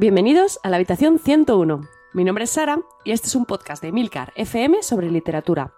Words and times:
Bienvenidos 0.00 0.58
a 0.62 0.70
la 0.70 0.76
habitación 0.76 1.18
101. 1.18 1.82
Mi 2.14 2.24
nombre 2.24 2.44
es 2.44 2.50
Sara 2.52 2.80
y 3.04 3.10
este 3.10 3.26
es 3.26 3.34
un 3.34 3.44
podcast 3.44 3.82
de 3.82 3.92
Milcar 3.92 4.32
FM 4.34 4.82
sobre 4.82 5.10
literatura. 5.10 5.74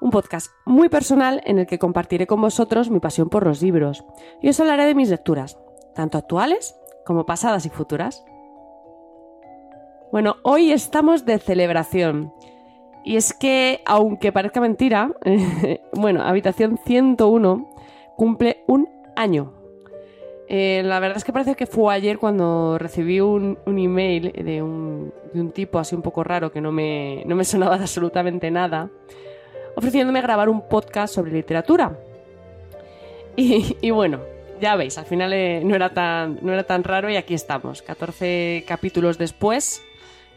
Un 0.00 0.10
podcast 0.10 0.50
muy 0.64 0.88
personal 0.88 1.40
en 1.44 1.60
el 1.60 1.68
que 1.68 1.78
compartiré 1.78 2.26
con 2.26 2.40
vosotros 2.40 2.90
mi 2.90 2.98
pasión 2.98 3.28
por 3.28 3.46
los 3.46 3.62
libros 3.62 4.04
y 4.42 4.48
os 4.48 4.58
hablaré 4.58 4.84
de 4.84 4.96
mis 4.96 5.10
lecturas, 5.10 5.60
tanto 5.94 6.18
actuales 6.18 6.74
como 7.06 7.24
pasadas 7.24 7.64
y 7.64 7.68
futuras. 7.70 8.24
Bueno, 10.10 10.38
hoy 10.42 10.72
estamos 10.72 11.24
de 11.24 11.38
celebración. 11.38 12.34
Y 13.04 13.14
es 13.14 13.32
que, 13.32 13.80
aunque 13.86 14.32
parezca 14.32 14.60
mentira, 14.60 15.12
bueno, 15.92 16.22
Habitación 16.24 16.80
101 16.84 17.70
cumple 18.16 18.64
un 18.66 18.88
año. 19.14 19.61
Eh, 20.48 20.82
la 20.84 21.00
verdad 21.00 21.16
es 21.16 21.24
que 21.24 21.32
parece 21.32 21.54
que 21.54 21.66
fue 21.66 21.94
ayer 21.94 22.18
cuando 22.18 22.76
recibí 22.78 23.20
un, 23.20 23.58
email 23.66 24.32
de 24.32 24.62
un, 24.62 25.12
tipo 25.54 25.78
así 25.78 25.94
un 25.94 26.02
poco 26.02 26.24
raro 26.24 26.52
que 26.52 26.60
no 26.60 26.72
me, 26.72 27.22
no 27.26 27.36
me 27.36 27.44
sonaba 27.46 27.76
de 27.76 27.84
absolutamente 27.84 28.50
nada, 28.50 28.90
ofreciéndome 29.76 30.20
grabar 30.20 30.48
un 30.48 30.68
podcast 30.68 31.14
sobre 31.14 31.32
literatura. 31.32 31.96
Y, 33.34 33.90
bueno, 33.90 34.20
ya 34.60 34.76
veis, 34.76 34.98
al 34.98 35.06
final 35.06 35.32
eh, 35.32 35.62
no, 35.64 35.74
era 35.74 35.94
tan, 35.94 36.38
no 36.42 36.52
era 36.52 36.64
tan 36.64 36.84
raro 36.84 37.08
y 37.08 37.16
aquí 37.16 37.32
estamos, 37.32 37.80
14 37.80 38.64
capítulos 38.66 39.16
después 39.16 39.82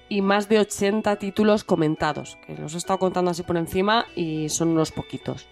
y 0.08 0.22
más 0.22 0.48
de 0.48 0.60
80 0.60 1.18
títulos 1.18 1.64
comentados, 1.64 2.38
que 2.46 2.56
los 2.56 2.74
he 2.74 2.78
estado 2.78 3.00
contando 3.00 3.32
así 3.32 3.44
por 3.44 3.58
encima 3.58 4.06
y 4.16 4.48
son 4.50 4.70
unos 4.70 4.92
poquitos. 4.92 5.48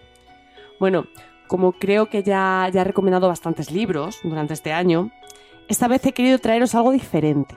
Bueno, 0.80 1.06
como 1.46 1.72
creo 1.72 2.06
que 2.06 2.22
ya, 2.22 2.68
ya 2.72 2.80
he 2.80 2.84
recomendado 2.84 3.28
bastantes 3.28 3.70
libros 3.70 4.18
durante 4.22 4.54
este 4.54 4.72
año, 4.72 5.10
esta 5.68 5.88
vez 5.88 6.04
he 6.06 6.12
querido 6.12 6.38
traeros 6.38 6.74
algo 6.74 6.92
diferente. 6.92 7.56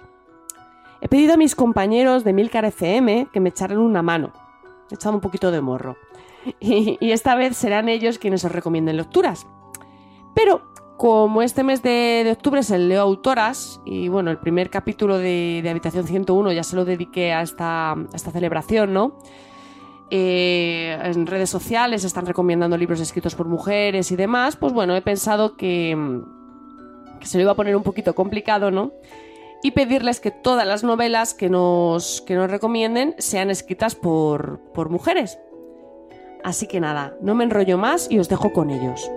He 1.01 1.07
pedido 1.07 1.33
a 1.33 1.37
mis 1.37 1.55
compañeros 1.55 2.23
de 2.23 2.33
Milcar 2.33 2.65
FM 2.65 3.27
que 3.31 3.39
me 3.39 3.49
echaran 3.49 3.77
una 3.77 4.01
mano. 4.01 4.31
He 4.89 4.95
echado 4.95 5.15
un 5.15 5.21
poquito 5.21 5.51
de 5.51 5.61
morro. 5.61 5.97
Y, 6.59 6.97
esta 7.11 7.35
vez 7.35 7.57
serán 7.57 7.89
ellos 7.89 8.19
quienes 8.19 8.45
os 8.45 8.51
recomienden 8.51 8.95
lecturas. 8.95 9.45
Pero 10.33 10.61
como 10.97 11.41
este 11.41 11.63
mes 11.63 11.83
de, 11.83 12.27
octubre 12.31 12.61
es 12.61 12.71
el 12.71 12.87
Leo 12.87 13.01
Autoras, 13.01 13.81
y 13.85 14.07
bueno, 14.07 14.31
el 14.31 14.37
primer 14.37 14.69
capítulo 14.69 15.17
de, 15.17 15.65
Habitación 15.69 16.07
101 16.07 16.53
ya 16.53 16.63
se 16.63 16.75
lo 16.75 16.85
dediqué 16.85 17.33
a 17.33 17.41
esta, 17.41 17.95
esta 18.13 18.31
celebración, 18.31 18.93
¿no? 18.93 19.17
Eh, 20.09 20.97
en 21.03 21.27
redes 21.27 21.49
sociales 21.49 22.03
están 22.05 22.25
recomendando 22.25 22.77
libros 22.77 23.01
escritos 23.01 23.35
por 23.35 23.47
mujeres 23.47 24.11
y 24.11 24.15
demás, 24.15 24.55
pues 24.55 24.71
bueno, 24.71 24.95
he 24.95 25.01
pensado 25.01 25.57
que, 25.57 25.97
se 27.21 27.37
lo 27.37 27.41
iba 27.41 27.51
a 27.51 27.55
poner 27.55 27.75
un 27.75 27.83
poquito 27.83 28.15
complicado, 28.15 28.71
¿no? 28.71 28.93
Y 29.63 29.71
pedirles 29.71 30.19
que 30.19 30.31
todas 30.31 30.65
las 30.65 30.83
novelas 30.83 31.33
que 31.33 31.49
nos, 31.49 32.21
que 32.21 32.35
nos 32.35 32.49
recomienden 32.49 33.15
sean 33.17 33.49
escritas 33.49 33.95
por, 33.95 34.61
por 34.73 34.89
mujeres. 34.89 35.39
Así 36.43 36.67
que 36.67 36.79
nada, 36.79 37.17
no 37.21 37.35
me 37.35 37.43
enrollo 37.43 37.77
más 37.77 38.09
y 38.09 38.19
os 38.19 38.29
dejo 38.29 38.53
con 38.53 38.69
ellos. 38.69 39.11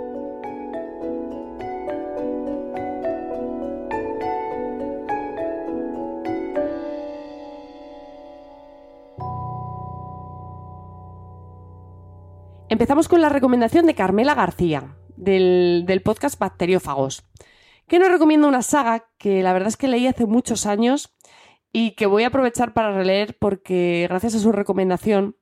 Empezamos 12.70 13.08
con 13.08 13.20
la 13.20 13.28
recomendación 13.28 13.84
de 13.86 13.96
Carmela 13.96 14.36
García, 14.36 14.94
del, 15.16 16.02
podcast 16.04 16.38
Bacteriófagos, 16.38 17.24
que 17.88 17.98
nos 17.98 18.12
recomienda 18.12 18.46
una 18.46 18.62
saga 18.62 19.10
que 19.18 19.42
la 19.42 19.52
verdad 19.52 19.70
es 19.70 19.76
que 19.76 19.88
leí 19.88 20.06
hace 20.06 20.24
muchos 20.24 20.66
años 20.66 21.12
y 21.72 21.96
que 21.96 22.06
voy 22.06 22.22
a 22.22 22.28
aprovechar 22.28 22.72
para 22.72 22.92
releer 22.92 23.36
porque 23.40 24.06
gracias 24.08 24.36
a 24.36 24.38
su 24.38 24.52
recomendación 24.52 25.36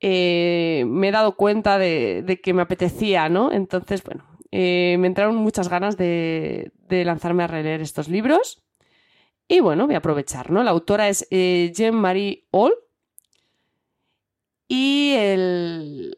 eh, 0.00 0.82
me 0.88 1.10
he 1.10 1.12
dado 1.12 1.36
cuenta 1.36 1.78
de, 1.78 2.40
que 2.42 2.52
me 2.52 2.62
apetecía, 2.62 3.28
¿no? 3.28 3.52
Entonces, 3.52 4.02
bueno, 4.02 4.26
eh, 4.50 4.96
me 4.98 5.06
entraron 5.06 5.36
muchas 5.36 5.68
ganas 5.68 5.96
de, 5.96 6.72
lanzarme 6.88 7.44
a 7.44 7.46
releer 7.46 7.80
estos 7.80 8.08
libros. 8.08 8.66
Y 9.46 9.60
bueno, 9.60 9.86
voy 9.86 9.94
a 9.94 9.98
aprovechar, 9.98 10.50
¿no? 10.50 10.64
La 10.64 10.72
autora 10.72 11.08
es 11.08 11.28
eh, 11.30 11.70
Jean-Marie 11.72 12.48
Hall. 12.50 12.74
Y 14.66 15.14
el, 15.16 16.14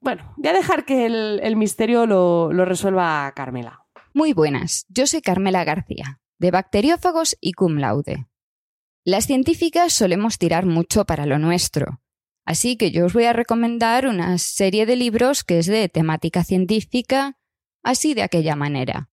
bueno, 0.00 0.32
voy 0.36 0.48
a 0.48 0.54
dejar 0.54 0.84
que 0.84 1.06
el, 1.06 1.56
misterio 1.56 2.06
lo, 2.06 2.52
lo, 2.52 2.64
resuelva 2.64 3.32
Carmela. 3.36 3.84
Muy 4.14 4.32
buenas, 4.32 4.86
yo 4.88 5.06
soy 5.06 5.20
Carmela 5.20 5.64
García, 5.64 6.20
de 6.38 6.50
Bacteriófagos 6.50 7.36
y 7.40 7.52
Cum 7.52 7.76
Laude. 7.76 8.26
Las 9.04 9.26
científicas 9.26 9.92
solemos 9.92 10.38
tirar 10.38 10.66
mucho 10.66 11.04
para 11.04 11.26
lo 11.26 11.38
nuestro, 11.38 12.00
así 12.44 12.76
que 12.76 12.90
yo 12.90 13.06
os 13.06 13.12
voy 13.12 13.24
a 13.24 13.32
recomendar 13.32 14.06
una 14.06 14.36
serie 14.38 14.86
de 14.86 14.96
libros 14.96 15.44
que 15.44 15.58
es 15.58 15.66
de 15.66 15.88
temática 15.88 16.44
científica, 16.44 17.38
así 17.82 18.14
de 18.14 18.22
aquella 18.22 18.56
manera. 18.56 19.10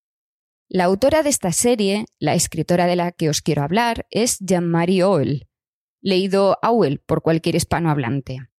La 0.69 0.86
autora 0.86 1.24
de 1.24 1.30
esta 1.30 1.54
serie, 1.54 2.06
la 2.19 2.34
escritora 2.34 2.88
de 2.88 2.98
la 2.98 3.12
que 3.14 3.30
os 3.30 3.42
quiero 3.42 3.64
hablar, 3.64 4.06
es 4.09 4.38
Jean-Marie 4.40 5.04
Oel, 5.04 5.48
leído 6.02 6.58
Auel 6.62 7.00
por 7.00 7.22
cualquier 7.22 7.56
hispanohablante. 7.56 8.50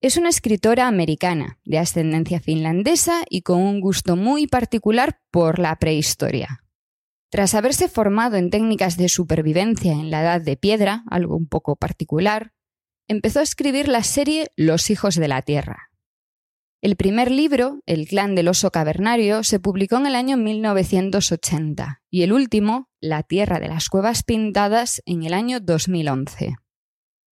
Es 0.00 0.16
una 0.16 0.28
escritora 0.28 0.86
americana, 0.86 1.58
de 1.64 1.78
ascendencia 1.78 2.38
finlandesa 2.38 3.24
y 3.28 3.42
con 3.42 3.60
un 3.60 3.80
gusto 3.80 4.14
muy 4.14 4.46
particular 4.46 5.20
por 5.32 5.58
la 5.58 5.74
prehistoria. 5.76 6.62
Tras 7.30 7.54
haberse 7.54 7.88
formado 7.88 8.36
en 8.36 8.50
técnicas 8.50 8.96
de 8.96 9.08
supervivencia 9.08 9.92
en 9.92 10.12
la 10.12 10.22
Edad 10.22 10.40
de 10.40 10.56
Piedra, 10.56 11.02
algo 11.10 11.36
un 11.36 11.48
poco 11.48 11.74
particular, 11.74 12.52
empezó 13.08 13.40
a 13.40 13.42
escribir 13.42 13.88
la 13.88 14.04
serie 14.04 14.52
Los 14.54 14.88
Hijos 14.90 15.16
de 15.16 15.26
la 15.26 15.42
Tierra. 15.42 15.90
El 16.80 16.94
primer 16.94 17.32
libro, 17.32 17.80
El 17.84 18.06
clan 18.06 18.36
del 18.36 18.46
oso 18.46 18.70
cavernario, 18.70 19.42
se 19.42 19.58
publicó 19.58 19.96
en 19.96 20.06
el 20.06 20.14
año 20.14 20.36
1980 20.36 22.02
y 22.08 22.22
el 22.22 22.32
último, 22.32 22.88
La 23.00 23.24
Tierra 23.24 23.58
de 23.58 23.66
las 23.66 23.88
Cuevas 23.88 24.22
Pintadas, 24.22 25.02
en 25.06 25.24
el 25.24 25.34
año 25.34 25.58
2011. 25.58 26.54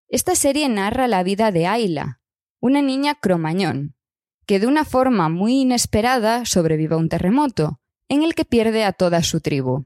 Esta 0.08 0.34
serie 0.34 0.70
narra 0.70 1.08
la 1.08 1.22
vida 1.22 1.52
de 1.52 1.66
Ayla, 1.66 2.20
una 2.64 2.80
niña 2.80 3.14
cromañón, 3.14 3.94
que 4.46 4.58
de 4.58 4.66
una 4.66 4.86
forma 4.86 5.28
muy 5.28 5.60
inesperada 5.60 6.46
sobrevive 6.46 6.94
a 6.94 6.96
un 6.96 7.10
terremoto, 7.10 7.78
en 8.08 8.22
el 8.22 8.34
que 8.34 8.46
pierde 8.46 8.84
a 8.84 8.94
toda 8.94 9.22
su 9.22 9.42
tribu. 9.42 9.84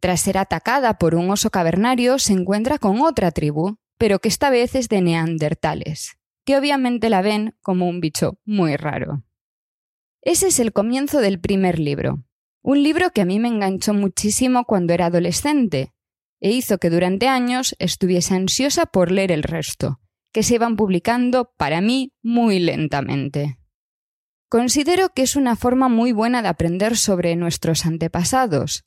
Tras 0.00 0.22
ser 0.22 0.38
atacada 0.38 0.98
por 0.98 1.14
un 1.14 1.30
oso 1.30 1.50
cavernario, 1.50 2.18
se 2.18 2.32
encuentra 2.32 2.80
con 2.80 3.00
otra 3.00 3.30
tribu, 3.30 3.76
pero 3.96 4.18
que 4.18 4.26
esta 4.26 4.50
vez 4.50 4.74
es 4.74 4.88
de 4.88 5.02
neandertales, 5.02 6.18
que 6.44 6.58
obviamente 6.58 7.08
la 7.10 7.22
ven 7.22 7.54
como 7.62 7.88
un 7.88 8.00
bicho 8.00 8.40
muy 8.44 8.74
raro. 8.74 9.22
Ese 10.20 10.48
es 10.48 10.58
el 10.58 10.72
comienzo 10.72 11.20
del 11.20 11.38
primer 11.38 11.78
libro, 11.78 12.24
un 12.60 12.82
libro 12.82 13.10
que 13.10 13.20
a 13.20 13.24
mí 13.24 13.38
me 13.38 13.46
enganchó 13.46 13.94
muchísimo 13.94 14.64
cuando 14.64 14.94
era 14.94 15.06
adolescente, 15.06 15.94
e 16.40 16.50
hizo 16.50 16.78
que 16.78 16.90
durante 16.90 17.28
años 17.28 17.76
estuviese 17.78 18.34
ansiosa 18.34 18.84
por 18.84 19.12
leer 19.12 19.30
el 19.30 19.44
resto, 19.44 20.00
que 20.34 20.42
se 20.42 20.56
iban 20.56 20.74
publicando, 20.74 21.54
para 21.56 21.80
mí, 21.80 22.12
muy 22.20 22.58
lentamente. 22.58 23.56
Considero 24.48 25.10
que 25.10 25.22
es 25.22 25.36
una 25.36 25.54
forma 25.54 25.88
muy 25.88 26.10
buena 26.10 26.42
de 26.42 26.48
aprender 26.48 26.96
sobre 26.96 27.36
nuestros 27.36 27.86
antepasados, 27.86 28.84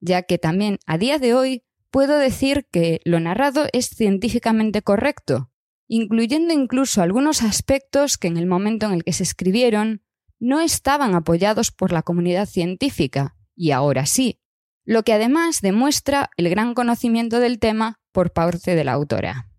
ya 0.00 0.22
que 0.22 0.36
también 0.36 0.78
a 0.86 0.98
día 0.98 1.20
de 1.20 1.32
hoy 1.32 1.62
puedo 1.92 2.18
decir 2.18 2.66
que 2.72 3.00
lo 3.04 3.20
narrado 3.20 3.66
es 3.72 3.88
científicamente 3.88 4.82
correcto, 4.82 5.52
incluyendo 5.86 6.52
incluso 6.52 7.02
algunos 7.02 7.42
aspectos 7.42 8.18
que 8.18 8.26
en 8.26 8.36
el 8.36 8.46
momento 8.46 8.86
en 8.86 8.92
el 8.92 9.04
que 9.04 9.12
se 9.12 9.22
escribieron 9.22 10.02
no 10.40 10.60
estaban 10.60 11.14
apoyados 11.14 11.70
por 11.70 11.92
la 11.92 12.02
comunidad 12.02 12.46
científica, 12.46 13.36
y 13.54 13.70
ahora 13.70 14.06
sí, 14.06 14.40
lo 14.84 15.04
que 15.04 15.12
además 15.12 15.60
demuestra 15.60 16.30
el 16.36 16.48
gran 16.50 16.74
conocimiento 16.74 17.38
del 17.38 17.60
tema 17.60 18.00
por 18.10 18.32
parte 18.32 18.74
de 18.74 18.82
la 18.82 18.92
autora. 18.92 19.49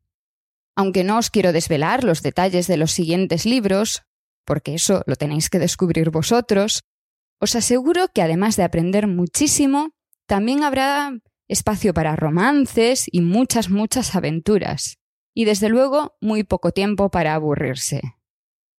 Aunque 0.81 1.03
no 1.03 1.19
os 1.19 1.29
quiero 1.29 1.53
desvelar 1.53 2.03
los 2.03 2.23
detalles 2.23 2.65
de 2.65 2.75
los 2.75 2.91
siguientes 2.91 3.45
libros, 3.45 4.01
porque 4.47 4.73
eso 4.73 5.03
lo 5.05 5.15
tenéis 5.15 5.51
que 5.51 5.59
descubrir 5.59 6.09
vosotros, 6.09 6.81
os 7.39 7.55
aseguro 7.55 8.07
que 8.07 8.23
además 8.23 8.55
de 8.55 8.63
aprender 8.63 9.05
muchísimo, 9.05 9.91
también 10.25 10.63
habrá 10.63 11.11
espacio 11.47 11.93
para 11.93 12.15
romances 12.15 13.05
y 13.11 13.21
muchas, 13.21 13.69
muchas 13.69 14.15
aventuras. 14.15 14.97
Y 15.35 15.45
desde 15.45 15.69
luego, 15.69 16.17
muy 16.19 16.43
poco 16.43 16.71
tiempo 16.71 17.11
para 17.11 17.35
aburrirse. 17.35 18.01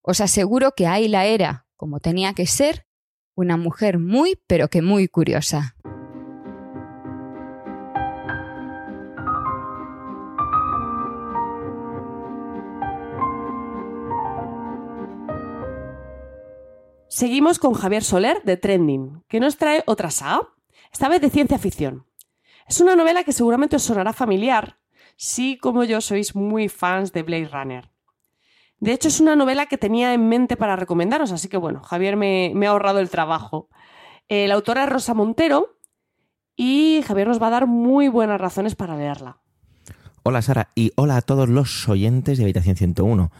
Os 0.01 0.21
aseguro 0.21 0.71
que 0.71 0.88
Ayla 0.88 1.25
era, 1.25 1.68
como 1.75 2.00
tenía 2.00 2.33
que 2.33 2.48
ser, 2.48 2.88
una 3.36 3.57
mujer 3.57 4.00
muy, 4.00 4.42
pero 4.48 4.69
que 4.69 4.81
muy 4.81 5.07
curiosa. 5.07 5.75
Seguimos 17.13 17.59
con 17.59 17.73
Javier 17.73 18.05
Soler 18.05 18.41
de 18.45 18.55
Trending, 18.55 19.25
que 19.27 19.41
nos 19.41 19.57
trae 19.57 19.83
otra 19.85 20.11
saga, 20.11 20.47
esta 20.93 21.09
vez 21.09 21.19
de 21.19 21.29
ciencia 21.29 21.59
ficción. 21.59 22.05
Es 22.69 22.79
una 22.79 22.95
novela 22.95 23.25
que 23.25 23.33
seguramente 23.33 23.75
os 23.75 23.83
sonará 23.83 24.13
familiar 24.13 24.77
si, 25.17 25.57
como 25.57 25.83
yo, 25.83 25.99
sois 25.99 26.35
muy 26.35 26.69
fans 26.69 27.11
de 27.11 27.23
Blade 27.23 27.49
Runner. 27.51 27.91
De 28.79 28.93
hecho, 28.93 29.09
es 29.09 29.19
una 29.19 29.35
novela 29.35 29.65
que 29.65 29.77
tenía 29.77 30.13
en 30.13 30.29
mente 30.29 30.55
para 30.55 30.77
recomendaros, 30.77 31.33
así 31.33 31.49
que 31.49 31.57
bueno, 31.57 31.83
Javier 31.83 32.15
me, 32.15 32.53
ha 32.65 32.69
ahorrado 32.69 32.99
el 32.99 33.09
trabajo. 33.09 33.67
la 34.29 34.53
autora 34.53 34.85
es 34.85 34.89
Rosa 34.89 35.13
Montero 35.13 35.81
y 36.55 37.03
Javier 37.05 37.27
nos 37.27 37.41
va 37.41 37.47
a 37.47 37.57
dar 37.59 37.67
muy 37.67 38.07
buenas 38.07 38.39
razones 38.39 38.75
para 38.75 38.95
leerla. 38.95 39.41
Hola 40.23 40.41
Sara 40.41 40.69
y 40.75 40.93
hola 40.95 41.17
a 41.17 41.21
todos 41.21 41.49
los 41.49 41.89
oyentes 41.89 42.37
de 42.37 42.45
Habitación 42.45 42.77
101. 42.77 43.31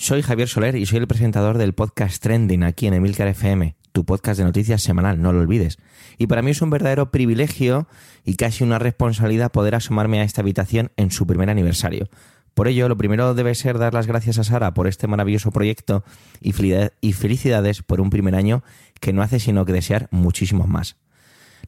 Soy 0.00 0.22
Javier 0.22 0.46
Soler 0.46 0.76
y 0.76 0.86
soy 0.86 1.00
el 1.00 1.08
presentador 1.08 1.58
del 1.58 1.72
podcast 1.72 2.22
Trending 2.22 2.62
aquí 2.62 2.86
en 2.86 2.94
Emilcar 2.94 3.26
FM, 3.26 3.74
tu 3.90 4.04
podcast 4.04 4.38
de 4.38 4.44
noticias 4.44 4.80
semanal, 4.80 5.20
no 5.20 5.32
lo 5.32 5.40
olvides. 5.40 5.76
Y 6.18 6.28
para 6.28 6.40
mí 6.40 6.52
es 6.52 6.62
un 6.62 6.70
verdadero 6.70 7.10
privilegio 7.10 7.88
y 8.24 8.36
casi 8.36 8.62
una 8.62 8.78
responsabilidad 8.78 9.50
poder 9.50 9.74
asomarme 9.74 10.20
a 10.20 10.22
esta 10.22 10.40
habitación 10.40 10.92
en 10.96 11.10
su 11.10 11.26
primer 11.26 11.50
aniversario. 11.50 12.08
Por 12.54 12.68
ello, 12.68 12.88
lo 12.88 12.96
primero 12.96 13.34
debe 13.34 13.56
ser 13.56 13.76
dar 13.78 13.92
las 13.92 14.06
gracias 14.06 14.38
a 14.38 14.44
Sara 14.44 14.72
por 14.72 14.86
este 14.86 15.08
maravilloso 15.08 15.50
proyecto 15.50 16.04
y 16.40 16.52
felicidades 16.52 17.82
por 17.82 18.00
un 18.00 18.10
primer 18.10 18.36
año 18.36 18.62
que 19.00 19.12
no 19.12 19.22
hace 19.22 19.40
sino 19.40 19.64
que 19.64 19.72
desear 19.72 20.06
muchísimos 20.12 20.68
más. 20.68 20.96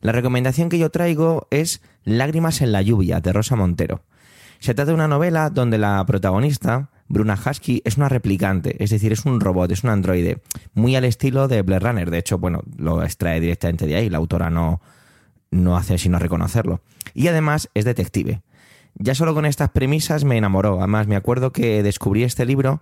La 0.03 0.13
recomendación 0.13 0.69
que 0.69 0.79
yo 0.79 0.91
traigo 0.91 1.49
es 1.51 1.83
Lágrimas 2.05 2.61
en 2.61 2.71
la 2.71 2.81
lluvia 2.81 3.21
de 3.21 3.33
Rosa 3.33 3.57
Montero. 3.57 4.05
Se 4.61 4.73
trata 4.73 4.91
de 4.91 4.95
una 4.95 5.09
novela 5.09 5.51
donde 5.51 5.79
la 5.79 6.05
protagonista, 6.07 6.91
Bruna 7.11 7.35
Husky 7.35 7.83
es 7.85 7.97
una 7.97 8.09
replicante, 8.09 8.77
es 8.83 8.91
decir, 8.91 9.13
es 9.13 9.25
un 9.25 9.41
robot, 9.41 9.73
es 9.73 9.83
un 9.83 9.91
androide, 9.91 10.39
muy 10.75 10.95
al 10.95 11.05
estilo 11.05 11.49
de 11.49 11.61
Blade 11.63 11.81
Runner. 11.81 12.09
De 12.09 12.19
hecho, 12.19 12.39
bueno, 12.39 12.63
lo 12.79 13.03
extrae 13.03 13.41
directamente 13.41 13.85
de 13.89 13.97
ahí, 13.97 14.09
la 14.09 14.19
autora 14.19 14.49
no, 14.49 14.81
no 15.51 15.77
hace 15.77 15.99
sino 15.99 16.21
reconocerlo. 16.21 16.83
Y 17.13 17.27
además 17.27 17.69
es 17.75 17.85
detective. 17.85 18.43
Ya 18.95 19.17
solo 19.17 19.35
con 19.35 19.45
estas 19.45 19.71
premisas 19.71 20.23
me 20.23 20.37
enamoró. 20.37 20.79
Además, 20.79 21.09
me 21.09 21.17
acuerdo 21.17 21.53
que 21.53 21.83
descubrí 21.83 22.23
este 22.23 22.47
libro 22.47 22.81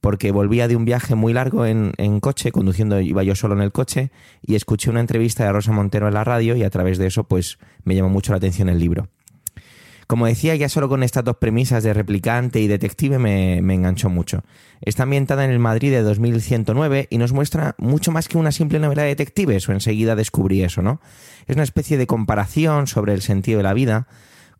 porque 0.00 0.32
volvía 0.32 0.66
de 0.66 0.74
un 0.74 0.84
viaje 0.84 1.14
muy 1.14 1.32
largo 1.32 1.64
en, 1.64 1.92
en, 1.98 2.18
coche, 2.18 2.50
conduciendo, 2.50 3.00
iba 3.00 3.22
yo 3.22 3.36
solo 3.36 3.54
en 3.54 3.62
el 3.62 3.70
coche, 3.70 4.10
y 4.42 4.56
escuché 4.56 4.90
una 4.90 5.00
entrevista 5.00 5.44
de 5.44 5.52
Rosa 5.52 5.70
Montero 5.70 6.08
en 6.08 6.14
la 6.14 6.24
radio 6.24 6.56
y 6.56 6.64
a 6.64 6.70
través 6.70 6.98
de 6.98 7.06
eso 7.06 7.24
pues 7.24 7.58
me 7.84 7.94
llamó 7.94 8.08
mucho 8.08 8.32
la 8.32 8.38
atención 8.38 8.68
el 8.68 8.80
libro. 8.80 9.08
Como 10.08 10.26
decía, 10.26 10.56
ya 10.56 10.70
solo 10.70 10.88
con 10.88 11.02
estas 11.02 11.22
dos 11.22 11.36
premisas 11.36 11.84
de 11.84 11.92
replicante 11.92 12.60
y 12.60 12.66
detective 12.66 13.18
me, 13.18 13.58
enganchó 13.58 14.08
mucho. 14.08 14.42
Está 14.80 15.02
ambientada 15.02 15.44
en 15.44 15.50
el 15.50 15.58
Madrid 15.58 15.90
de 15.90 16.00
2109 16.00 17.08
y 17.10 17.18
nos 17.18 17.34
muestra 17.34 17.74
mucho 17.76 18.10
más 18.10 18.26
que 18.26 18.38
una 18.38 18.50
simple 18.50 18.78
novela 18.78 19.02
de 19.02 19.08
detectives, 19.08 19.68
o 19.68 19.72
enseguida 19.72 20.16
descubrí 20.16 20.62
eso, 20.62 20.80
¿no? 20.80 21.02
Es 21.46 21.56
una 21.56 21.62
especie 21.62 21.98
de 21.98 22.06
comparación 22.06 22.86
sobre 22.86 23.12
el 23.12 23.20
sentido 23.20 23.58
de 23.58 23.64
la 23.64 23.74
vida, 23.74 24.08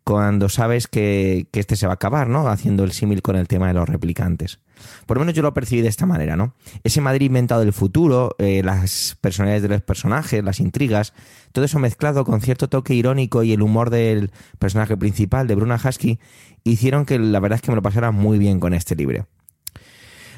cuando 0.09 0.49
sabes 0.49 0.87
que, 0.87 1.47
este 1.53 1.75
se 1.75 1.85
va 1.85 1.93
a 1.93 1.95
acabar, 1.95 2.29
¿no? 2.29 2.47
Haciendo 2.47 2.83
el 2.83 2.93
símil 2.93 3.21
con 3.21 3.35
el 3.35 3.47
tema 3.47 3.67
de 3.67 3.75
los 3.75 3.87
replicantes. 3.87 4.59
Por 5.05 5.17
lo 5.17 5.21
menos 5.21 5.35
yo 5.35 5.43
lo 5.43 5.53
percibí 5.53 5.83
de 5.83 5.87
esta 5.87 6.07
manera, 6.07 6.35
¿no? 6.35 6.55
Ese 6.83 6.99
Madrid 6.99 7.27
inventado 7.27 7.61
del 7.61 7.73
futuro, 7.73 8.35
eh, 8.39 8.63
las 8.63 9.19
personalidades 9.21 9.61
de 9.61 9.69
los 9.69 9.81
personajes, 9.83 10.43
las 10.43 10.59
intrigas, 10.59 11.13
todo 11.51 11.63
eso 11.63 11.77
mezclado 11.77 12.25
con 12.25 12.41
cierto 12.41 12.69
toque 12.69 12.95
irónico 12.95 13.43
y 13.43 13.53
el 13.53 13.61
humor 13.61 13.91
del 13.91 14.31
personaje 14.57 14.97
principal, 14.97 15.45
de 15.45 15.53
Bruna 15.53 15.75
Husky, 15.75 16.17
hicieron 16.63 17.05
que 17.05 17.19
la 17.19 17.39
verdad 17.39 17.57
es 17.57 17.61
que 17.61 17.69
me 17.69 17.75
lo 17.75 17.83
pasara 17.83 18.09
muy 18.09 18.39
bien 18.39 18.59
con 18.59 18.73
este 18.73 18.95
libro. 18.95 19.27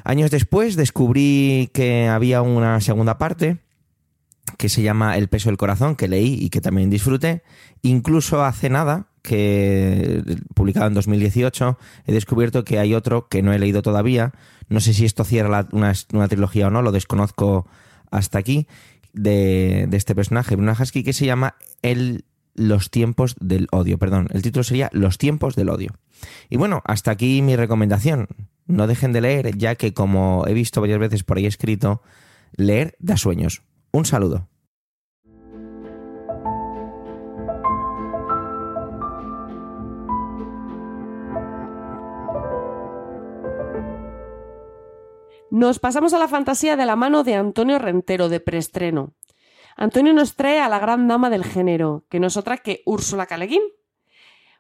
Años 0.04 0.32
después 0.32 0.76
descubrí 0.76 1.70
que 1.74 2.10
había 2.10 2.42
una 2.42 2.82
segunda 2.82 3.18
parte 3.18 3.60
que 4.58 4.68
se 4.68 4.82
llama 4.82 5.16
El 5.16 5.30
peso 5.30 5.48
del 5.48 5.56
corazón, 5.56 5.96
que 5.96 6.10
leí 6.10 6.34
y 6.34 6.50
que 6.50 6.60
también 6.60 6.90
disfruté. 6.90 7.44
Incluso 7.84 8.44
hace 8.44 8.70
nada, 8.70 9.11
que 9.22 10.24
publicado 10.54 10.88
en 10.88 10.94
2018, 10.94 11.78
he 12.06 12.12
descubierto 12.12 12.64
que 12.64 12.80
hay 12.80 12.94
otro 12.94 13.28
que 13.28 13.42
no 13.42 13.54
he 13.54 13.60
leído 13.60 13.82
todavía. 13.82 14.34
No 14.70 14.80
sé 14.80 14.94
si 14.94 15.06
esto 15.06 15.24
cierra 15.24 15.68
una, 15.72 15.94
trilogía 16.28 16.68
o 16.68 16.70
no, 16.70 16.82
lo 16.82 16.92
desconozco 16.92 17.68
hasta 18.10 18.40
aquí, 18.40 18.68
de, 19.14 19.88
este 19.92 20.16
personaje, 20.16 20.56
Bruna 20.56 20.76
Husky, 20.80 21.04
que 21.04 21.14
se 21.14 21.26
llama 21.26 21.56
El, 21.82 22.26
Los 22.56 22.90
tiempos 22.90 23.36
del 23.40 23.68
odio. 23.72 23.98
Perdón, 23.98 24.28
el 24.34 24.42
título 24.42 24.64
sería 24.64 24.90
Los 24.94 25.18
tiempos 25.18 25.56
del 25.56 25.70
odio. 25.70 25.94
Y 26.50 26.58
bueno, 26.58 26.82
hasta 26.86 27.12
aquí 27.12 27.42
mi 27.42 27.56
recomendación. 27.56 28.28
No 28.68 28.88
dejen 28.88 29.12
de 29.12 29.22
leer, 29.22 29.58
ya 29.58 29.76
que 29.76 29.94
como 29.94 30.46
he 30.48 30.54
visto 30.54 30.82
varias 30.82 31.00
veces 31.00 31.24
por 31.24 31.38
ahí 31.38 31.46
escrito, 31.46 32.02
leer 32.56 32.96
da 33.00 33.18
sueños. 33.18 33.64
Un 33.92 34.06
saludo. 34.06 34.48
Nos 45.52 45.80
pasamos 45.80 46.14
a 46.14 46.18
la 46.18 46.30
fantasía 46.30 46.78
de 46.78 46.86
la 46.86 46.96
mano 46.96 47.26
de 47.26 47.36
Antonio 47.36 47.78
Rentero, 47.78 48.30
de 48.30 48.40
preestreno. 48.40 49.16
Antonio 49.76 50.14
nos 50.14 50.38
trae 50.38 50.62
a 50.62 50.70
la 50.70 50.80
gran 50.80 51.10
dama 51.10 51.30
del 51.30 51.44
género, 51.44 52.06
que 52.10 52.22
no 52.22 52.28
es 52.28 52.38
otra 52.38 52.56
que 52.56 52.82
Úrsula 52.86 53.26
Caleguín. 53.26 53.62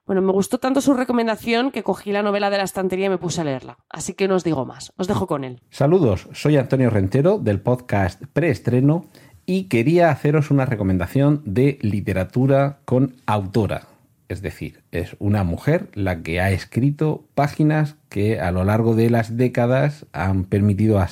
Bueno, 0.06 0.22
me 0.22 0.34
gustó 0.34 0.58
tanto 0.58 0.82
su 0.82 0.94
recomendación 0.94 1.72
que 1.72 1.82
cogí 1.82 2.12
la 2.12 2.24
novela 2.24 2.50
de 2.50 2.58
la 2.58 2.66
estantería 2.66 3.06
y 3.06 3.10
me 3.10 3.18
puse 3.18 3.40
a 3.40 3.46
leerla. 3.46 3.78
Así 3.90 4.16
que 4.16 4.28
no 4.28 4.36
os 4.36 4.44
digo 4.44 4.66
más, 4.66 4.92
os 4.98 5.08
dejo 5.08 5.28
con 5.28 5.46
él. 5.46 5.62
Saludos, 5.70 6.28
soy 6.34 6.58
Antonio 6.58 6.90
Rentero 6.90 7.38
del 7.38 7.62
podcast 7.62 8.22
Preestreno 8.34 9.06
y 9.46 9.70
quería 9.70 10.12
haceros 10.12 10.52
una 10.52 10.66
recomendación 10.66 11.42
de 11.46 11.80
literatura 11.82 12.82
con 12.84 13.16
autora. 13.26 13.91
Es 14.31 14.42
decir, 14.42 14.80
es 14.94 15.18
una 15.19 15.44
mujer 15.44 15.89
la 15.94 16.24
que 16.24 16.39
ha 16.39 16.51
escrito 16.51 17.25
páginas 17.36 17.98
que 18.07 18.39
a 18.39 18.54
lo 18.54 18.63
largo 18.63 18.95
de 18.95 19.10
las 19.10 19.36
décadas 19.36 20.06
han 20.13 20.45
permitido 20.45 21.00
a, 21.00 21.10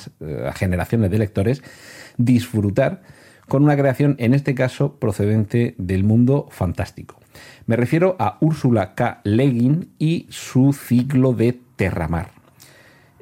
generaciones 0.54 1.10
de 1.10 1.18
lectores 1.18 1.62
disfrutar 2.16 3.02
con 3.46 3.62
una 3.62 3.76
creación, 3.76 4.16
en 4.20 4.32
este 4.32 4.54
caso, 4.54 4.98
procedente 4.98 5.74
del 5.76 6.02
mundo 6.02 6.48
fantástico. 6.50 7.20
Me 7.66 7.76
refiero 7.76 8.16
a 8.18 8.38
Úrsula 8.40 8.94
K. 8.94 9.20
Leggin 9.24 9.90
y 9.98 10.26
su 10.30 10.72
ciclo 10.72 11.34
de 11.34 11.60
Terramar. 11.76 12.39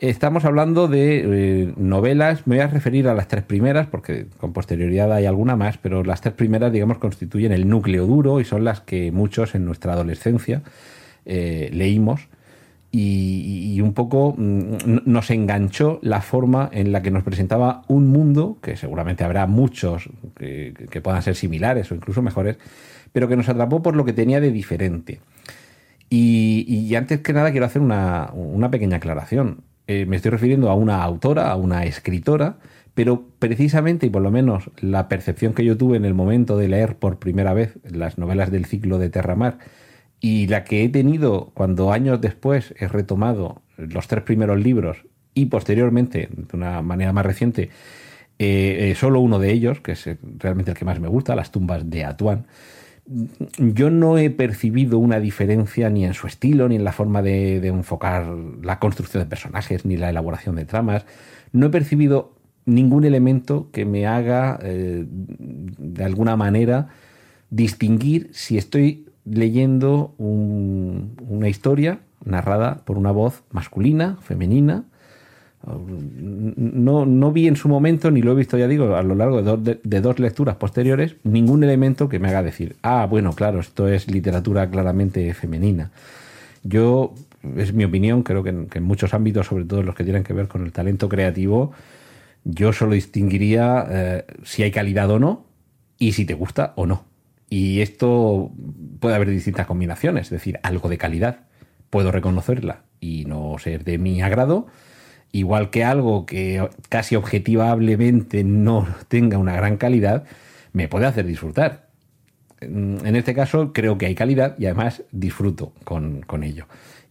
Estamos 0.00 0.44
hablando 0.44 0.86
de 0.86 1.22
eh, 1.24 1.74
novelas, 1.76 2.46
me 2.46 2.54
voy 2.54 2.62
a 2.62 2.68
referir 2.68 3.08
a 3.08 3.14
las 3.14 3.26
tres 3.26 3.42
primeras, 3.42 3.88
porque 3.88 4.26
con 4.38 4.52
posterioridad 4.52 5.12
hay 5.12 5.26
alguna 5.26 5.56
más, 5.56 5.76
pero 5.76 6.04
las 6.04 6.20
tres 6.20 6.34
primeras, 6.34 6.70
digamos, 6.70 6.98
constituyen 6.98 7.50
el 7.50 7.68
núcleo 7.68 8.06
duro 8.06 8.38
y 8.40 8.44
son 8.44 8.62
las 8.62 8.80
que 8.80 9.10
muchos 9.10 9.56
en 9.56 9.64
nuestra 9.64 9.94
adolescencia 9.94 10.62
eh, 11.26 11.70
leímos. 11.72 12.28
Y, 12.90 13.80
un 13.82 13.92
poco 13.92 14.34
mm, 14.36 15.00
nos 15.04 15.30
enganchó 15.30 15.98
la 16.02 16.22
forma 16.22 16.70
en 16.72 16.90
la 16.90 17.02
que 17.02 17.10
nos 17.10 17.22
presentaba 17.22 17.82
un 17.88 18.06
mundo, 18.06 18.58
que 18.62 18.76
seguramente 18.76 19.24
habrá 19.24 19.46
muchos 19.46 20.08
que, 20.36 21.00
puedan 21.02 21.22
ser 21.22 21.34
similares 21.34 21.90
o 21.92 21.94
incluso 21.94 22.22
mejores, 22.22 22.56
pero 23.12 23.28
que 23.28 23.36
nos 23.36 23.48
atrapó 23.48 23.82
por 23.82 23.94
lo 23.94 24.04
que 24.04 24.12
tenía 24.12 24.40
de 24.40 24.52
diferente. 24.52 25.20
Y, 26.08 26.94
antes 26.94 27.20
que 27.20 27.32
nada 27.32 27.50
quiero 27.50 27.66
hacer 27.66 27.82
una, 27.82 28.30
una 28.32 28.70
pequeña 28.70 28.96
aclaración. 28.96 29.67
Eh, 29.88 30.04
me 30.04 30.16
estoy 30.16 30.30
refiriendo 30.30 30.68
a 30.70 30.74
una 30.74 31.02
autora, 31.02 31.50
a 31.50 31.56
una 31.56 31.84
escritora, 31.84 32.58
pero 32.94 33.24
precisamente, 33.38 34.06
y 34.06 34.10
por 34.10 34.20
lo 34.20 34.30
menos 34.30 34.70
la 34.80 35.08
percepción 35.08 35.54
que 35.54 35.64
yo 35.64 35.78
tuve 35.78 35.96
en 35.96 36.04
el 36.04 36.12
momento 36.12 36.58
de 36.58 36.68
leer 36.68 36.96
por 36.96 37.18
primera 37.18 37.54
vez 37.54 37.78
las 37.84 38.18
novelas 38.18 38.50
del 38.50 38.66
ciclo 38.66 38.98
de 38.98 39.08
Terramar, 39.08 39.58
y 40.20 40.46
la 40.46 40.64
que 40.64 40.84
he 40.84 40.88
tenido 40.90 41.52
cuando 41.54 41.90
años 41.90 42.20
después 42.20 42.74
he 42.78 42.86
retomado 42.86 43.62
los 43.78 44.08
tres 44.08 44.24
primeros 44.24 44.60
libros 44.60 45.06
y 45.32 45.46
posteriormente, 45.46 46.28
de 46.30 46.56
una 46.56 46.82
manera 46.82 47.14
más 47.14 47.24
reciente, 47.24 47.70
eh, 48.38 48.90
eh, 48.90 48.94
solo 48.94 49.20
uno 49.20 49.38
de 49.38 49.52
ellos, 49.52 49.80
que 49.80 49.92
es 49.92 50.08
realmente 50.38 50.72
el 50.72 50.76
que 50.76 50.84
más 50.84 51.00
me 51.00 51.08
gusta, 51.08 51.34
Las 51.34 51.50
tumbas 51.50 51.88
de 51.88 52.04
Atuán, 52.04 52.46
yo 53.58 53.90
no 53.90 54.18
he 54.18 54.30
percibido 54.30 54.98
una 54.98 55.20
diferencia 55.20 55.88
ni 55.88 56.04
en 56.04 56.14
su 56.14 56.26
estilo, 56.26 56.68
ni 56.68 56.76
en 56.76 56.84
la 56.84 56.92
forma 56.92 57.22
de, 57.22 57.66
enfocar 57.66 58.26
la 58.62 58.78
construcción 58.78 59.22
de 59.22 59.28
personajes, 59.28 59.84
ni 59.84 59.96
la 59.96 60.10
elaboración 60.10 60.56
de 60.56 60.64
tramas. 60.64 61.06
No 61.52 61.66
he 61.66 61.70
percibido 61.70 62.34
ningún 62.66 63.04
elemento 63.04 63.70
que 63.72 63.84
me 63.84 64.06
haga, 64.06 64.58
eh, 64.62 65.06
de 65.08 66.04
alguna 66.04 66.36
manera, 66.36 66.88
distinguir 67.50 68.30
si 68.32 68.58
estoy 68.58 69.06
leyendo 69.24 70.14
una 70.18 71.48
historia 71.48 72.00
narrada 72.24 72.82
por 72.84 72.98
una 72.98 73.10
voz 73.10 73.42
masculina, 73.50 74.18
femenina, 74.20 74.84
no, 75.66 77.04
no, 77.04 77.32
vi 77.32 77.48
en 77.48 77.56
su 77.56 77.68
momento, 77.68 78.10
ni 78.10 78.22
lo 78.22 78.32
he 78.32 78.34
visto, 78.34 78.56
ya 78.56 78.68
digo, 78.68 78.94
a 78.94 79.02
lo 79.02 79.14
largo 79.14 79.42
de 79.42 80.00
dos, 80.00 80.18
lecturas 80.18 80.56
posteriores, 80.56 81.16
ningún 81.24 81.64
elemento 81.64 82.08
que 82.08 82.18
me 82.18 82.28
haga 82.28 82.42
decir, 82.42 82.76
ah, 82.82 83.06
bueno, 83.10 83.32
claro, 83.32 83.60
esto 83.60 83.88
es 83.88 84.10
literatura 84.10 84.70
claramente 84.70 85.34
femenina. 85.34 85.90
Yo, 86.62 87.14
es 87.56 87.72
mi 87.72 87.84
opinión, 87.84 88.22
creo 88.22 88.42
que 88.42 88.50
en, 88.50 88.82
muchos 88.82 89.14
ámbitos, 89.14 89.46
sobre 89.46 89.64
todo 89.64 89.82
los 89.82 89.94
que 89.94 90.04
tienen 90.04 90.22
que 90.22 90.32
ver 90.32 90.48
con 90.48 90.64
el 90.64 90.72
talento 90.72 91.08
creativo, 91.08 91.72
yo 92.44 92.72
solo 92.72 92.92
distinguiría 92.92 93.86
eh, 93.90 94.24
si 94.44 94.62
hay 94.62 94.70
calidad 94.70 95.10
o 95.10 95.18
no 95.18 95.44
y 95.98 96.12
si 96.12 96.24
te 96.24 96.34
gusta 96.34 96.72
o 96.76 96.86
no. 96.86 97.04
Y 97.50 97.80
esto 97.80 98.52
puede 99.00 99.16
haber 99.16 99.30
distintas 99.30 99.66
combinaciones, 99.66 100.26
es 100.26 100.30
decir, 100.30 100.60
algo 100.62 100.88
de 100.88 100.98
calidad. 100.98 101.40
Puedo 101.90 102.12
reconocerla 102.12 102.82
y 103.00 103.24
no 103.24 103.56
ser 103.58 103.84
de 103.84 103.98
mi 103.98 104.22
agrado, 104.22 104.66
igual 105.32 105.70
que 105.70 105.84
algo 105.84 106.26
que 106.26 106.68
casi 106.88 107.16
objetivablemente 107.16 108.44
no 108.44 108.86
tenga 109.08 109.38
una 109.38 109.54
gran 109.54 109.76
calidad, 109.76 110.24
me 110.72 110.88
puede 110.88 111.06
hacer 111.06 111.26
disfrutar. 111.26 111.88
En 112.60 113.14
este 113.14 113.34
caso 113.34 113.72
creo 113.72 113.98
que 113.98 114.06
hay 114.06 114.14
calidad 114.14 114.56
y 114.58 114.66
además 114.66 115.02
disfruto 115.12 115.72
con, 115.84 116.24
ello. 116.42 116.66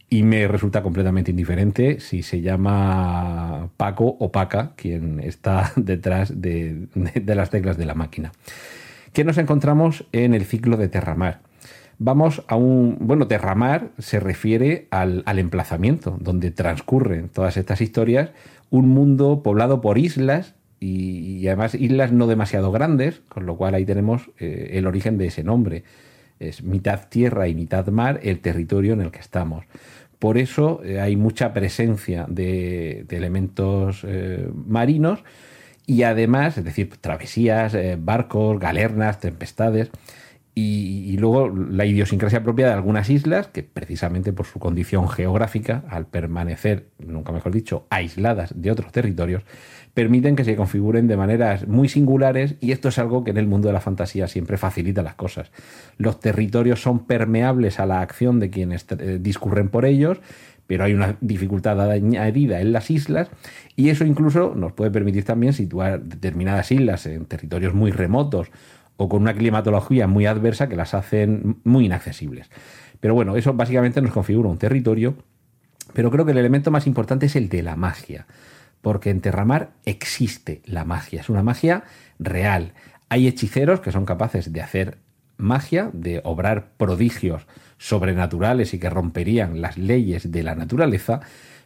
Y 0.10 0.24
me 0.24 0.48
resulta 0.48 0.84
completamente 0.84 1.32
indiferente 1.32 2.00
si 2.00 2.24
se 2.24 2.42
llama 2.42 3.70
Paco 3.78 4.18
o 4.20 4.32
Paca 4.32 4.74
quien 4.76 5.20
está 5.20 5.72
detrás 5.76 6.34
de 6.42 6.88
las 7.26 7.50
teclas 7.50 7.78
de 7.78 7.86
la 7.86 7.94
máquina. 7.94 8.32
¿Qué 9.14 9.24
nos 9.24 9.38
encontramos 9.38 10.06
en 10.12 10.34
el 10.34 10.46
ciclo 10.46 10.78
de 10.78 10.90
Terramar? 10.90 11.47
Vamos 12.00 12.44
a 12.48 12.56
un. 12.56 12.98
Bueno, 13.00 13.28
Terramar 13.28 13.90
se 13.98 14.20
refiere 14.20 14.88
al, 14.92 15.24
emplazamiento, 15.26 16.18
donde 16.20 16.52
transcurren 16.52 17.30
todas 17.30 17.58
estas 17.58 17.82
historias, 17.82 18.30
un 18.70 18.90
mundo 18.90 19.42
poblado 19.42 19.82
por 19.82 19.98
islas 19.98 20.54
y, 20.80 21.48
además 21.48 21.74
islas 21.74 22.12
no 22.12 22.28
demasiado 22.28 22.72
grandes, 22.72 23.22
con 23.30 23.48
lo 23.48 23.58
cual 23.58 23.74
ahí 23.74 23.86
tenemos 23.86 24.30
eh, 24.38 24.72
el 24.74 24.86
origen 24.86 25.18
de 25.18 25.28
ese 25.28 25.44
nombre. 25.44 25.84
Es 26.40 26.62
mitad 26.62 27.08
tierra 27.10 27.48
y 27.48 27.56
mitad 27.56 27.88
mar 27.88 28.20
el 28.22 28.42
territorio 28.42 28.94
en 28.94 29.02
el 29.02 29.10
que 29.10 29.20
estamos. 29.20 29.66
Por 30.20 30.38
eso 30.38 30.82
eh, 30.84 31.00
hay 31.00 31.16
mucha 31.16 31.52
presencia 31.52 32.28
de, 32.30 33.08
elementos 33.10 34.04
eh, 34.08 34.48
marinos 34.68 35.24
y 35.88 36.04
además, 36.04 36.60
es 36.60 36.64
decir, 36.64 36.92
travesías, 37.02 37.76
barcos, 37.98 38.60
galernas, 38.60 39.20
tempestades. 39.20 39.90
Y, 40.60 41.16
luego 41.18 41.50
la 41.50 41.86
idiosincrasia 41.86 42.42
propia 42.42 42.66
de 42.66 42.74
algunas 42.74 43.12
islas, 43.12 43.48
que 43.48 43.62
precisamente 43.62 44.34
por 44.34 44.48
su 44.48 44.58
condición 44.58 45.08
geográfica, 45.08 45.84
al 45.88 46.08
permanecer, 46.08 46.88
nunca 46.98 47.32
mejor 47.32 47.52
dicho, 47.52 47.86
aisladas 47.92 48.60
de 48.60 48.72
otros 48.72 48.92
territorios, 48.92 49.44
permiten 49.94 50.36
que 50.36 50.44
se 50.44 50.56
configuren 50.56 51.08
de 51.08 51.16
maneras 51.16 51.68
muy 51.68 51.90
singulares 51.90 52.56
y 52.60 52.72
esto 52.72 52.90
es 52.90 52.98
algo 52.98 53.24
que 53.24 53.30
en 53.30 53.38
el 53.38 53.46
mundo 53.46 53.68
de 53.68 53.74
la 53.74 53.82
fantasía 53.82 54.28
siempre 54.28 54.58
facilita 54.58 55.04
las 55.04 55.14
cosas. 55.14 55.52
Los 56.00 56.20
territorios 56.20 56.82
son 56.82 57.06
permeables 57.06 57.80
a 57.80 57.86
la 57.86 58.02
acción 58.02 58.40
de 58.40 58.50
quienes 58.50 58.88
eh, 58.98 59.20
discurren 59.22 59.70
por 59.70 59.86
ellos, 59.86 60.20
pero 60.66 60.86
hay 60.86 60.94
una 60.96 61.18
dificultad 61.22 61.80
añadida 61.92 62.62
en 62.62 62.72
las 62.72 62.90
islas 62.90 63.30
y 63.76 63.90
eso 63.90 64.06
incluso 64.06 64.56
nos 64.56 64.74
puede 64.74 64.90
permitir 64.90 65.24
también 65.24 65.54
situar 65.54 66.02
determinadas 66.02 66.72
islas 66.72 67.06
en 67.06 67.26
territorios 67.26 67.76
muy 67.76 67.92
remotos 67.92 68.50
o 68.98 69.08
con 69.08 69.22
una 69.22 69.34
climatología 69.34 70.08
muy 70.08 70.26
adversa 70.26 70.68
que 70.68 70.76
las 70.76 70.94
hacen 70.94 71.62
muy 71.64 71.86
inaccesibles. 71.86 72.50
Pero 73.00 73.14
bueno, 73.14 73.36
eso 73.36 73.54
básicamente 73.54 74.02
nos 74.02 74.12
configura 74.12 74.50
un 74.50 74.58
territorio, 74.58 75.16
pero 75.94 76.12
creo 76.12 76.26
que 76.26 76.32
el 76.32 76.40
elemento 76.40 76.72
más 76.72 76.88
importante 76.88 77.28
es 77.28 77.36
el 77.36 77.48
de 77.50 77.64
la 77.64 77.76
magia, 77.76 78.28
porque 78.82 79.10
en 79.12 79.22
Terramar 79.22 79.72
existe 79.86 80.62
la 80.66 80.84
magia, 80.84 81.22
es 81.22 81.30
una 81.30 81.44
magia 81.44 81.84
real. 82.20 82.74
Hay 83.10 83.28
hechiceros 83.28 83.80
que 83.80 83.92
son 83.92 84.06
capaces 84.06 84.52
de 84.52 84.62
hacer 84.62 84.98
magia, 85.38 85.92
de 85.94 86.22
obrar 86.24 86.72
prodigios 86.78 87.46
sobrenaturales 87.78 88.74
y 88.74 88.80
que 88.80 88.90
romperían 88.90 89.62
las 89.62 89.78
leyes 89.78 90.32
de 90.32 90.44
la 90.44 90.56
naturaleza, 90.56 91.22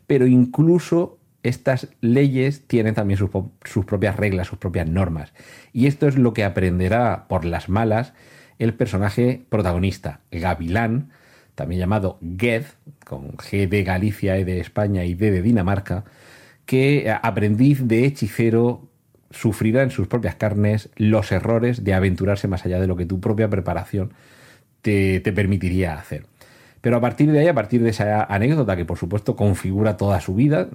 pero 0.07 0.27
incluso 0.27 1.20
estas 1.43 1.87
leyes 2.01 2.67
tienen 2.67 2.93
también 2.93 3.17
sus, 3.17 3.85
propias 3.85 4.15
reglas, 4.15 4.47
sus 4.47 4.59
propias 4.59 4.87
normas. 4.87 5.33
Y 5.73 5.87
esto 5.87 6.07
es 6.07 6.17
lo 6.17 6.33
que 6.33 6.43
aprenderá 6.43 7.27
por 7.27 7.45
las 7.45 7.69
malas 7.69 8.13
el 8.59 8.73
personaje 8.73 9.41
protagonista, 9.49 10.19
Gavilán, 10.31 11.09
también 11.55 11.79
llamado 11.79 12.19
Ged, 12.37 12.63
con 13.05 13.31
G 13.37 13.67
de 13.67 13.83
Galicia, 13.83 14.37
E 14.37 14.45
de 14.45 14.59
España 14.59 15.03
y 15.03 15.15
D 15.15 15.31
de 15.31 15.41
Dinamarca, 15.41 16.05
que 16.65 17.11
aprendiz 17.21 17.87
de 17.87 18.05
hechicero 18.05 18.87
sufrirá 19.31 19.81
en 19.83 19.91
sus 19.91 20.07
propias 20.07 20.35
carnes 20.35 20.89
los 20.95 21.31
errores 21.31 21.83
de 21.83 21.93
aventurarse 21.93 22.47
más 22.47 22.65
allá 22.65 22.79
de 22.79 22.87
lo 22.87 22.95
que 22.95 23.05
tu 23.05 23.19
propia 23.19 23.49
preparación 23.49 24.13
te, 24.81 25.21
permitiría 25.21 25.95
hacer. 25.95 26.25
Pero 26.81 26.97
a 26.97 27.01
partir 27.01 27.31
de 27.31 27.39
ahí, 27.39 27.47
a 27.47 27.53
partir 27.53 27.81
de 27.83 27.91
esa 27.91 28.23
anécdota 28.23 28.75
que 28.75 28.85
por 28.85 28.97
supuesto 28.97 29.35
configura 29.35 29.97
toda 29.97 30.19
su 30.19 30.33
vida, 30.33 30.67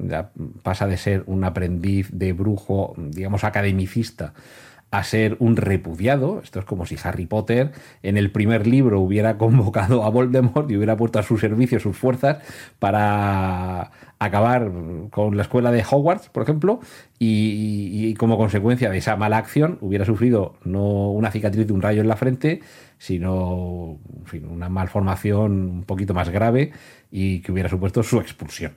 pasa 0.63 0.87
de 0.87 0.97
ser 0.97 1.25
un 1.27 1.45
aprendiz 1.45 2.09
de 2.13 2.33
brujo, 2.33 2.95
digamos, 2.97 3.43
academicista, 3.45 4.33
a 4.91 5.03
ser 5.03 5.37
un 5.41 5.57
repudiado. 5.57 6.41
Esto 6.43 6.61
es 6.61 6.65
como 6.65 6.87
si 6.87 6.97
Harry 7.03 7.27
Potter 7.27 7.73
en 8.03 8.17
el 8.17 8.31
primer 8.31 8.67
libro 8.67 9.01
hubiera 9.01 9.37
convocado 9.39 10.05
a 10.05 10.11
Voldemort 10.11 10.71
y 10.71 10.77
hubiera 10.77 10.97
puesto 10.97 11.19
a 11.19 11.23
su 11.23 11.39
servicio 11.39 11.81
sus 11.81 11.97
fuerzas 11.97 12.39
para 12.79 13.91
acabar 14.19 14.71
con 15.11 15.37
la 15.37 15.43
escuela 15.43 15.71
de 15.71 15.85
Hogwarts, 15.89 16.31
por 16.31 16.43
ejemplo, 16.43 16.81
y, 17.19 18.15
como 18.15 18.39
consecuencia 18.39 18.91
de 18.91 18.99
esa 18.99 19.17
mala 19.17 19.37
acción 19.37 19.79
hubiera 19.81 20.05
sufrido 20.05 20.55
no 20.65 21.11
una 21.11 21.31
cicatriz 21.31 21.67
de 21.67 21.73
un 21.73 21.83
rayo 21.83 22.01
en 22.01 22.09
la 22.09 22.17
frente, 22.17 22.61
sino 22.99 23.99
una 24.49 24.69
malformación 24.69 25.53
un 25.69 25.85
poquito 25.85 26.15
más 26.15 26.31
grave 26.31 26.73
y 27.11 27.41
que 27.41 27.53
hubiera 27.53 27.69
supuesto 27.69 28.03
su 28.03 28.21
expulsión 28.21 28.73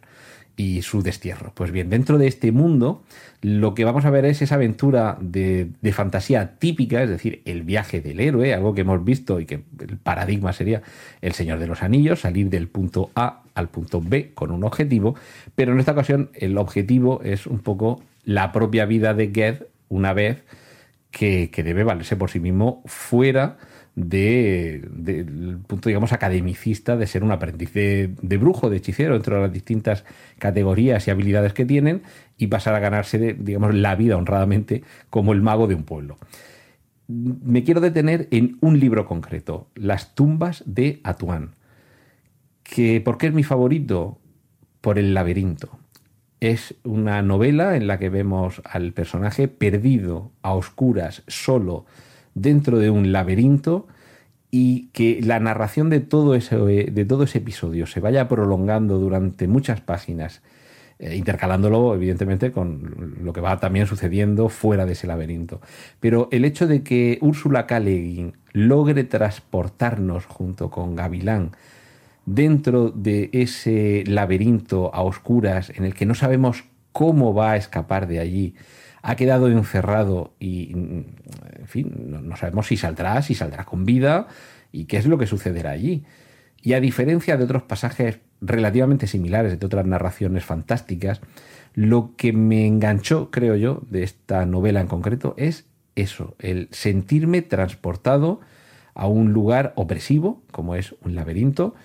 y 0.59 0.81
su 0.81 1.01
destierro. 1.01 1.53
Pues 1.55 1.71
bien, 1.71 1.89
dentro 1.89 2.17
de 2.17 2.27
este 2.27 2.51
mundo 2.51 3.01
lo 3.41 3.73
que 3.73 3.85
vamos 3.85 4.03
a 4.03 4.09
ver 4.09 4.25
es 4.25 4.41
esa 4.41 4.55
aventura 4.55 5.17
de, 5.21 5.69
fantasía 5.93 6.57
típica, 6.59 7.01
es 7.01 7.09
decir, 7.09 7.41
el 7.45 7.63
viaje 7.63 8.01
del 8.01 8.19
héroe, 8.19 8.53
algo 8.53 8.73
que 8.73 8.81
hemos 8.81 9.01
visto 9.05 9.39
y 9.39 9.45
que 9.45 9.63
el 9.79 9.97
paradigma 9.97 10.51
sería 10.51 10.81
el 11.21 11.31
Señor 11.31 11.59
de 11.59 11.67
los 11.67 11.81
Anillos, 11.81 12.19
salir 12.19 12.49
del 12.49 12.67
punto 12.67 13.09
A 13.15 13.43
al 13.55 13.69
punto 13.69 14.01
B 14.03 14.31
con 14.33 14.51
un 14.51 14.65
objetivo, 14.65 15.15
pero 15.55 15.71
en 15.71 15.79
esta 15.79 15.93
ocasión 15.93 16.29
el 16.33 16.57
objetivo 16.57 17.21
es 17.23 17.47
un 17.47 17.59
poco 17.59 18.03
la 18.25 18.51
propia 18.51 18.85
vida 18.85 19.13
de 19.13 19.31
Ged 19.33 19.63
una 19.88 20.11
vez 20.11 20.43
que, 21.09 21.49
que 21.51 21.63
debe 21.63 21.85
valerse 21.85 22.17
por 22.17 22.29
sí 22.29 22.41
mismo 22.41 22.83
fuera 22.85 23.57
del 24.07 25.59
punto, 25.67 25.89
digamos, 25.89 26.13
academicista 26.13 26.95
de 26.95 27.07
ser 27.07 27.23
un 27.23 27.31
aprendiz 27.31 27.73
de, 27.73 28.37
brujo, 28.39 28.69
de 28.69 28.77
hechicero, 28.77 29.13
dentro 29.13 29.35
de 29.35 29.41
las 29.43 29.53
distintas 29.53 30.05
categorías 30.37 31.07
y 31.07 31.11
habilidades 31.11 31.53
que 31.53 31.65
tienen, 31.65 32.03
y 32.37 32.47
pasar 32.47 32.75
a 32.75 32.79
ganarse, 32.79 33.35
digamos, 33.37 33.75
la 33.75 33.95
vida 33.95 34.17
honradamente 34.17 34.83
como 35.09 35.33
el 35.33 35.41
mago 35.41 35.67
de 35.67 35.75
un 35.75 35.83
pueblo. 35.83 36.17
Me 37.07 37.63
quiero 37.63 37.81
detener 37.81 38.27
en 38.31 38.57
un 38.61 38.79
libro 38.79 39.05
concreto, 39.05 39.67
Las 39.75 40.15
tumbas 40.15 40.63
de 40.65 41.01
Atuán. 41.03 41.55
Que, 42.63 43.01
¿Por 43.01 43.17
qué 43.17 43.27
es 43.27 43.33
mi 43.33 43.43
favorito? 43.43 44.19
Por 44.79 44.99
el 44.99 45.13
laberinto. 45.13 45.79
Es 46.39 46.75
una 46.83 47.21
novela 47.21 47.75
en 47.75 47.87
la 47.87 47.99
que 47.99 48.09
vemos 48.09 48.61
al 48.63 48.93
personaje 48.93 49.47
perdido, 49.47 50.31
a 50.41 50.53
oscuras, 50.53 51.23
solo, 51.27 51.85
dentro 52.33 52.77
de 52.79 52.89
un 52.89 53.12
laberinto 53.12 53.88
y 54.51 54.88
que 54.88 55.21
la 55.21 55.39
narración 55.39 55.89
de 55.89 56.00
todo 56.00 56.36
ese, 56.36 56.57
de 56.57 57.05
todo 57.05 57.24
ese 57.24 57.38
episodio 57.38 57.86
se 57.86 58.00
vaya 58.00 58.27
prolongando 58.27 58.98
durante 58.98 59.48
muchas 59.48 59.81
páginas, 59.81 60.41
eh, 60.98 61.15
intercalándolo 61.15 61.93
evidentemente 61.93 62.51
con 62.51 63.15
lo 63.21 63.31
que 63.31 63.41
va 63.41 63.59
también 63.59 63.86
sucediendo 63.86 64.50
fuera 64.50 64.86
de 64.86 64.93
ese 64.93 65.07
laberinto. 65.07 65.62
Pero 66.00 66.27
el 66.31 66.45
hecho 66.45 66.67
de 66.67 66.83
que 66.83 67.19
Úrsula 67.21 67.67
K. 67.67 67.81
logre 68.53 69.03
transportarnos 69.03 70.25
junto 70.25 70.71
con 70.71 70.95
Gavilán 70.95 71.51
dentro 72.25 72.89
de 72.89 73.29
ese 73.33 74.03
laberinto 74.07 74.93
a 74.93 75.01
oscuras 75.01 75.71
en 75.75 75.86
el 75.86 75.93
que 75.93 76.05
no 76.05 76.15
sabemos 76.15 76.63
cómo 76.91 77.33
va 77.33 77.51
a 77.51 77.57
escapar 77.57 78.07
de 78.07 78.19
allí, 78.19 78.55
ha 79.01 79.15
quedado 79.15 79.47
encerrado 79.47 80.33
y, 80.39 80.71
en 80.71 81.67
fin, 81.67 81.91
no, 82.27 82.35
sabemos 82.35 82.67
si 82.67 82.77
saldrá, 82.77 83.21
si 83.21 83.35
saldrá 83.35 83.65
con 83.65 83.85
vida 83.85 84.27
y 84.71 84.85
qué 84.85 84.97
es 84.97 85.05
lo 85.05 85.17
que 85.17 85.27
sucederá 85.27 85.71
allí. 85.71 86.03
Y 86.61 86.73
a 86.73 86.81
diferencia 86.81 87.37
de 87.37 87.43
otros 87.45 87.63
pasajes 87.63 88.19
relativamente 88.41 89.07
similares, 89.07 89.59
de 89.59 89.65
otras 89.65 89.85
narraciones 89.85 90.43
fantásticas, 90.43 91.21
lo 91.73 92.15
que 92.17 92.33
me 92.33 92.65
enganchó, 92.65 93.31
creo 93.31 93.55
yo, 93.55 93.81
de 93.89 94.03
esta 94.03 94.45
novela 94.45 94.81
en 94.81 94.87
concreto 94.87 95.33
es 95.37 95.65
eso, 95.95 96.35
el 96.39 96.67
sentirme 96.71 97.41
transportado 97.41 98.41
a 98.93 99.07
un 99.07 99.31
lugar 99.33 99.73
opresivo, 99.75 100.43
como 100.51 100.75
es 100.75 100.95
un 101.03 101.15
laberinto, 101.15 101.75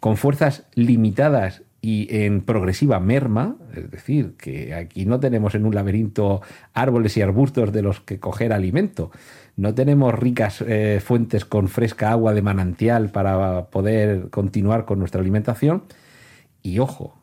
con 0.00 0.16
fuerzas 0.16 0.64
limitadas 0.74 1.62
y 1.84 2.06
en 2.24 2.42
progresiva 2.42 3.00
merma, 3.00 3.56
es 3.74 3.90
decir, 3.90 4.34
que 4.38 4.72
aquí 4.72 5.04
no 5.04 5.18
tenemos 5.18 5.56
en 5.56 5.66
un 5.66 5.74
laberinto 5.74 6.40
árboles 6.72 7.16
y 7.16 7.22
arbustos 7.22 7.72
de 7.72 7.82
los 7.82 8.00
que 8.00 8.20
coger 8.20 8.52
alimento, 8.52 9.10
no 9.56 9.74
tenemos 9.74 10.14
ricas 10.14 10.62
eh, 10.66 11.00
fuentes 11.04 11.44
con 11.44 11.66
fresca 11.66 12.12
agua 12.12 12.34
de 12.34 12.40
manantial 12.40 13.10
para 13.10 13.66
poder 13.66 14.30
continuar 14.30 14.84
con 14.84 15.00
nuestra 15.00 15.20
alimentación. 15.20 15.82
Y 16.62 16.78
ojo, 16.78 17.18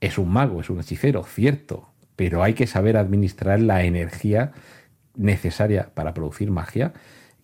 es 0.00 0.16
un 0.16 0.30
mago, 0.30 0.62
es 0.62 0.70
un 0.70 0.80
hechicero, 0.80 1.22
cierto, 1.24 1.90
pero 2.16 2.42
hay 2.42 2.54
que 2.54 2.66
saber 2.66 2.96
administrar 2.96 3.60
la 3.60 3.84
energía 3.84 4.52
necesaria 5.14 5.90
para 5.94 6.14
producir 6.14 6.50
magia 6.50 6.94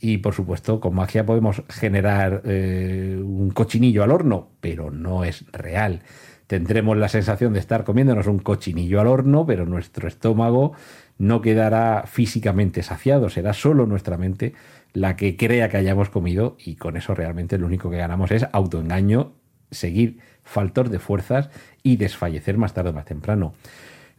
Y 0.00 0.18
por 0.18 0.33
supuesto, 0.33 0.80
con 0.80 0.94
magia 0.94 1.26
podemos 1.26 1.62
generar 1.68 2.40
eh, 2.47 3.21
un 3.23 3.50
cochinillo 3.50 4.02
al 4.02 4.12
horno, 4.12 4.49
pero 4.61 4.90
no 4.90 5.25
es 5.25 5.44
real. 5.52 6.02
Tendremos 6.47 6.97
la 6.97 7.09
sensación 7.09 7.55
de 7.55 7.61
estar 7.61 7.85
comiéndonos 7.85 8.27
un 8.27 8.39
cochinillo 8.39 9.01
al 9.01 9.07
horno, 9.07 9.47
pero 9.47 9.65
nuestro 9.65 10.09
estómago 10.09 10.73
no 11.17 11.41
quedará 11.41 12.05
físicamente 12.07 12.83
saciado, 12.83 13.31
será 13.31 13.53
solo 13.53 13.87
nuestra 13.87 14.19
mente 14.19 14.53
la 14.93 15.17
que 15.17 15.37
crea 15.37 15.69
que 15.69 15.77
hayamos 15.77 16.11
comido 16.11 16.57
y 16.59 16.77
con 16.77 16.97
eso 16.97 17.15
realmente 17.15 17.59
lo 17.59 17.67
único 17.67 17.91
que 17.91 17.97
ganamos 17.97 18.31
es 18.31 18.47
autoengaño, 18.53 19.33
seguir 19.71 20.19
faltor 20.45 20.91
de 20.91 20.99
fuerzas 20.99 21.51
y 21.83 21.97
desfallecer 21.97 22.59
más 22.59 22.75
tarde 22.75 22.91
o 22.91 22.93
más 22.93 23.05
temprano. 23.05 23.55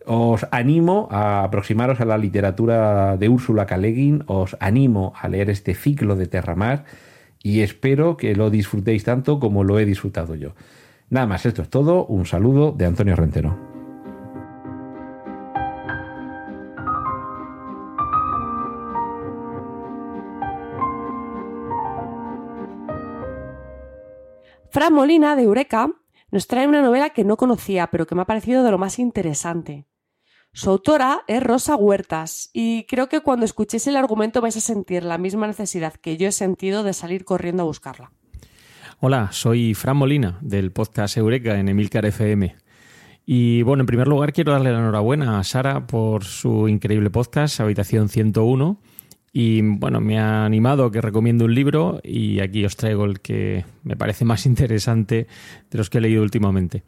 Os 0.05 0.46
animo 0.51 1.08
a 1.12 1.44
aproximaros 1.44 2.00
a 2.01 2.05
la 2.05 2.17
literatura 2.17 3.17
de 3.17 3.29
Úrsula 3.29 3.65
K. 3.65 3.77
os 4.27 4.55
animo 4.60 5.13
a 5.20 5.27
leer 5.29 5.50
este 5.50 5.74
ciclo 5.74 6.15
de 6.15 6.27
Terramar 6.27 6.86
y 7.41 7.62
espero 7.62 8.17
que 8.17 8.36
lo 8.36 8.50
disfrutéis 8.50 9.03
tanto 9.03 9.39
como 9.39 9.63
lo 9.63 9.79
he 9.79 9.86
disfrutado 9.86 10.36
yo. 10.36 10.53
Nada 11.09 11.27
más, 11.27 11.45
esto 11.45 11.62
es 11.62 11.69
todo. 11.69 12.05
Un 12.05 12.25
saludo 12.25 12.71
de 12.71 12.85
Antonio 12.85 13.15
Rentero. 13.15 13.57
Fran 24.75 24.93
Molina 24.93 25.38
de 25.38 25.43
Eureka 25.43 25.89
nos 26.31 26.47
trae 26.47 26.67
una 26.67 26.81
novela 26.81 27.12
que 27.12 27.24
no 27.24 27.38
conocía, 27.38 27.88
pero 27.88 28.05
que 28.05 28.13
me 28.13 28.24
ha 28.24 28.25
parecido 28.25 28.62
de 28.63 28.71
lo 28.71 28.77
más 28.77 29.00
interesante. 29.00 29.88
Su 30.51 30.69
autora 30.69 31.24
es 31.27 31.41
Rosa 31.41 31.75
Huertas 31.77 32.50
y 32.51 32.85
creo 32.85 33.07
que 33.07 33.21
cuando 33.21 33.45
escuchéis 33.45 33.88
el 33.88 33.95
argumento 33.95 34.41
vais 34.41 34.57
a 34.57 34.62
sentir 34.62 35.03
la 35.03 35.17
misma 35.17 35.47
necesidad 35.47 35.93
que 35.93 36.17
yo 36.17 36.27
he 36.27 36.31
sentido 36.33 36.83
de 36.83 36.93
salir 36.93 37.24
corriendo 37.24 37.63
a 37.63 37.67
buscarla. 37.67 38.12
Hola, 39.07 39.29
soy 39.31 39.75
Fran 39.75 39.97
Molina 39.97 40.39
del 40.41 40.71
podcast 40.71 41.15
Eureka 41.15 41.59
en 41.59 41.69
Emilcar 41.69 42.07
FM. 42.07 42.55
Y 43.24 43.62
bueno, 43.62 43.83
en 43.83 43.85
primer 43.85 44.07
lugar 44.07 44.33
quiero 44.33 44.53
darle 44.53 44.71
la 44.71 44.79
enhorabuena 44.79 45.38
a 45.38 45.43
Sara 45.43 45.85
por 45.85 46.24
su 46.24 46.67
increíble 46.67 47.12
podcast 47.12 47.59
Habitación 47.59 48.09
101 48.09 48.79
y 49.31 49.62
bueno, 49.62 50.01
me 50.01 50.17
ha 50.17 50.43
animado 50.43 50.85
a 50.85 50.91
que 50.91 51.01
recomiendo 51.01 51.45
un 51.45 51.53
libro 51.53 52.01
y 52.03 52.39
aquí 52.39 52.65
os 52.65 52.77
traigo 52.77 53.05
el 53.05 53.19
que 53.19 53.63
me 53.83 53.95
parece 53.95 54.25
más 54.25 54.47
interesante 54.47 55.27
de 55.69 55.77
los 55.77 55.91
que 55.91 56.00
he 56.00 56.01
leído 56.01 56.24
últimamente. 56.24 56.81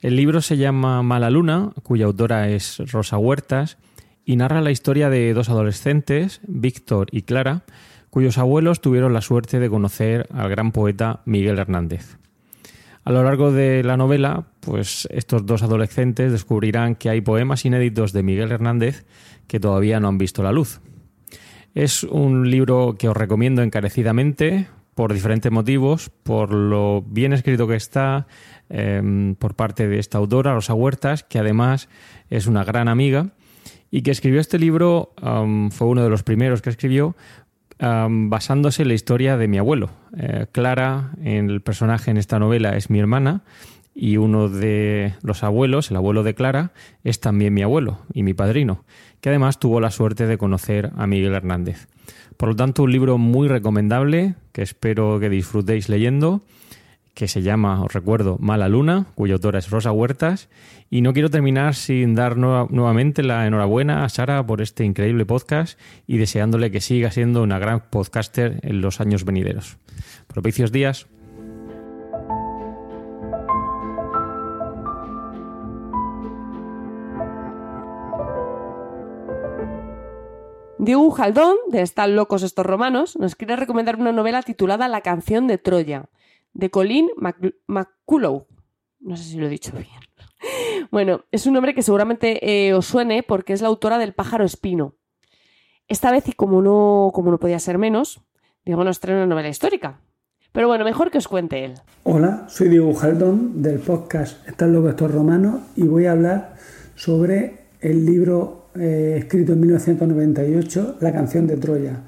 El 0.00 0.16
libro 0.16 0.40
se 0.40 0.56
llama 0.56 1.04
Mala 1.04 1.30
Luna, 1.30 1.70
cuya 1.84 2.06
autora 2.06 2.48
es 2.48 2.78
Rosa 2.90 3.16
Huertas, 3.16 3.78
y 4.24 4.34
narra 4.34 4.60
la 4.60 4.72
historia 4.72 5.08
de 5.08 5.32
dos 5.34 5.50
adolescentes, 5.50 6.40
Víctor 6.48 7.06
y 7.12 7.22
Clara, 7.22 7.62
cuyos 8.14 8.38
abuelos 8.38 8.80
tuvieron 8.80 9.12
la 9.12 9.20
suerte 9.20 9.58
de 9.58 9.68
conocer 9.68 10.28
al 10.32 10.48
gran 10.48 10.70
poeta 10.70 11.22
Miguel 11.24 11.58
Hernández. 11.58 12.16
A 13.02 13.10
lo 13.10 13.24
largo 13.24 13.50
de 13.50 13.82
la 13.82 13.96
novela, 13.96 14.46
pues 14.60 15.08
estos 15.10 15.44
dos 15.44 15.64
adolescentes 15.64 16.30
descubrirán 16.30 16.94
que 16.94 17.10
hay 17.10 17.20
poemas 17.20 17.64
inéditos 17.64 18.12
de 18.12 18.22
Miguel 18.22 18.52
Hernández 18.52 19.04
que 19.48 19.58
todavía 19.58 19.98
no 19.98 20.06
han 20.06 20.18
visto 20.18 20.44
la 20.44 20.52
luz. 20.52 20.80
Es 21.74 22.04
un 22.04 22.48
libro 22.50 22.94
que 22.96 23.08
os 23.08 23.16
recomiendo 23.16 23.62
encarecidamente 23.62 24.68
por 24.94 25.12
diferentes 25.12 25.50
motivos, 25.50 26.08
por 26.22 26.54
lo 26.54 27.02
bien 27.02 27.32
escrito 27.32 27.66
que 27.66 27.74
está, 27.74 28.28
Em, 28.70 29.34
por 29.34 29.54
parte 29.54 29.88
de 29.88 29.98
esta 29.98 30.18
autora, 30.18 30.54
Rosa 30.54 30.72
Huertas, 30.72 31.22
que 31.22 31.38
además 31.38 31.88
es 32.30 32.46
una 32.46 32.64
gran 32.64 32.88
amiga 32.88 33.30
y 33.90 34.02
que 34.02 34.10
escribió 34.10 34.40
este 34.40 34.58
libro, 34.58 35.12
fue 35.70 35.86
uno 35.86 36.02
de 36.02 36.10
los 36.10 36.22
primeros 36.22 36.62
que 36.62 36.70
escribió, 36.70 37.14
basándose 37.78 38.82
en 38.82 38.88
la 38.88 38.94
historia 38.94 39.36
de 39.36 39.48
mi 39.48 39.58
abuelo. 39.58 39.90
Eh, 40.16 40.46
Clara, 40.52 41.12
el 41.22 41.60
personaje 41.60 42.10
en 42.10 42.16
esta 42.16 42.38
novela, 42.38 42.76
es 42.76 42.90
mi 42.90 42.98
hermana 42.98 43.42
y 43.94 44.16
uno 44.16 44.48
de 44.48 45.14
los 45.22 45.44
abuelos, 45.44 45.90
el 45.90 45.96
abuelo 45.96 46.22
de 46.22 46.34
Clara, 46.34 46.72
es 47.04 47.20
también 47.20 47.54
mi 47.54 47.62
abuelo 47.62 47.98
y 48.12 48.22
mi 48.22 48.34
padrino, 48.34 48.84
que 49.20 49.28
además 49.28 49.58
tuvo 49.58 49.80
la 49.80 49.90
suerte 49.90 50.26
de 50.26 50.38
conocer 50.38 50.90
a 50.96 51.06
Miguel 51.06 51.34
Hernández. 51.34 51.86
Por 52.36 52.48
lo 52.50 52.56
tanto, 52.56 52.82
un 52.82 52.92
libro 52.92 53.18
muy 53.18 53.46
recomendable 53.46 54.34
que 54.52 54.62
espero 54.62 55.20
que 55.20 55.30
disfrutéis 55.30 55.88
leyendo 55.88 56.42
que 57.14 57.28
se 57.28 57.42
llama, 57.42 57.82
os 57.82 57.92
recuerdo, 57.92 58.36
Mala 58.40 58.68
Luna, 58.68 59.06
cuya 59.14 59.34
autora 59.34 59.60
es 59.60 59.70
Rosa 59.70 59.92
Huertas. 59.92 60.48
Y 60.90 61.00
no 61.00 61.12
quiero 61.12 61.30
terminar 61.30 61.74
sin 61.74 62.14
dar 62.14 62.36
nuevamente 62.36 63.22
la 63.22 63.46
enhorabuena 63.46 64.04
a 64.04 64.08
Sara 64.08 64.44
por 64.46 64.60
este 64.60 64.84
increíble 64.84 65.24
podcast 65.24 65.78
y 66.06 66.18
deseándole 66.18 66.70
que 66.70 66.80
siga 66.80 67.10
siendo 67.10 67.42
una 67.42 67.58
gran 67.58 67.80
podcaster 67.88 68.58
en 68.62 68.80
los 68.80 69.00
años 69.00 69.24
venideros. 69.24 69.78
Propicios 70.26 70.72
días. 70.72 71.06
Diego 80.84 81.10
Jaldón, 81.12 81.56
de 81.70 81.80
Están 81.80 82.14
locos 82.14 82.42
estos 82.42 82.66
romanos, 82.66 83.16
nos 83.16 83.36
quiere 83.36 83.56
recomendar 83.56 83.96
una 83.96 84.12
novela 84.12 84.42
titulada 84.42 84.86
La 84.86 85.00
canción 85.00 85.46
de 85.46 85.56
Troya, 85.56 86.10
de 86.54 86.70
Colin 86.70 87.08
McCullough. 87.66 88.46
No 89.00 89.16
sé 89.16 89.24
si 89.24 89.36
lo 89.36 89.46
he 89.46 89.50
dicho 89.50 89.72
bien. 89.72 89.88
Bueno, 90.90 91.24
es 91.32 91.46
un 91.46 91.54
nombre 91.54 91.74
que 91.74 91.82
seguramente 91.82 92.66
eh, 92.66 92.74
os 92.74 92.86
suene 92.86 93.22
porque 93.22 93.52
es 93.52 93.62
la 93.62 93.68
autora 93.68 93.98
del 93.98 94.12
pájaro 94.12 94.44
espino. 94.44 94.94
Esta 95.88 96.12
vez, 96.12 96.28
y 96.28 96.32
como 96.32 96.62
no, 96.62 97.10
como 97.12 97.30
no 97.30 97.38
podía 97.38 97.58
ser 97.58 97.78
menos, 97.78 98.20
Diego 98.64 98.84
nos 98.84 99.00
trae 99.00 99.16
una 99.16 99.26
novela 99.26 99.48
histórica. 99.48 100.00
Pero 100.52 100.68
bueno, 100.68 100.84
mejor 100.84 101.10
que 101.10 101.18
os 101.18 101.26
cuente 101.26 101.64
él. 101.64 101.74
Hola, 102.04 102.44
soy 102.48 102.68
Diego 102.68 102.94
Jaldón 102.94 103.60
del 103.60 103.80
podcast 103.80 104.46
Están 104.46 104.72
locos 104.72 104.90
estos 104.90 105.10
romanos 105.10 105.62
y 105.74 105.82
voy 105.82 106.06
a 106.06 106.12
hablar 106.12 106.54
sobre 106.94 107.64
el 107.80 108.06
libro 108.06 108.68
eh, 108.76 109.16
escrito 109.18 109.54
en 109.54 109.60
1998, 109.60 110.98
La 111.00 111.12
canción 111.12 111.46
de 111.46 111.56
Troya. 111.56 112.02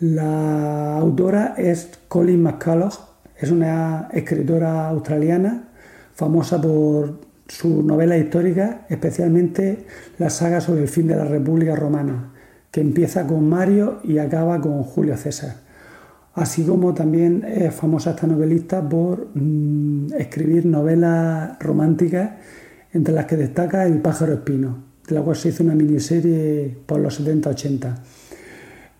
La 0.00 0.96
autora 0.96 1.54
es 1.58 2.00
Colin 2.08 2.42
McCullough 2.42 3.09
es 3.40 3.50
una 3.50 4.08
escritora 4.12 4.88
australiana 4.88 5.64
famosa 6.12 6.60
por 6.60 7.20
su 7.48 7.82
novela 7.82 8.16
histórica, 8.18 8.86
especialmente 8.88 9.86
la 10.18 10.28
saga 10.28 10.60
sobre 10.60 10.82
el 10.82 10.88
fin 10.88 11.08
de 11.08 11.16
la 11.16 11.24
República 11.24 11.74
Romana, 11.74 12.32
que 12.70 12.82
empieza 12.82 13.26
con 13.26 13.48
Mario 13.48 14.00
y 14.04 14.18
acaba 14.18 14.60
con 14.60 14.82
Julio 14.82 15.16
César. 15.16 15.56
Así 16.34 16.64
como 16.64 16.92
también 16.94 17.44
es 17.44 17.74
famosa 17.74 18.10
esta 18.10 18.26
novelista 18.26 18.86
por 18.86 19.28
mm, 19.34 20.12
escribir 20.18 20.66
novelas 20.66 21.58
románticas, 21.58 22.32
entre 22.92 23.14
las 23.14 23.24
que 23.24 23.36
destaca 23.36 23.86
El 23.86 24.00
pájaro 24.00 24.34
espino, 24.34 24.84
de 25.08 25.14
la 25.14 25.22
cual 25.22 25.36
se 25.36 25.48
hizo 25.48 25.64
una 25.64 25.74
miniserie 25.74 26.76
por 26.86 27.00
los 27.00 27.20
70-80. 27.20 27.94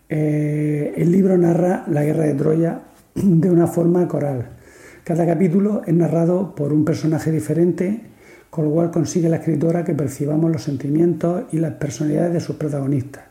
Eh, 0.09 0.93
el 0.97 1.11
libro 1.11 1.37
narra 1.37 1.85
la 1.87 2.03
guerra 2.03 2.25
de 2.25 2.33
Troya 2.33 2.81
de 3.15 3.49
una 3.49 3.67
forma 3.67 4.07
coral. 4.07 4.49
Cada 5.03 5.25
capítulo 5.25 5.81
es 5.85 5.93
narrado 5.93 6.53
por 6.53 6.71
un 6.71 6.85
personaje 6.85 7.31
diferente, 7.31 8.01
con 8.49 8.65
lo 8.65 8.71
cual 8.71 8.91
consigue 8.91 9.29
la 9.29 9.37
escritora 9.37 9.83
que 9.83 9.95
percibamos 9.95 10.51
los 10.51 10.63
sentimientos 10.63 11.45
y 11.51 11.57
las 11.57 11.73
personalidades 11.73 12.33
de 12.33 12.39
sus 12.39 12.55
protagonistas. 12.55 13.23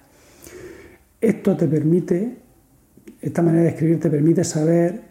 Esto 1.21 1.57
te 1.57 1.69
permite, 1.69 2.39
esta 3.21 3.43
manera 3.43 3.65
de 3.65 3.69
escribir 3.71 4.01
te 4.01 4.11
permite 4.11 4.43
saber 4.43 5.11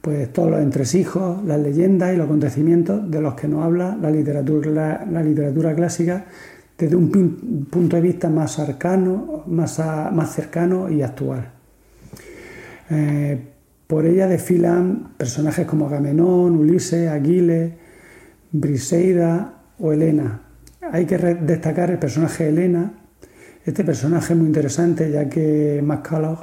pues 0.00 0.32
todos 0.32 0.50
los 0.50 0.60
entresijos, 0.60 1.44
las 1.44 1.60
leyendas 1.60 2.14
y 2.14 2.16
los 2.16 2.26
acontecimientos 2.26 3.10
de 3.10 3.20
los 3.20 3.34
que 3.34 3.48
nos 3.48 3.64
habla 3.64 3.98
la 4.00 4.10
literatura, 4.10 5.74
clásica 5.74 6.26
desde 6.78 6.94
un 6.94 7.66
punto 7.68 7.96
de 7.96 8.02
vista 8.02 8.30
más 8.30 8.60
arcano, 8.60 9.42
más, 9.46 9.80
más 10.12 10.32
cercano 10.32 10.88
y 10.88 11.02
actual. 11.02 11.50
Eh, 12.90 13.57
por 13.88 14.04
ella 14.04 14.28
desfilan 14.28 15.14
personajes 15.16 15.66
como 15.66 15.86
Agamenón, 15.86 16.56
Ulises, 16.56 17.08
Aquiles, 17.08 17.72
Briseida 18.52 19.62
o 19.78 19.92
Helena. 19.92 20.42
Hay 20.92 21.06
que 21.06 21.16
destacar 21.16 21.90
el 21.90 21.98
personaje 21.98 22.44
de 22.44 22.50
Helena. 22.50 22.92
Este 23.64 23.84
personaje 23.84 24.34
es 24.34 24.38
muy 24.38 24.46
interesante 24.46 25.10
ya 25.10 25.26
que 25.26 25.80
McCullough 25.82 26.38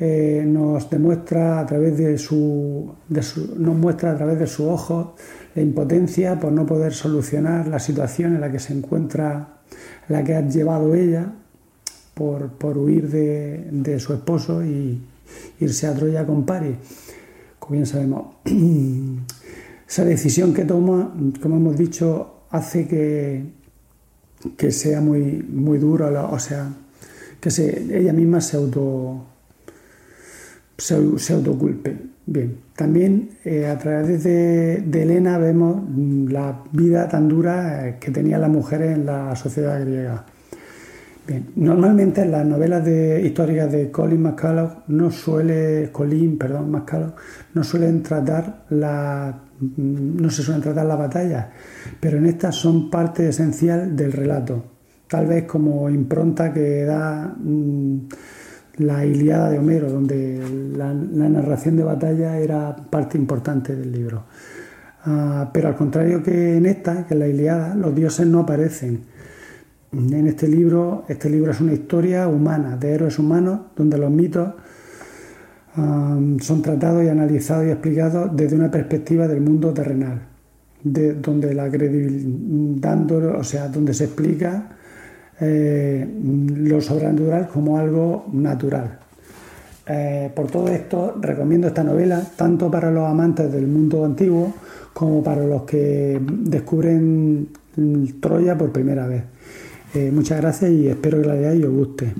eh, 0.00 0.42
nos 0.44 0.90
demuestra 0.90 1.60
a 1.60 1.66
través 1.66 1.96
de 1.96 2.18
su, 2.18 2.92
nos 3.08 3.76
muestra 3.76 4.10
a 4.10 4.16
través 4.16 4.40
de 4.40 4.48
sus 4.48 4.66
ojos 4.66 5.10
la 5.54 5.62
impotencia 5.62 6.40
por 6.40 6.50
no 6.50 6.66
poder 6.66 6.92
solucionar 6.94 7.68
la 7.68 7.78
situación 7.78 8.34
en 8.34 8.40
la 8.40 8.50
que 8.50 8.58
se 8.58 8.72
encuentra, 8.72 9.60
la 10.08 10.24
que 10.24 10.34
ha 10.34 10.40
llevado 10.40 10.96
ella 10.96 11.32
por, 12.14 12.50
huir 12.76 13.08
de, 13.08 13.68
de 13.70 14.00
su 14.00 14.14
esposo 14.14 14.64
y, 14.64 15.00
irse 15.60 15.86
a 15.86 15.94
Troya 15.94 16.26
con 16.26 16.44
Paris. 16.44 16.76
Como 17.58 17.72
bien 17.72 17.86
sabemos, 17.86 18.36
esa 19.88 20.04
decisión 20.04 20.52
que 20.52 20.64
toma, 20.64 21.14
como 21.40 21.56
hemos 21.56 21.76
dicho, 21.76 22.44
hace 22.50 22.86
que, 22.86 23.44
que 24.56 24.70
sea 24.72 25.00
muy, 25.00 25.42
muy 25.42 25.78
duro, 25.78 26.30
o 26.30 26.38
sea, 26.38 26.72
que 27.40 27.50
se, 27.50 27.98
ella 27.98 28.12
misma 28.12 28.40
se 28.40 28.56
auto 28.56 29.26
se, 30.82 31.18
se 31.18 31.32
autoculpe. 31.34 31.96
Bien, 32.24 32.56
también 32.76 33.30
eh, 33.44 33.66
a 33.66 33.78
través 33.78 34.22
de, 34.22 34.82
de, 34.86 35.02
Elena 35.02 35.38
vemos 35.38 35.82
mm, 35.88 36.28
la 36.28 36.62
vida 36.72 37.08
tan 37.08 37.28
dura 37.28 37.88
eh, 37.88 37.96
que 37.98 38.10
tenían 38.12 38.40
las 38.40 38.50
mujeres 38.50 38.96
en 38.96 39.06
la 39.06 39.34
sociedad 39.34 39.80
griega. 39.80 40.24
Bien, 41.24 41.52
normalmente 41.54 42.22
en 42.22 42.32
las 42.32 42.44
novelas 42.44 42.84
de, 42.84 43.22
históricas 43.24 43.70
de 43.70 43.92
Colin 43.92 44.22
McCullough 44.22 44.88
no 44.88 45.08
suele, 45.10 45.90
Colin, 45.92 46.36
perdón, 46.36 46.84
no 47.54 47.62
suelen 47.62 48.02
tratar 48.02 48.64
la, 48.70 49.40
no 49.76 50.30
se 50.30 50.42
suelen 50.42 50.62
tratar 50.62 50.84
las 50.84 50.98
batallas, 50.98 51.46
pero 52.00 52.18
en 52.18 52.26
estas 52.26 52.56
son 52.56 52.90
parte 52.90 53.28
esencial 53.28 53.94
del 53.94 54.10
relato, 54.10 54.64
tal 55.06 55.26
vez 55.26 55.44
como 55.44 55.88
impronta 55.88 56.52
que 56.52 56.84
da 56.84 57.32
mm, 57.38 57.98
la 58.78 59.06
Iliada 59.06 59.50
de 59.50 59.58
Homero, 59.58 59.90
donde 59.90 60.40
la, 60.76 60.92
narración 60.92 61.76
de 61.76 61.84
batalla 61.84 62.38
era 62.38 62.74
parte 62.74 63.16
importante 63.16 63.76
del 63.76 63.92
libro. 63.92 64.24
Ah, 65.04 65.50
pero 65.52 65.68
al 65.68 65.76
contrario 65.76 66.22
que 66.22 66.56
en 66.56 66.66
esta, 66.66 67.06
que 67.06 67.14
en 67.14 67.20
la 67.20 67.28
Iliada, 67.28 67.74
los 67.76 67.94
dioses 67.94 68.26
no 68.26 68.40
aparecen. 68.40 69.11
En 69.92 70.26
este 70.26 70.48
libro, 70.48 71.04
este 71.06 71.28
libro 71.28 71.50
es 71.50 71.60
una 71.60 71.74
historia 71.74 72.26
humana, 72.26 72.78
de 72.78 72.94
héroes 72.94 73.18
humanos, 73.18 73.60
donde 73.76 73.98
los 73.98 74.10
mitos 74.10 74.48
ah, 75.76 76.18
son 76.40 76.62
tratados 76.62 77.04
y 77.04 77.08
analizados 77.08 77.66
y 77.66 77.70
explicados 77.70 78.34
desde 78.34 78.56
una 78.56 78.70
perspectiva 78.70 79.28
del 79.28 79.42
mundo 79.42 79.74
terrenal, 79.74 80.22
de, 80.82 81.12
donde 81.12 81.52
la 81.52 81.70
credibilidad, 81.70 83.12
o 83.36 83.44
sea, 83.44 83.68
donde 83.68 83.92
se 83.92 84.04
explica 84.04 84.70
eh, 85.38 86.08
lo 86.56 86.80
sobrenatural 86.80 87.48
como 87.48 87.76
algo 87.76 88.24
natural. 88.32 88.98
Eh, 89.86 90.30
por 90.34 90.46
todo 90.46 90.68
esto, 90.68 91.16
recomiendo 91.20 91.66
esta 91.66 91.84
novela 91.84 92.22
tanto 92.34 92.70
para 92.70 92.90
los 92.90 93.06
amantes 93.06 93.52
del 93.52 93.66
mundo 93.66 94.06
antiguo 94.06 94.54
como 94.94 95.22
para 95.22 95.44
los 95.44 95.64
que 95.64 96.18
descubren 96.18 97.48
Troya 98.20 98.56
por 98.56 98.72
primera 98.72 99.06
vez. 99.06 99.31
Eh, 99.94 100.10
muchas 100.10 100.40
gracias 100.40 100.70
y 100.70 100.88
espero 100.88 101.20
que 101.20 101.28
la 101.28 101.34
leáis 101.34 101.60
y 101.60 101.64
os 101.64 101.70
guste. 101.70 102.14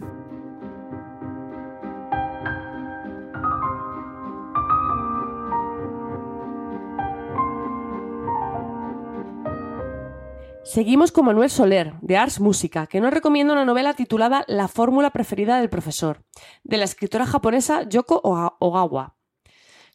Seguimos 10.65 11.13
con 11.13 11.27
Manuel 11.27 11.51
Soler, 11.51 11.95
de 12.01 12.17
Ars 12.17 12.41
Música, 12.41 12.87
que 12.87 13.01
nos 13.01 13.13
recomienda 13.13 13.53
una 13.53 13.65
novela 13.65 13.95
titulada 13.95 14.45
La 14.49 14.69
fórmula 14.69 15.11
preferida 15.11 15.59
del 15.59 15.69
profesor, 15.69 16.25
de 16.65 16.77
la 16.77 16.85
escritora 16.85 17.27
japonesa 17.27 17.83
Yoko 17.89 18.21
Ogawa. 18.59 19.17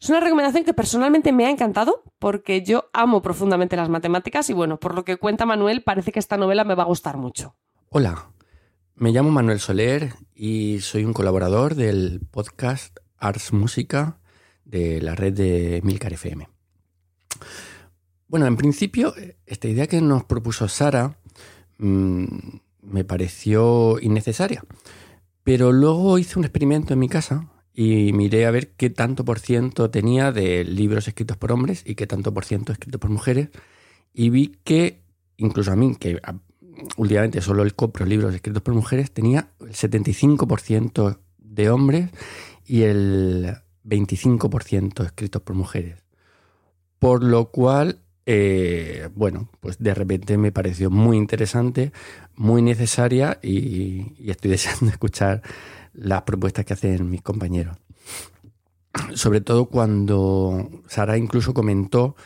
Es 0.00 0.08
una 0.08 0.20
recomendación 0.20 0.64
que 0.64 0.74
personalmente 0.74 1.32
me 1.32 1.46
ha 1.46 1.50
encantado 1.50 2.04
porque 2.18 2.62
yo 2.62 2.90
amo 2.92 3.22
profundamente 3.22 3.76
las 3.76 3.88
matemáticas 3.88 4.50
y 4.50 4.52
bueno, 4.52 4.78
por 4.78 4.94
lo 4.94 5.04
que 5.04 5.16
cuenta 5.16 5.46
Manuel, 5.46 5.82
parece 5.82 6.12
que 6.12 6.20
esta 6.20 6.36
novela 6.36 6.62
me 6.62 6.76
va 6.76 6.84
a 6.84 6.86
gustar 6.86 7.16
mucho. 7.16 7.56
Hola, 7.90 8.32
me 8.96 9.12
llamo 9.12 9.30
Manuel 9.30 9.60
Soler 9.60 10.12
y 10.34 10.80
soy 10.80 11.06
un 11.06 11.14
colaborador 11.14 11.74
del 11.74 12.20
podcast 12.20 12.98
Ars 13.16 13.54
Música 13.54 14.20
de 14.66 15.00
la 15.00 15.14
red 15.14 15.32
de 15.32 15.80
Milcar 15.82 16.12
FM. 16.12 16.50
Bueno, 18.26 18.44
en 18.44 18.58
principio, 18.58 19.14
esta 19.46 19.68
idea 19.68 19.86
que 19.86 20.02
nos 20.02 20.24
propuso 20.24 20.68
Sara 20.68 21.18
mm, 21.78 22.26
me 22.82 23.04
pareció 23.04 23.98
innecesaria. 24.02 24.62
Pero 25.42 25.72
luego 25.72 26.18
hice 26.18 26.38
un 26.38 26.44
experimento 26.44 26.92
en 26.92 26.98
mi 26.98 27.08
casa 27.08 27.50
y 27.72 28.12
miré 28.12 28.44
a 28.44 28.50
ver 28.50 28.72
qué 28.72 28.90
tanto 28.90 29.24
por 29.24 29.38
ciento 29.38 29.90
tenía 29.90 30.30
de 30.30 30.62
libros 30.62 31.08
escritos 31.08 31.38
por 31.38 31.52
hombres 31.52 31.84
y 31.86 31.94
qué 31.94 32.06
tanto 32.06 32.34
por 32.34 32.44
ciento 32.44 32.70
escritos 32.70 33.00
por 33.00 33.08
mujeres. 33.08 33.48
Y 34.12 34.28
vi 34.28 34.58
que, 34.62 35.00
incluso 35.38 35.72
a 35.72 35.76
mí, 35.76 35.96
que 35.96 36.20
últimamente 36.96 37.40
solo 37.40 37.62
el 37.62 37.74
compro 37.74 38.06
libros 38.06 38.34
escritos 38.34 38.62
por 38.62 38.74
mujeres, 38.74 39.10
tenía 39.10 39.50
el 39.60 39.72
75% 39.72 41.18
de 41.38 41.70
hombres 41.70 42.10
y 42.66 42.82
el 42.82 43.56
25% 43.84 45.04
escritos 45.04 45.42
por 45.42 45.56
mujeres. 45.56 46.02
Por 46.98 47.22
lo 47.22 47.50
cual 47.50 48.00
eh, 48.30 49.08
bueno, 49.14 49.48
pues 49.60 49.78
de 49.78 49.94
repente 49.94 50.36
me 50.36 50.52
pareció 50.52 50.90
muy 50.90 51.16
interesante, 51.16 51.92
muy 52.36 52.60
necesaria 52.60 53.38
y, 53.42 54.30
estoy 54.30 54.50
deseando 54.50 54.90
escuchar 54.90 55.40
las 55.94 56.22
propuestas 56.22 56.66
que 56.66 56.74
hacen 56.74 57.08
mis 57.08 57.22
compañeros. 57.22 57.78
Sobre 59.14 59.40
todo 59.40 59.64
cuando 59.64 60.68
Sara 60.88 61.16
incluso 61.16 61.54
comentó 61.54 62.16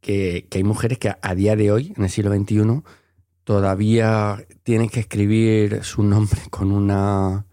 que, 0.00 0.48
hay 0.50 0.64
mujeres 0.64 0.98
que 0.98 1.14
a 1.22 1.34
día 1.36 1.54
de 1.54 1.70
hoy, 1.70 1.94
en 1.96 2.02
el 2.02 2.10
siglo 2.10 2.34
XXI, 2.34 2.82
todavía 3.44 4.44
tienen 4.62 4.88
que 4.88 5.00
escribir 5.00 5.84
su 5.84 6.02
nombre 6.02 6.40
con 6.50 6.72
una... 6.72 7.46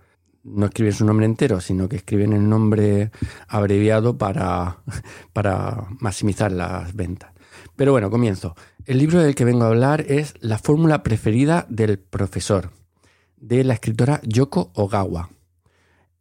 No 0.44 0.66
escriben 0.66 0.94
su 0.94 1.06
nombre 1.06 1.28
entero, 1.28 1.62
sino 1.62 1.88
que 1.88 1.98
escriben 1.98 2.34
el 2.34 2.50
nombre 2.50 3.12
abreviado 3.48 4.18
para, 4.18 4.80
para 5.34 5.86
maximizar 6.00 6.52
las 6.52 6.96
ventas. 6.96 7.32
Pero 7.76 7.92
bueno, 7.92 8.10
comienzo. 8.10 8.56
El 8.86 8.98
libro 8.98 9.22
del 9.22 9.36
que 9.36 9.46
vengo 9.46 9.66
a 9.66 9.68
hablar 9.68 10.04
es 10.08 10.34
La 10.40 10.58
fórmula 10.58 11.04
preferida 11.04 11.68
del 11.70 12.00
profesor, 12.00 12.72
de 13.38 13.64
la 13.64 13.76
escritora 13.76 14.20
Yoko 14.24 14.72
Ogawa. 14.74 15.30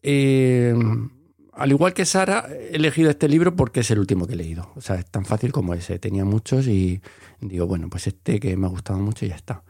Eh, 0.02 0.74
al 1.52 1.70
igual 1.70 1.92
que 1.92 2.06
Sara, 2.06 2.46
he 2.50 2.76
elegido 2.76 3.10
este 3.10 3.28
libro 3.28 3.56
porque 3.56 3.80
es 3.80 3.90
el 3.90 3.98
último 3.98 4.26
que 4.26 4.34
he 4.34 4.36
leído. 4.36 4.70
O 4.76 4.80
sea, 4.80 4.96
es 4.96 5.06
tan 5.06 5.24
fácil 5.24 5.52
como 5.52 5.74
ese. 5.74 5.98
Tenía 5.98 6.24
muchos 6.24 6.66
y 6.66 7.02
digo, 7.40 7.66
bueno, 7.66 7.88
pues 7.88 8.06
este 8.06 8.40
que 8.40 8.56
me 8.56 8.66
ha 8.66 8.70
gustado 8.70 8.98
mucho 8.98 9.24
y 9.24 9.28
ya 9.28 9.36
está. 9.36 9.62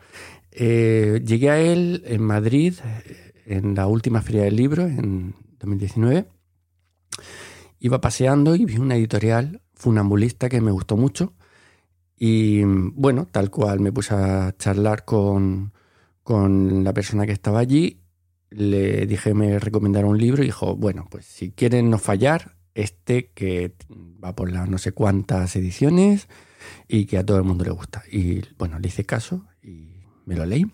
Eh, 0.51 1.23
llegué 1.25 1.51
a 1.51 1.61
él 1.61 2.03
en 2.07 2.23
Madrid, 2.23 2.75
en 3.47 3.75
la 3.75 3.87
última 3.87 4.23
feria 4.23 4.43
del 4.43 4.57
libro, 4.57 4.87
en 4.87 5.35
2019. 5.59 6.27
Iba 7.81 8.01
paseando 8.01 8.55
y 8.57 8.65
vi 8.65 8.77
una 8.77 8.97
editorial 8.97 9.63
funambulista 9.75 10.49
que 10.49 10.61
me 10.61 10.71
gustó 10.71 10.97
mucho 10.97 11.35
y 12.23 12.63
bueno, 12.65 13.27
tal 13.33 13.51
cual 13.51 13.81
me 13.81 13.93
puse 13.93 14.15
a 14.15 14.55
charlar 14.59 15.07
con, 15.07 15.73
la 16.27 16.93
persona 16.93 17.25
que 17.25 17.33
estaba 17.33 17.61
allí, 17.61 18.03
le 18.51 19.07
dije 19.07 19.33
me 19.33 19.59
recomendara 19.59 20.07
un 20.07 20.19
libro 20.19 20.43
y 20.43 20.47
dijo, 20.47 20.77
bueno, 20.77 21.07
pues 21.11 21.25
si 21.25 21.51
quieren 21.51 21.89
no 21.89 21.99
fallar, 21.99 22.57
este 22.75 23.31
que 23.33 23.75
va 24.23 24.37
por 24.37 24.53
las 24.53 24.69
no 24.69 24.77
sé 24.77 24.93
cuántas 24.93 25.57
ediciones 25.57 26.29
y 26.91 27.07
que 27.07 27.19
a 27.19 27.25
todo 27.25 27.37
el 27.39 27.45
mundo 27.45 27.65
le 27.65 27.71
gusta. 27.71 28.03
Y 28.11 28.43
bueno, 28.59 28.79
le 28.81 28.89
hice 28.89 29.05
caso 29.05 29.47
y 29.63 30.03
me 30.27 30.35
lo 30.35 30.45
leí. 30.45 30.67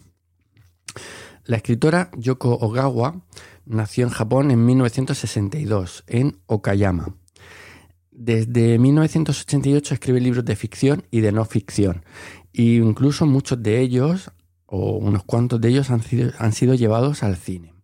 La 1.45 1.57
escritora 1.57 2.11
Yoko 2.17 2.55
Ogawa 2.55 3.23
nació 3.67 4.05
en 4.07 4.11
Japón 4.11 4.51
en 4.51 4.65
1962, 4.65 6.05
en 6.07 6.41
Okayama. 6.47 7.15
Desde 8.11 8.79
1988 8.79 9.95
escribe 9.95 10.21
libros 10.21 10.45
de 10.45 10.57
ficción 10.57 11.05
y 11.11 11.21
de 11.21 11.33
no 11.33 11.45
ficción. 11.45 12.03
Incluso 12.53 13.27
muchos 13.27 13.63
de 13.63 13.81
ellos, 13.81 14.33
o 14.65 14.97
unos 14.97 15.23
cuantos 15.25 15.61
de 15.61 15.69
ellos, 15.69 15.91
han 15.91 16.03
sido, 16.03 16.33
han 16.39 16.53
sido 16.53 16.75
llevados 16.75 17.23
al 17.23 17.37
cine. 17.37 17.75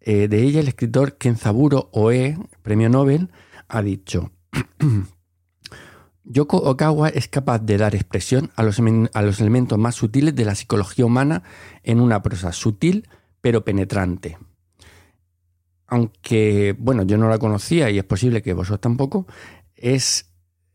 Eh, 0.00 0.26
de 0.26 0.42
ella, 0.42 0.60
el 0.60 0.68
escritor 0.68 1.16
Kenzaburo 1.16 1.90
Oe, 1.92 2.36
premio 2.62 2.88
Nobel, 2.88 3.30
ha 3.68 3.82
dicho: 3.82 4.32
Yoko 6.28 6.58
Okawa 6.58 7.08
es 7.08 7.28
capaz 7.28 7.60
de 7.60 7.78
dar 7.78 7.94
expresión 7.94 8.50
a 8.56 8.62
los, 8.62 8.78
elementos 9.40 9.78
más 9.78 9.94
sutiles 9.94 10.34
de 10.34 10.44
la 10.44 10.54
psicología 10.54 11.06
humana 11.06 11.44
en 11.84 12.00
una 12.00 12.22
prosa 12.22 12.52
sutil 12.52 13.08
pero 13.40 13.64
penetrante. 13.64 14.36
Aunque, 15.86 16.74
bueno, 16.78 17.04
yo 17.04 17.16
no 17.16 17.28
la 17.28 17.38
conocía 17.38 17.90
y 17.90 17.98
es 17.98 18.04
posible 18.04 18.42
que 18.42 18.54
vosotros 18.54 18.80
tampoco, 18.80 19.26
es 19.76 20.26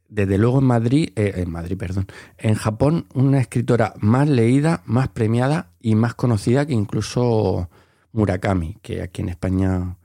desde 0.07 0.37
luego 0.37 0.59
en 0.59 0.65
Madrid, 0.65 1.09
eh, 1.17 1.33
en 1.35 1.51
Madrid, 1.51 1.77
perdón, 1.77 2.07
en 2.37 2.55
Japón, 2.55 3.07
una 3.13 3.41
escritora 3.41 3.93
más 3.99 4.29
leída, 4.29 4.83
más 4.85 5.09
premiada 5.09 5.71
y 5.81 5.95
más 5.95 6.15
conocida 6.15 6.65
que 6.65 6.73
incluso 6.73 7.69
Murakami, 8.13 8.77
que 8.81 9.01
aquí 9.01 9.21
en 9.21 9.29
España 9.29 9.97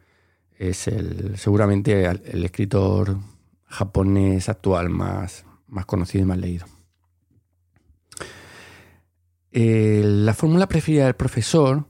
es 0.58 0.88
el, 0.88 1.36
seguramente 1.36 2.06
el, 2.06 2.44
escritor 2.44 3.16
japonés 3.66 4.48
actual 4.48 4.88
más, 4.88 5.44
más 5.66 5.86
conocido 5.86 6.24
y 6.24 6.26
más 6.26 6.38
leído. 6.38 6.66
Eh, 9.52 10.02
la 10.04 10.34
fórmula 10.34 10.68
preferida 10.68 11.06
del 11.06 11.14
profesor 11.14 11.86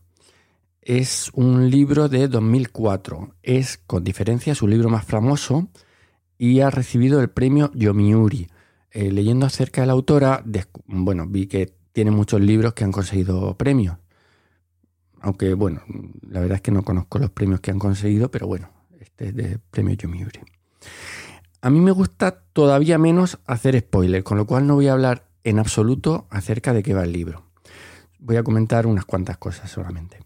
es 0.83 1.31
un 1.35 1.69
libro 1.69 2.09
de 2.09 2.29
2004. 2.29 3.35
Es, 3.43 3.79
con 3.87 4.05
diferencia, 4.05 4.55
su 4.55 4.69
libro 4.69 4.89
más 4.89 5.05
famoso 5.05 5.69
y 6.39 6.61
ha 6.61 6.71
recibido 6.71 7.21
el 7.21 7.31
premio 7.31 7.73
Yomiuri. 7.75 8.49
Eh, 8.93 9.11
leyendo 9.11 9.47
acerca 9.47 9.81
de 9.81 9.89
la 9.89 9.95
autora, 9.95 10.45
bueno, 10.87 11.27
vi 11.27 11.49
que 11.49 11.75
tiene 11.93 12.12
muchos 12.12 12.41
libros 12.41 12.73
que 12.73 12.85
han 12.85 12.93
conseguido 12.93 13.57
premios. 13.57 13.99
Aunque, 15.21 15.55
bueno, 15.55 15.83
la 16.31 16.41
verdad 16.41 16.57
es 16.57 16.62
que 16.62 16.71
no 16.71 16.85
conozco 16.85 17.19
los 17.19 17.31
premios 17.31 17.61
que 17.61 17.73
han 17.73 17.79
conseguido, 17.79 18.31
pero 18.31 18.47
bueno, 18.47 18.71
Este 19.01 19.29
es 19.29 19.35
de 19.35 19.59
premio 19.59 19.95
Yomiuri. 19.95 20.41
A 21.67 21.71
mí 21.71 21.81
me 21.81 21.91
gusta 21.91 22.45
todavía 22.53 22.97
menos 22.97 23.41
hacer 23.45 23.77
spoiler, 23.77 24.23
con 24.23 24.39
lo 24.39 24.47
cual 24.47 24.69
no 24.69 24.77
voy 24.77 24.87
a 24.87 24.93
hablar 24.93 25.27
en 25.43 25.59
absoluto 25.59 26.29
acerca 26.31 26.73
de 26.73 26.85
qué 26.85 26.95
va 26.95 27.03
el 27.03 27.11
libro. 27.11 27.43
Voy 28.21 28.37
a 28.37 28.45
comentar 28.45 28.87
unas 28.87 29.05
cuantas 29.05 29.37
cosas 29.37 29.69
solamente. 29.69 30.21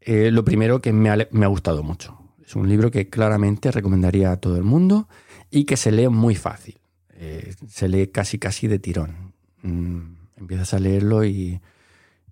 Eh, 0.00 0.32
lo 0.32 0.44
primero 0.44 0.82
que 0.82 0.92
me 0.92 1.08
ha, 1.08 1.46
gustado 1.46 1.84
mucho. 1.84 2.18
Es 2.44 2.56
un 2.56 2.68
libro 2.68 2.90
que 2.90 3.08
claramente 3.08 3.70
recomendaría 3.70 4.32
a 4.32 4.38
todo 4.38 4.56
el 4.56 4.64
mundo 4.64 5.08
y 5.52 5.66
que 5.66 5.76
se 5.76 5.92
lee 5.92 6.08
muy 6.08 6.34
fácil. 6.34 6.80
Eh, 7.10 7.54
se 7.68 7.86
lee 7.86 8.08
casi 8.08 8.40
casi 8.40 8.66
de 8.66 8.80
tirón. 8.80 9.34
Mm, 9.62 10.16
empiezas 10.36 10.74
a 10.74 10.80
leerlo 10.80 11.24
y, 11.24 11.60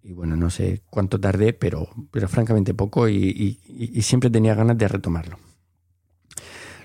bueno, 0.02 0.34
no 0.34 0.50
sé 0.50 0.82
cuánto 0.90 1.20
tardé, 1.20 1.52
pero, 1.52 1.88
pero 2.10 2.26
francamente 2.26 2.74
poco 2.74 3.08
y, 3.08 3.60
siempre 4.02 4.28
tenía 4.28 4.56
ganas 4.56 4.76
de 4.76 4.88
retomarlo. 4.88 5.38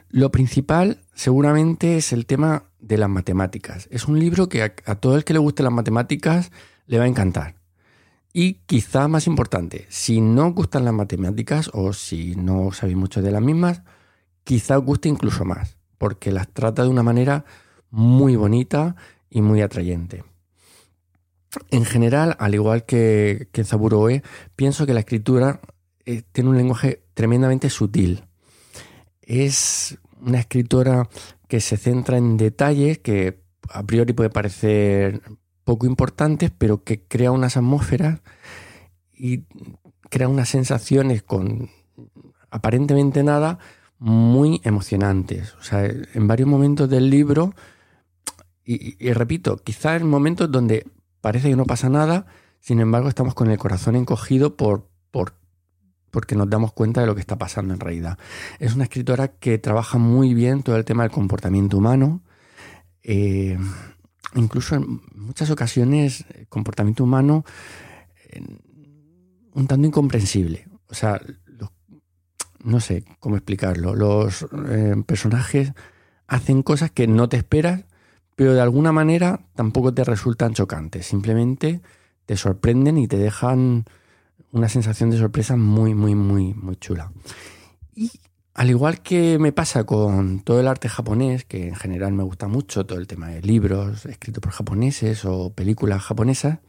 Lo 0.09 0.31
principal 0.31 1.01
seguramente 1.13 1.97
es 1.97 2.13
el 2.13 2.25
tema 2.25 2.63
de 2.79 2.97
las 2.97 3.09
matemáticas. 3.09 3.87
Es 3.91 4.07
un 4.07 4.19
libro 4.19 4.49
que 4.49 4.63
a, 4.63 4.95
todo 4.95 5.15
el 5.15 5.23
que 5.23 5.33
le 5.33 5.39
guste 5.39 5.61
las 5.61 5.71
matemáticas 5.71 6.51
le 6.87 6.97
va 6.97 7.03
a 7.03 7.07
encantar. 7.07 7.55
Y 8.33 8.55
quizá 8.65 9.07
más 9.07 9.27
importante, 9.27 9.85
si 9.89 10.21
no 10.21 10.51
gustan 10.51 10.85
las 10.85 10.93
matemáticas 10.93 11.69
o 11.73 11.93
si 11.93 12.35
no 12.35 12.71
sabéis 12.71 12.97
mucho 12.97 13.21
de 13.21 13.31
las 13.31 13.41
mismas, 13.41 13.83
quizá 14.43 14.79
os 14.79 14.85
guste 14.85 15.09
incluso 15.09 15.45
más, 15.45 15.77
porque 15.97 16.31
las 16.31 16.47
trata 16.47 16.83
de 16.83 16.89
una 16.89 17.03
manera 17.03 17.45
muy 17.91 18.35
bonita 18.35 18.95
y 19.29 19.41
muy 19.41 19.61
atrayente. 19.61 20.23
En 21.69 21.85
general, 21.85 22.35
al 22.39 22.53
igual 22.55 22.85
que, 22.85 23.49
que 23.51 23.61
en 23.61 24.23
pienso 24.55 24.85
que 24.85 24.93
la 24.93 24.99
escritura 24.99 25.61
eh, 26.05 26.23
tiene 26.31 26.49
un 26.49 26.57
lenguaje 26.57 27.03
tremendamente 27.13 27.69
sutil. 27.69 28.23
Es 29.29 29.99
una 30.21 30.39
escritora 30.39 31.07
que 31.47 31.61
se 31.61 31.77
centra 31.77 32.17
en 32.17 32.35
detalles 32.35 32.97
que 32.97 33.43
a 33.69 33.83
priori 33.83 34.13
puede 34.13 34.31
parecer 34.31 35.21
poco 35.63 35.85
importantes, 35.85 36.51
pero 36.57 36.83
que 36.83 37.03
crea 37.03 37.29
unas 37.29 37.55
atmósferas 37.55 38.21
y 39.13 39.43
crea 40.09 40.27
unas 40.27 40.49
sensaciones 40.49 41.21
con 41.21 41.69
aparentemente 42.49 43.21
nada 43.23 43.59
muy 43.99 44.61
emocionantes. 44.63 45.53
O 45.59 45.63
sea, 45.63 45.85
en 45.85 46.27
varios 46.27 46.49
momentos 46.49 46.89
del 46.89 47.11
libro, 47.11 47.53
y, 48.65 49.13
repito, 49.13 49.57
quizá 49.57 49.95
en 49.95 50.07
momentos 50.07 50.51
donde 50.51 50.87
parece 51.21 51.49
que 51.49 51.55
no 51.55 51.65
pasa 51.65 51.87
nada, 51.89 52.25
sin 52.61 52.79
embargo 52.79 53.09
estamos 53.09 53.35
con 53.35 53.51
el 53.51 53.59
corazón 53.59 53.95
encogido 53.95 54.57
por, 54.57 54.89
por, 55.11 55.33
porque 56.11 56.35
nos 56.35 56.49
damos 56.49 56.73
cuenta 56.73 57.01
de 57.01 57.07
lo 57.07 57.15
que 57.15 57.21
está 57.21 57.37
pasando 57.37 57.73
en 57.73 57.79
realidad. 57.79 58.17
Es 58.59 58.75
una 58.75 58.83
escritora 58.83 59.29
que 59.29 59.57
trabaja 59.57 59.97
muy 59.97 60.33
bien 60.33 60.63
todo 60.63 60.77
el 60.77 60.85
tema 60.85 61.03
del 61.03 61.11
comportamiento 61.11 61.77
humano. 61.77 62.21
Eh, 63.03 63.57
incluso 64.35 64.75
en 64.75 65.01
muchas 65.15 65.49
ocasiones 65.49 66.25
el 66.35 66.47
comportamiento 66.47 67.03
humano 67.03 67.45
un 69.53 69.67
tanto 69.67 69.87
incomprensible. 69.87 70.67
O 70.87 70.93
sea, 70.93 71.21
no 72.63 72.79
sé 72.79 73.03
cómo 73.19 73.35
explicarlo. 73.35 73.95
Los 73.95 74.45
eh, 74.69 74.95
personajes 75.05 75.73
hacen 76.27 76.63
cosas 76.63 76.91
que 76.91 77.07
no 77.07 77.29
te 77.29 77.37
esperas, 77.37 77.85
pero 78.35 78.53
de 78.53 78.61
alguna 78.61 78.91
manera 78.91 79.41
tampoco 79.55 79.93
te 79.93 80.03
resultan 80.03 80.53
chocantes. 80.53 81.05
Simplemente 81.05 81.81
te 82.25 82.37
sorprenden 82.37 82.97
y 82.97 83.07
te 83.07 83.17
dejan 83.17 83.85
una 84.51 84.69
sensación 84.69 85.09
de 85.09 85.17
sorpresa 85.17 85.55
muy, 85.55 85.93
muy, 85.93 86.15
muy, 86.15 86.53
muy 86.53 86.75
chula. 86.75 87.11
Y 87.95 88.11
al 88.53 88.69
igual 88.69 89.01
que 89.01 89.39
me 89.39 89.51
pasa 89.51 89.85
con 89.85 90.41
todo 90.41 90.59
el 90.59 90.67
arte 90.67 90.89
japonés, 90.89 91.45
que 91.45 91.67
en 91.67 91.75
general 91.75 92.13
me 92.13 92.23
gusta 92.23 92.47
mucho, 92.47 92.85
todo 92.85 92.99
el 92.99 93.07
tema 93.07 93.29
de 93.29 93.41
libros 93.41 94.05
escritos 94.05 94.41
por 94.41 94.51
japoneses 94.51 95.23
o 95.25 95.53
películas 95.53 96.01
japonesas, 96.03 96.59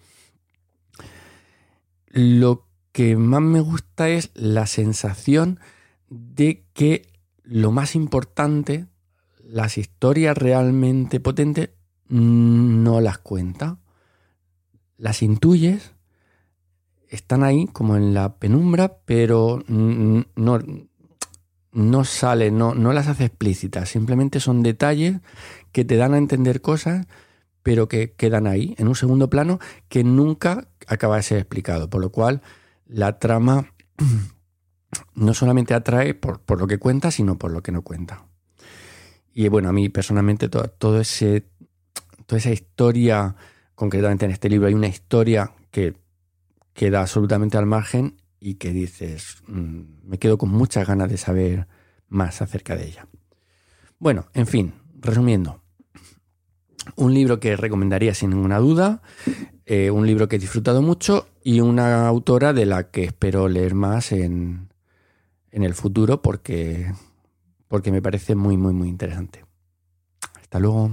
lo 2.07 2.67
que 2.93 3.17
más 3.17 3.43
me 3.43 3.61
gusta 3.61 4.09
es 4.09 4.31
la 4.35 4.67
sensación 4.67 5.61
de 6.09 6.65
que 6.75 7.11
lo 7.43 7.73
más 7.73 7.95
importante, 7.95 8.87
las 9.43 9.79
historias 9.79 10.37
realmente 10.37 11.21
potentes, 11.21 11.71
no 12.09 13.01
las 13.01 13.19
cuenta. 13.19 13.79
Las 14.97 15.23
intuyes, 15.23 15.93
están 17.11 17.43
ahí 17.43 17.67
como 17.67 17.97
en 17.97 18.15
la 18.15 18.37
penumbra, 18.37 18.99
pero 19.05 19.63
no, 19.67 20.59
no 21.73 22.05
sale, 22.05 22.51
no, 22.51 22.75
no 22.75 22.93
las 22.93 23.09
hace 23.09 23.25
explícitas, 23.25 23.89
simplemente 23.89 24.41
son 24.41 24.63
detalles 24.63 25.19
que 25.73 25.85
te 25.85 25.97
dan 25.97 26.15
a 26.15 26.19
entender 26.19 26.61
cosas, 26.61 27.07
pero 27.63 27.89
que 27.89 28.13
quedan 28.13 28.47
ahí, 28.47 28.75
en 28.79 28.89
un 28.89 28.95
segundo 28.95 29.29
plano, 29.29 29.59
que 29.89 30.05
nunca 30.05 30.69
acaba 30.87 31.17
de 31.17 31.23
ser 31.23 31.39
explicado. 31.39 31.91
Por 31.91 32.01
lo 32.01 32.11
cual, 32.11 32.43
la 32.87 33.19
trama 33.19 33.73
no 35.15 35.35
solamente 35.35 35.75
atrae 35.75 36.15
por, 36.15 36.41
lo 36.59 36.67
que 36.67 36.79
cuenta, 36.79 37.11
sino 37.11 37.39
por 37.39 37.51
lo 37.51 37.63
que 37.63 37.73
no 37.73 37.83
cuenta. 37.83 38.25
Y 39.33 39.49
bueno, 39.49 39.69
a 39.69 39.73
mí 39.73 39.89
personalmente 39.89 40.49
todo 40.49 41.01
ese, 41.01 41.45
toda 42.27 42.39
esa 42.39 42.51
historia, 42.51 43.37
concretamente 43.75 44.25
en 44.25 44.33
este 44.33 44.49
libro 44.49 44.69
hay 44.69 44.75
una 44.75 44.89
historia 44.89 45.53
que 45.71 45.95
queda 46.81 47.03
absolutamente 47.03 47.59
al 47.59 47.67
margen 47.67 48.17
y 48.41 48.55
que 48.55 48.73
dices, 48.73 49.43
mm, 49.47 50.09
me 50.09 50.19
quedo 50.19 50.39
con 50.39 50.49
muchas 50.49 50.89
ganas 50.89 51.11
de 51.11 51.19
saber 51.19 51.67
más 52.09 52.41
acerca 52.41 52.75
de 52.75 52.87
ella. 52.87 53.07
Bueno, 53.99 54.29
en 54.33 54.47
fin, 54.47 54.73
resumiendo, 54.99 55.61
un 56.97 57.13
libro 57.13 57.39
que 57.39 57.55
recomendaría 57.55 58.15
sin 58.15 58.31
ninguna 58.31 58.61
duda, 58.61 59.03
eh, 59.67 59.91
un 59.91 60.07
libro 60.07 60.27
que 60.27 60.37
he 60.37 60.39
disfrutado 60.39 60.81
mucho 60.81 61.29
y 61.45 61.61
una 61.61 62.09
autora 62.09 62.55
de 62.55 62.65
la 62.65 62.91
que 62.91 63.05
espero 63.05 63.47
leer 63.47 63.75
más 63.75 64.11
en, 64.13 64.71
en 65.51 65.65
el 65.65 65.75
futuro 65.75 66.23
porque, 66.23 66.95
porque 67.69 67.93
me 67.93 68.01
parece 68.01 68.35
muy, 68.35 68.57
muy, 68.57 68.73
muy 68.73 68.89
interesante. 68.89 69.45
Hasta 70.41 70.59
luego. 70.59 70.93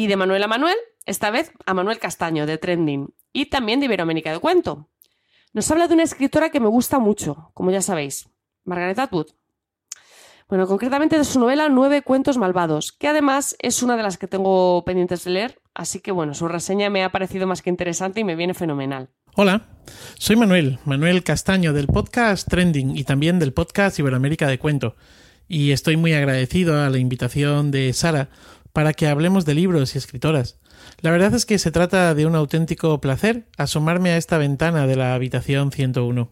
Y 0.00 0.06
de 0.06 0.16
Manuel 0.16 0.42
a 0.42 0.48
Manuel, 0.48 0.78
esta 1.04 1.30
vez 1.30 1.52
a 1.66 1.74
Manuel 1.74 1.98
Castaño, 1.98 2.46
de 2.46 2.56
Trending, 2.56 3.12
y 3.34 3.50
también 3.50 3.80
de 3.80 3.84
Iberoamérica 3.84 4.32
de 4.32 4.38
Cuento. 4.38 4.88
Nos 5.52 5.70
habla 5.70 5.88
de 5.88 5.92
una 5.92 6.04
escritora 6.04 6.48
que 6.48 6.58
me 6.58 6.68
gusta 6.68 6.98
mucho, 6.98 7.50
como 7.52 7.70
ya 7.70 7.82
sabéis, 7.82 8.30
Margaret 8.64 8.98
Atwood. 8.98 9.26
Bueno, 10.48 10.66
concretamente 10.66 11.18
de 11.18 11.24
su 11.26 11.38
novela 11.38 11.68
Nueve 11.68 12.00
Cuentos 12.00 12.38
Malvados, 12.38 12.92
que 12.92 13.08
además 13.08 13.56
es 13.58 13.82
una 13.82 13.98
de 13.98 14.02
las 14.02 14.16
que 14.16 14.26
tengo 14.26 14.82
pendientes 14.86 15.22
de 15.24 15.32
leer, 15.32 15.60
así 15.74 16.00
que 16.00 16.12
bueno, 16.12 16.32
su 16.32 16.48
reseña 16.48 16.88
me 16.88 17.04
ha 17.04 17.12
parecido 17.12 17.46
más 17.46 17.60
que 17.60 17.68
interesante 17.68 18.20
y 18.20 18.24
me 18.24 18.36
viene 18.36 18.54
fenomenal. 18.54 19.10
Hola, 19.36 19.68
soy 20.16 20.36
Manuel, 20.36 20.78
Manuel 20.86 21.22
Castaño 21.22 21.74
del 21.74 21.88
podcast 21.88 22.48
Trending 22.48 22.96
y 22.96 23.04
también 23.04 23.38
del 23.38 23.52
podcast 23.52 23.98
Iberoamérica 23.98 24.48
de 24.48 24.58
Cuento. 24.58 24.96
Y 25.46 25.72
estoy 25.72 25.96
muy 25.96 26.14
agradecido 26.14 26.80
a 26.80 26.88
la 26.88 26.98
invitación 26.98 27.72
de 27.72 27.92
Sara 27.92 28.30
para 28.72 28.92
que 28.92 29.06
hablemos 29.06 29.44
de 29.44 29.54
libros 29.54 29.94
y 29.94 29.98
escritoras. 29.98 30.58
La 31.00 31.10
verdad 31.10 31.34
es 31.34 31.46
que 31.46 31.58
se 31.58 31.70
trata 31.70 32.14
de 32.14 32.26
un 32.26 32.34
auténtico 32.34 33.00
placer 33.00 33.46
asomarme 33.56 34.10
a 34.10 34.16
esta 34.16 34.38
ventana 34.38 34.86
de 34.86 34.96
la 34.96 35.14
habitación 35.14 35.72
101. 35.72 36.30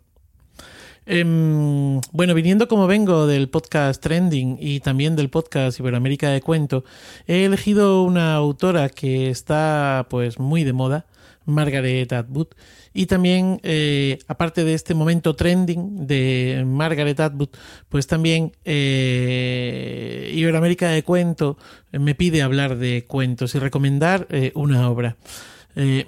Em, 1.11 2.03
bueno, 2.12 2.35
viniendo 2.35 2.68
como 2.68 2.87
vengo 2.87 3.27
del 3.27 3.48
podcast 3.48 4.03
Trending 4.03 4.59
y 4.61 4.81
también 4.81 5.16
del 5.16 5.31
podcast 5.31 5.81
Iberoamérica 5.81 6.29
de 6.29 6.42
Cuento, 6.42 6.85
he 7.27 7.46
elegido 7.46 8.03
una 8.03 8.35
autora 8.35 8.90
que 8.90 9.31
está 9.31 10.07
pues 10.11 10.38
muy 10.38 10.64
de 10.64 10.74
moda, 10.74 11.07
Margaret 11.46 12.12
Atwood, 12.12 12.48
y 12.94 13.07
también, 13.07 13.61
eh, 13.62 14.18
aparte 14.29 14.64
de 14.64 14.74
este 14.74 14.94
momento 14.94 15.35
trending 15.35 16.07
de 16.07 16.64
Margaret 16.66 17.20
Atwood, 17.20 17.51
pues 17.88 18.07
también 18.07 18.53
eh, 18.64 20.33
Iberoamérica 20.35 20.88
de 20.88 21.03
Cuento 21.03 21.59
me 21.92 22.14
pide 22.14 22.42
hablar 22.42 22.77
de 22.77 23.05
cuentos 23.07 23.55
y 23.55 23.59
recomendar 23.59 24.27
eh, 24.31 24.53
una 24.55 24.90
obra. 24.90 25.16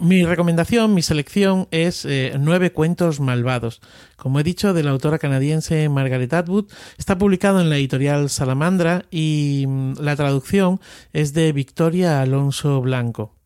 mi 0.01 0.25
recomendación, 0.25 0.95
mi 0.95 1.03
selección 1.03 1.69
es 1.71 2.07
Nueve 2.41 2.73
Cuentos 2.73 3.21
Malvados. 3.21 3.81
Como 4.17 4.41
he 4.41 4.43
dicho, 4.43 4.75
de 4.75 4.83
la 4.83 4.91
autora 4.91 5.19
canadiense 5.19 5.89
Margaret 5.89 6.33
Atwood, 6.33 6.67
está 6.99 7.17
publicado 7.19 7.61
en 7.61 7.71
la 7.71 7.77
editorial 7.77 8.31
Salamandra 8.31 9.05
y 9.13 9.65
mm, 9.69 9.95
la 10.01 10.17
traducción 10.17 10.81
es 11.13 11.35
de 11.35 11.53
Victoria 11.53 12.21
Alonso 12.21 12.81
Blanco. 12.81 13.40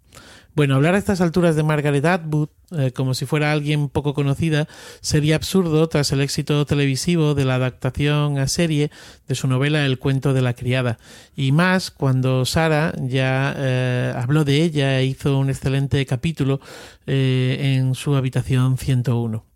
Bueno, 0.55 0.77
hablar 0.77 0.95
a 0.95 0.99
estas 0.99 1.21
alturas 1.21 1.57
de 1.57 1.65
Margaret 1.65 2.05
Atwood 2.05 2.49
eh, 2.77 2.93
como 2.93 3.15
si 3.15 3.27
fuera 3.27 3.51
alguien 3.51 3.89
poco 3.89 4.15
conocida 4.15 4.69
sería 5.01 5.35
absurdo 5.35 5.89
tras 5.89 6.13
el 6.13 6.21
éxito 6.21 6.65
televisivo 6.65 7.35
de 7.35 7.45
la 7.45 7.57
adaptación 7.57 8.39
a 8.39 8.47
serie 8.47 8.93
de 9.27 9.35
su 9.35 9.49
novela 9.49 9.85
El 9.85 9.99
cuento 9.99 10.33
de 10.33 10.43
la 10.43 10.55
criada, 10.55 10.99
y 11.35 11.51
más 11.51 11.91
cuando 11.91 12.45
Sara 12.45 12.95
ya 13.01 13.55
eh, 13.57 14.13
habló 14.17 14.45
de 14.45 14.63
ella 14.63 15.01
e 15.01 15.07
hizo 15.07 15.39
un 15.39 15.51
excelente 15.51 16.07
capítulo 16.07 16.61
eh, 17.07 17.77
en 17.77 17.97
su 17.97 18.15
habitación 18.15 18.79
101. 18.79 19.54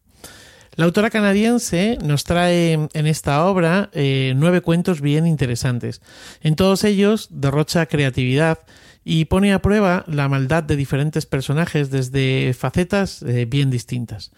La 0.79 0.85
autora 0.85 1.11
canadiense 1.11 1.99
nos 2.05 2.23
trae 2.23 2.75
en 2.93 3.07
esta 3.09 3.45
obra 3.47 3.91
nueve 4.37 4.61
cuentos 4.61 5.01
bien 5.01 5.27
interesantes. 5.27 6.01
En 6.41 6.55
todos 6.55 6.85
ellos 6.85 7.27
derrocha 7.33 7.87
creatividad 7.87 8.61
y 9.05 9.25
pone 9.25 9.53
a 9.53 9.61
prueba 9.61 10.05
la 10.07 10.29
maldad 10.29 10.63
de 10.63 10.77
diferentes 10.77 11.27
personajes 11.27 11.91
desde 11.91 12.55
facetas 12.55 13.25
eh, 13.25 13.45
bien 13.45 13.73
distintas. 13.73 14.31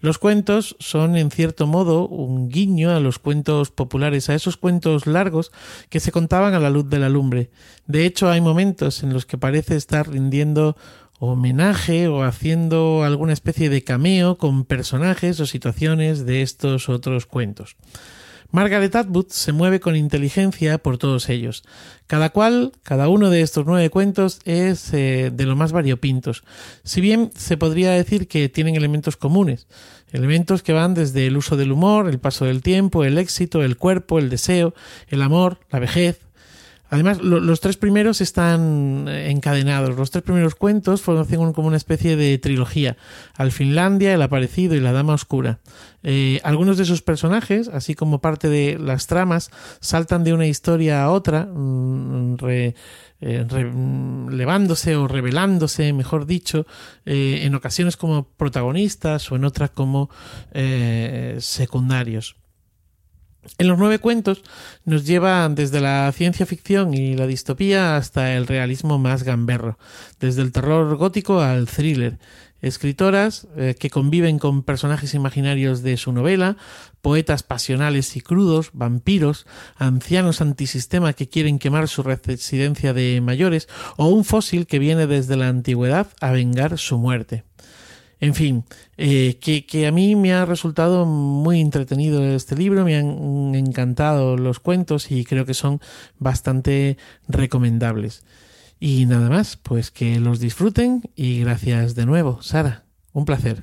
Los 0.00 0.18
cuentos 0.18 0.76
son, 0.78 1.16
en 1.16 1.30
cierto 1.30 1.66
modo, 1.66 2.06
un 2.06 2.50
guiño 2.50 2.90
a 2.90 3.00
los 3.00 3.18
cuentos 3.18 3.70
populares, 3.70 4.28
a 4.28 4.34
esos 4.34 4.58
cuentos 4.58 5.06
largos 5.06 5.52
que 5.88 6.00
se 6.00 6.12
contaban 6.12 6.52
a 6.52 6.60
la 6.60 6.68
luz 6.68 6.88
de 6.90 6.98
la 6.98 7.08
lumbre. 7.08 7.50
De 7.86 8.04
hecho, 8.04 8.28
hay 8.28 8.42
momentos 8.42 9.02
en 9.02 9.14
los 9.14 9.24
que 9.24 9.38
parece 9.38 9.74
estar 9.74 10.08
rindiendo 10.08 10.76
homenaje 11.18 12.08
o 12.08 12.22
haciendo 12.22 13.02
alguna 13.04 13.32
especie 13.32 13.68
de 13.68 13.82
cameo 13.82 14.38
con 14.38 14.64
personajes 14.64 15.40
o 15.40 15.46
situaciones 15.46 16.26
de 16.26 16.42
estos 16.42 16.88
otros 16.88 17.26
cuentos. 17.26 17.76
Margaret 18.50 18.96
Atwood 18.96 19.26
se 19.28 19.52
mueve 19.52 19.78
con 19.78 19.94
inteligencia 19.94 20.78
por 20.78 20.96
todos 20.96 21.28
ellos. 21.28 21.64
Cada 22.06 22.30
cual, 22.30 22.72
cada 22.82 23.08
uno 23.08 23.28
de 23.28 23.42
estos 23.42 23.66
nueve 23.66 23.90
cuentos 23.90 24.40
es 24.46 24.94
eh, 24.94 25.30
de 25.30 25.44
lo 25.44 25.54
más 25.54 25.72
variopintos. 25.72 26.44
Si 26.82 27.02
bien 27.02 27.30
se 27.36 27.58
podría 27.58 27.90
decir 27.90 28.26
que 28.26 28.48
tienen 28.48 28.74
elementos 28.74 29.18
comunes, 29.18 29.66
elementos 30.12 30.62
que 30.62 30.72
van 30.72 30.94
desde 30.94 31.26
el 31.26 31.36
uso 31.36 31.58
del 31.58 31.72
humor, 31.72 32.08
el 32.08 32.20
paso 32.20 32.46
del 32.46 32.62
tiempo, 32.62 33.04
el 33.04 33.18
éxito, 33.18 33.62
el 33.62 33.76
cuerpo, 33.76 34.18
el 34.18 34.30
deseo, 34.30 34.72
el 35.08 35.20
amor, 35.20 35.58
la 35.70 35.80
vejez, 35.80 36.20
Además, 36.90 37.20
los 37.20 37.60
tres 37.60 37.76
primeros 37.76 38.22
están 38.22 39.06
eh, 39.08 39.30
encadenados. 39.30 39.94
Los 39.96 40.10
tres 40.10 40.24
primeros 40.24 40.54
cuentos 40.54 41.02
forman 41.02 41.52
como 41.52 41.68
una 41.68 41.76
especie 41.76 42.16
de 42.16 42.38
trilogía. 42.38 42.96
Al 43.34 43.52
Finlandia, 43.52 44.14
El 44.14 44.22
Aparecido 44.22 44.74
y 44.74 44.80
La 44.80 44.92
Dama 44.92 45.12
Oscura. 45.12 45.58
Eh, 46.02 46.40
algunos 46.44 46.78
de 46.78 46.84
esos 46.84 47.02
personajes, 47.02 47.68
así 47.68 47.94
como 47.94 48.20
parte 48.22 48.48
de 48.48 48.78
las 48.78 49.06
tramas, 49.06 49.50
saltan 49.80 50.24
de 50.24 50.32
una 50.32 50.46
historia 50.46 51.02
a 51.02 51.10
otra, 51.10 51.44
mm, 51.44 52.36
eh, 52.48 52.74
levándose 54.30 54.96
o 54.96 55.08
revelándose, 55.08 55.92
mejor 55.92 56.24
dicho, 56.24 56.66
en 57.04 57.54
ocasiones 57.54 57.96
como 57.96 58.28
protagonistas 58.28 59.30
o 59.32 59.36
en 59.36 59.44
otras 59.44 59.70
como 59.70 60.08
secundarios. 61.38 62.36
En 63.56 63.68
los 63.68 63.78
nueve 63.78 63.98
cuentos 63.98 64.42
nos 64.84 65.06
lleva 65.06 65.48
desde 65.48 65.80
la 65.80 66.10
ciencia 66.12 66.44
ficción 66.44 66.92
y 66.92 67.16
la 67.16 67.26
distopía 67.26 67.96
hasta 67.96 68.34
el 68.34 68.46
realismo 68.46 68.98
más 68.98 69.22
gamberro, 69.22 69.78
desde 70.20 70.42
el 70.42 70.52
terror 70.52 70.96
gótico 70.96 71.40
al 71.40 71.66
thriller, 71.66 72.18
escritoras 72.60 73.46
eh, 73.56 73.76
que 73.78 73.90
conviven 73.90 74.38
con 74.38 74.62
personajes 74.62 75.14
imaginarios 75.14 75.82
de 75.82 75.96
su 75.96 76.12
novela, 76.12 76.56
poetas 77.00 77.42
pasionales 77.42 78.16
y 78.16 78.20
crudos, 78.20 78.70
vampiros, 78.72 79.46
ancianos 79.76 80.40
antisistema 80.40 81.12
que 81.12 81.28
quieren 81.28 81.58
quemar 81.58 81.88
su 81.88 82.02
residencia 82.02 82.92
de 82.92 83.20
mayores, 83.20 83.68
o 83.96 84.08
un 84.08 84.24
fósil 84.24 84.66
que 84.66 84.78
viene 84.78 85.06
desde 85.06 85.36
la 85.36 85.48
antigüedad 85.48 86.08
a 86.20 86.32
vengar 86.32 86.78
su 86.78 86.98
muerte. 86.98 87.44
En 88.20 88.34
fin, 88.34 88.64
eh, 88.96 89.38
que, 89.40 89.86
a 89.86 89.92
mí 89.92 90.16
me 90.16 90.32
ha 90.32 90.44
resultado 90.44 91.06
muy 91.06 91.60
entretenido 91.60 92.24
este 92.24 92.56
libro, 92.56 92.84
me 92.84 92.96
han 92.96 93.54
encantado 93.54 94.36
los 94.36 94.58
cuentos 94.58 95.12
y 95.12 95.24
creo 95.24 95.46
que 95.46 95.54
son 95.54 95.80
bastante 96.18 96.98
recomendables. 97.28 98.24
Y 98.80 99.06
nada 99.06 99.28
más, 99.28 99.56
pues 99.56 99.90
que 99.92 100.18
los 100.18 100.40
disfruten 100.40 101.02
y 101.14 101.40
gracias 101.40 101.94
de 101.94 102.06
nuevo, 102.06 102.42
Sara. 102.42 102.84
Un 103.12 103.24
placer. 103.24 103.62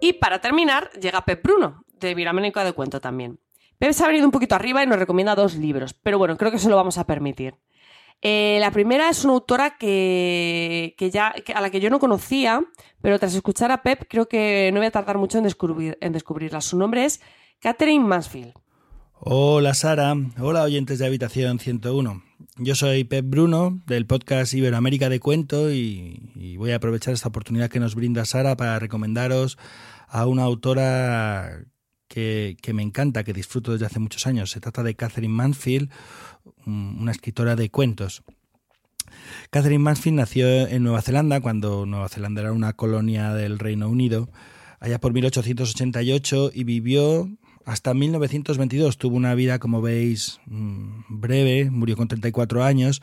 Y 0.00 0.12
para 0.14 0.40
terminar, 0.40 0.90
llega 1.00 1.24
Pep 1.24 1.42
Bruno, 1.42 1.84
de 1.98 2.14
Viraménico 2.14 2.60
de 2.60 2.72
Cuento 2.72 3.00
también. 3.00 3.38
Pep 3.78 3.92
se 3.92 4.04
ha 4.04 4.08
venido 4.08 4.26
un 4.26 4.30
poquito 4.30 4.54
arriba 4.54 4.82
y 4.82 4.86
nos 4.86 4.98
recomienda 4.98 5.34
dos 5.34 5.56
libros, 5.56 5.94
pero 5.94 6.18
bueno, 6.18 6.36
creo 6.36 6.50
que 6.50 6.58
se 6.58 6.68
lo 6.68 6.76
vamos 6.76 6.98
a 6.98 7.06
permitir. 7.06 7.54
Eh, 8.22 8.56
la 8.60 8.70
primera 8.70 9.10
es 9.10 9.24
una 9.24 9.34
autora 9.34 9.76
que, 9.76 10.94
ya, 11.12 11.34
a 11.54 11.60
la 11.60 11.70
que 11.70 11.80
yo 11.80 11.90
no 11.90 11.98
conocía, 11.98 12.62
pero 13.02 13.18
tras 13.18 13.34
escuchar 13.34 13.70
a 13.70 13.82
Pep 13.82 14.06
creo 14.08 14.28
que 14.28 14.70
no 14.72 14.80
voy 14.80 14.86
a 14.86 14.90
tardar 14.90 15.18
mucho 15.18 15.38
en, 15.38 15.44
descubrir, 15.44 15.98
en 16.00 16.12
descubrirla. 16.12 16.60
Su 16.60 16.78
nombre 16.78 17.04
es 17.04 17.20
Catherine 17.60 18.04
Mansfield. 18.04 18.54
Hola 19.26 19.74
Sara, 19.74 20.14
hola 20.40 20.62
oyentes 20.62 20.98
de 20.98 21.06
Habitación 21.06 21.58
101. 21.58 22.22
Yo 22.56 22.74
soy 22.74 23.04
Pep 23.04 23.24
Bruno 23.28 23.82
del 23.86 24.06
podcast 24.06 24.54
Iberoamérica 24.54 25.08
de 25.08 25.20
Cuento 25.20 25.70
y 25.70 26.56
voy 26.58 26.72
a 26.72 26.76
aprovechar 26.76 27.14
esta 27.14 27.28
oportunidad 27.28 27.68
que 27.68 27.80
nos 27.80 27.94
brinda 27.94 28.24
Sara 28.24 28.56
para 28.56 28.78
recomendaros 28.78 29.58
a 30.08 30.26
una 30.26 30.44
autora 30.44 31.64
que, 32.14 32.72
me 32.72 32.82
encanta, 32.82 33.24
que 33.24 33.32
disfruto 33.32 33.72
desde 33.72 33.86
hace 33.86 33.98
muchos 33.98 34.26
años. 34.28 34.50
Se 34.50 34.60
trata 34.60 34.84
de 34.84 34.94
Catherine 34.94 35.34
Mansfield, 35.34 35.90
una 36.64 37.10
escritora 37.10 37.56
de 37.56 37.70
cuentos. 37.70 38.22
Catherine 39.50 39.82
Mansfield 39.82 40.18
nació 40.18 40.46
en 40.68 40.84
Nueva 40.84 41.02
Zelanda, 41.02 41.40
cuando 41.40 41.86
Nueva 41.86 42.08
Zelanda 42.08 42.42
era 42.42 42.52
una 42.52 42.72
colonia 42.74 43.34
del 43.34 43.58
Reino 43.58 43.88
Unido, 43.88 44.28
allá 44.78 45.00
por 45.00 45.12
1888 45.12 46.52
y 46.54 46.62
vivió 46.62 47.28
hasta 47.64 47.94
1922. 47.94 48.96
Tuvo 48.96 49.16
una 49.16 49.34
vida, 49.34 49.58
como 49.58 49.82
veis, 49.82 50.40
mm, 50.46 51.04
breve, 51.08 51.70
murió 51.70 51.96
con 51.96 52.06
34 52.06 52.62
años, 52.62 53.02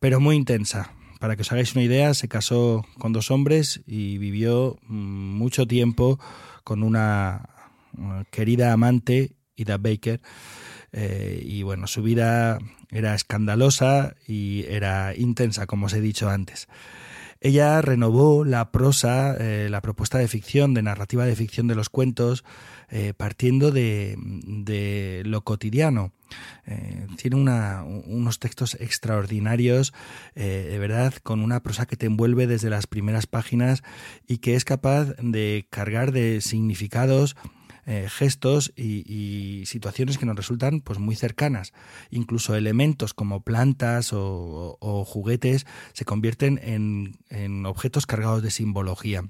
pero 0.00 0.18
muy 0.18 0.34
intensa. 0.34 0.92
Para 1.20 1.36
que 1.36 1.42
os 1.42 1.52
hagáis 1.52 1.74
una 1.74 1.84
idea, 1.84 2.12
se 2.14 2.28
casó 2.28 2.84
con 2.98 3.12
dos 3.12 3.30
hombres 3.30 3.82
y 3.86 4.18
vivió 4.18 4.78
mm, 4.88 5.36
mucho 5.36 5.66
tiempo 5.66 6.18
con 6.64 6.82
una 6.82 7.50
querida 8.30 8.72
amante, 8.72 9.36
Ida 9.56 9.76
Baker, 9.76 10.20
eh, 10.92 11.42
y 11.44 11.62
bueno, 11.62 11.86
su 11.86 12.02
vida 12.02 12.58
era 12.90 13.14
escandalosa 13.14 14.14
y 14.26 14.64
era 14.68 15.14
intensa, 15.14 15.66
como 15.66 15.86
os 15.86 15.92
he 15.92 16.00
dicho 16.00 16.30
antes. 16.30 16.68
Ella 17.40 17.80
renovó 17.82 18.44
la 18.44 18.72
prosa, 18.72 19.36
eh, 19.38 19.68
la 19.70 19.80
propuesta 19.80 20.18
de 20.18 20.26
ficción, 20.26 20.74
de 20.74 20.82
narrativa 20.82 21.24
de 21.24 21.36
ficción 21.36 21.68
de 21.68 21.76
los 21.76 21.88
cuentos, 21.88 22.42
eh, 22.90 23.12
partiendo 23.16 23.70
de, 23.70 25.22
lo 25.24 25.44
cotidiano. 25.44 26.12
tiene 27.16 27.36
unos 27.36 28.38
textos 28.40 28.76
extraordinarios, 28.80 29.94
de 30.34 30.78
verdad, 30.78 31.14
con 31.22 31.40
una 31.40 31.62
prosa 31.62 31.86
que 31.86 31.96
te 31.96 32.06
envuelve 32.06 32.46
desde 32.46 32.70
las 32.70 32.86
primeras 32.86 33.26
páginas 33.26 33.82
y 34.26 34.38
que 34.38 34.56
es 34.56 34.64
capaz 34.64 35.14
de 35.22 35.66
cargar 35.70 36.12
de 36.12 36.40
significados 36.40 37.36
eh, 37.90 38.06
gestos 38.10 38.70
y, 38.76 39.64
situaciones 39.64 40.18
que 40.18 40.26
nos 40.26 40.36
resultan 40.36 40.82
pues 40.82 40.98
muy 40.98 41.16
cercanas. 41.16 41.72
Incluso 42.10 42.54
elementos 42.54 43.14
como 43.14 43.42
plantas 43.42 44.10
o, 44.12 45.04
juguetes 45.06 45.66
se 45.94 46.04
convierten 46.04 46.60
en 47.30 47.66
objetos 47.66 48.04
cargados 48.06 48.42
de 48.42 48.50
simbología. 48.50 49.24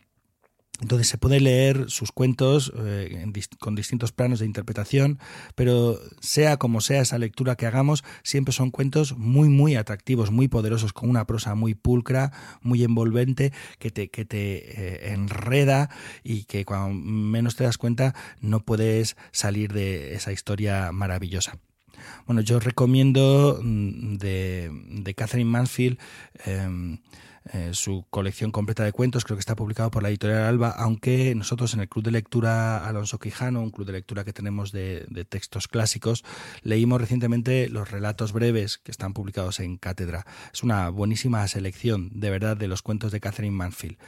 Entonces 0.81 1.09
se 1.09 1.19
puede 1.19 1.41
leer 1.41 1.91
sus 1.91 2.13
cuentos 2.13 2.73
eh, 2.77 3.31
con 3.59 3.75
distintos 3.75 4.13
planos 4.13 4.39
de 4.39 4.47
interpretación, 4.47 5.19
pero 5.55 5.99
sea 6.21 6.57
como 6.57 6.81
sea 6.81 7.03
esa 7.03 7.19
lectura 7.19 7.57
que 7.57 7.67
hagamos, 7.67 8.05
siempre 8.23 8.53
son 8.53 8.71
cuentos 8.71 9.17
muy, 9.17 9.49
muy 9.49 9.75
atractivos, 9.75 10.31
muy 10.31 10.49
poderosos, 10.49 10.93
con 10.93 11.11
una 11.11 11.27
prosa 11.27 11.55
muy 11.55 11.75
pulcra, 11.75 12.33
muy 12.63 12.85
envolvente, 12.85 13.53
que 13.79 13.91
te, 13.91 14.09
que 14.09 14.25
te 14.25 15.09
eh, 15.09 15.13
enreda 15.13 15.91
y 16.23 16.45
que 16.45 16.65
cuando 16.65 16.91
menos 16.95 17.57
te 17.57 17.65
das 17.65 17.79
cuenta 17.79 18.15
no 18.41 18.61
puedes 18.61 19.17
salir 19.33 19.73
de 19.73 20.15
esa 20.15 20.33
historia 20.33 20.93
maravillosa. 20.93 21.59
Bueno, 22.27 22.41
yo 22.41 22.61
recomiendo 22.61 23.59
mm, 23.63 24.17
de, 24.17 24.71
de 24.73 25.15
Catherine 25.15 25.51
Mansfield 25.51 25.99
em, 26.45 26.99
eh, 27.53 27.71
su 27.73 28.07
colección 28.11 28.51
completa 28.51 28.85
de 28.85 28.93
cuentos, 28.93 29.25
creo 29.25 29.37
que 29.37 29.41
está 29.41 29.57
publicado 29.57 29.91
por 29.91 30.03
la 30.03 30.09
editorial 30.09 30.43
Alba, 30.43 30.71
aunque 30.71 31.35
nosotros 31.35 31.75
en 31.75 31.81
el 31.81 31.89
Club 31.89 32.05
de 32.05 32.11
Lectura 32.11 32.87
Alonso 32.87 33.19
Quijano, 33.19 33.63
un 33.63 33.71
club 33.71 33.87
de 33.87 33.93
lectura 33.93 34.25
que 34.25 34.33
tenemos 34.33 34.73
de, 34.73 35.07
textos 35.29 35.69
clásicos, 35.69 36.25
leímos 36.63 37.01
recientemente 37.01 37.69
los 37.69 37.91
relatos 37.91 38.33
breves 38.33 38.79
que 38.79 38.91
están 38.91 39.13
publicados 39.13 39.61
en 39.61 39.77
Cátedra. 39.77 40.27
Es 40.53 40.63
una 40.63 40.91
buenísima 40.91 41.47
selección, 41.49 42.11
de 42.13 42.31
verdad, 42.31 42.57
de 42.57 42.69
los 42.69 42.83
cuentos 42.83 43.13
de 43.13 43.21
Catherine 43.21 43.57
Mansfield. 43.57 43.99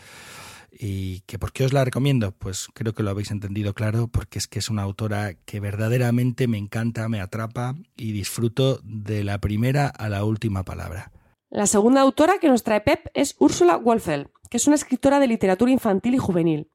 ¿Y 0.72 1.20
que 1.20 1.38
por 1.38 1.52
qué 1.52 1.64
os 1.64 1.72
la 1.72 1.84
recomiendo? 1.84 2.32
Pues 2.32 2.68
creo 2.74 2.94
que 2.94 3.02
lo 3.02 3.10
habéis 3.10 3.30
entendido 3.30 3.74
claro, 3.74 4.08
porque 4.08 4.38
es 4.38 4.46
que 4.46 4.60
es 4.60 4.70
una 4.70 4.82
autora 4.82 5.34
que 5.34 5.60
verdaderamente 5.60 6.46
me 6.46 6.58
encanta, 6.58 7.08
me 7.08 7.20
atrapa 7.20 7.74
y 7.96 8.12
disfruto 8.12 8.80
de 8.84 9.24
la 9.24 9.38
primera 9.38 9.88
a 9.88 10.08
la 10.08 10.24
última 10.24 10.64
palabra. 10.64 11.10
La 11.50 11.66
segunda 11.66 12.00
autora 12.00 12.38
que 12.38 12.48
nos 12.48 12.62
trae 12.62 12.80
Pep 12.80 13.08
es 13.12 13.34
Úrsula 13.40 13.76
Wolfeld, 13.76 14.28
que 14.48 14.56
es 14.56 14.68
una 14.68 14.76
escritora 14.76 15.18
de 15.18 15.26
literatura 15.26 15.72
infantil 15.72 16.14
y 16.14 16.18
juvenil. 16.18 16.70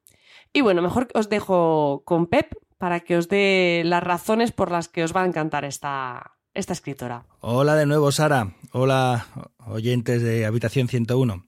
Y 0.52 0.60
bueno, 0.60 0.82
mejor 0.82 1.08
os 1.14 1.30
dejo 1.30 2.02
con 2.04 2.26
Pep 2.26 2.52
para 2.76 3.00
que 3.00 3.16
os 3.16 3.28
dé 3.28 3.82
las 3.86 4.02
razones 4.02 4.52
por 4.52 4.70
las 4.70 4.88
que 4.88 5.02
os 5.02 5.16
va 5.16 5.22
a 5.22 5.26
encantar 5.26 5.64
esta, 5.64 6.32
esta 6.52 6.74
escritora. 6.74 7.24
Hola 7.40 7.74
de 7.74 7.86
nuevo, 7.86 8.12
Sara. 8.12 8.54
Hola, 8.72 9.26
oyentes 9.66 10.22
de 10.22 10.44
Habitación 10.44 10.88
101. 10.88 11.46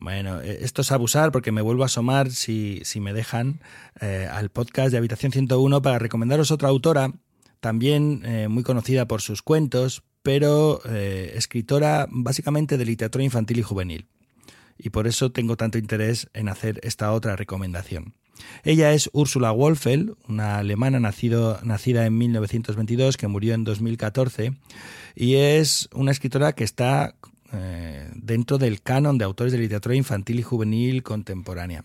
Bueno, 0.00 0.40
eh, 0.40 0.60
esto 0.62 0.80
es 0.80 0.90
abusar 0.90 1.32
porque 1.32 1.52
me 1.52 1.60
vuelvo 1.60 1.82
a 1.82 1.86
asomar, 1.86 2.30
si, 2.30 2.80
si 2.84 2.98
me 2.98 3.12
dejan, 3.12 3.60
eh, 4.00 4.26
al 4.32 4.48
podcast 4.48 4.90
de 4.90 4.96
Habitación 4.96 5.32
101 5.32 5.82
para 5.82 5.98
recomendaros 5.98 6.50
otra 6.50 6.70
autora, 6.70 7.12
también 7.60 8.22
eh, 8.24 8.48
muy 8.48 8.62
conocida 8.62 9.06
por 9.06 9.20
sus 9.20 9.42
cuentos, 9.42 10.02
pero 10.22 10.82
escritora 10.84 12.06
básicamente 12.10 12.78
de 12.78 12.84
literatura 12.84 13.24
infantil 13.24 13.58
y 13.58 13.62
juvenil. 13.62 14.06
Y 14.78 14.90
por 14.90 15.06
eso 15.06 15.30
tengo 15.30 15.56
tanto 15.56 15.78
interés 15.78 16.28
en 16.34 16.48
hacer 16.48 16.80
esta 16.82 17.12
otra 17.12 17.36
recomendación. 17.36 18.14
Ella 18.64 18.92
es 18.92 19.10
Ursula 19.12 19.50
Wolfel, 19.50 20.14
una 20.28 20.58
alemana 20.58 21.00
nacida 21.00 22.06
en 22.06 22.18
1922 22.18 23.16
que 23.16 23.28
murió 23.28 23.54
en 23.54 23.64
2014 23.64 24.54
y 25.14 25.34
es 25.34 25.88
una 25.94 26.10
escritora 26.10 26.52
que 26.54 26.64
está 26.64 27.14
eh, 27.52 28.10
dentro 28.14 28.58
del 28.58 28.82
canon 28.82 29.18
de 29.18 29.24
autores 29.24 29.52
de 29.52 29.58
literatura 29.58 29.94
infantil 29.94 30.38
y 30.38 30.42
juvenil 30.42 31.02
contemporánea. 31.02 31.84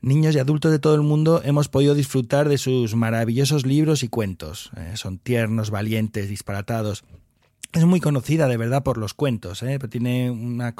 Niños 0.00 0.34
y 0.34 0.40
adultos 0.40 0.72
de 0.72 0.80
todo 0.80 0.96
el 0.96 1.02
mundo 1.02 1.42
hemos 1.44 1.68
podido 1.68 1.94
disfrutar 1.94 2.48
de 2.48 2.58
sus 2.58 2.96
maravillosos 2.96 3.64
libros 3.64 4.02
y 4.02 4.08
cuentos. 4.08 4.70
Eh, 4.76 4.92
son 4.96 5.18
tiernos, 5.18 5.70
valientes, 5.70 6.28
disparatados. 6.28 7.04
Es 7.74 7.86
muy 7.86 8.00
conocida 8.00 8.48
de 8.48 8.58
verdad 8.58 8.82
por 8.82 8.98
los 8.98 9.14
cuentos, 9.14 9.62
¿eh? 9.62 9.78
tiene 9.88 10.30
una, 10.30 10.74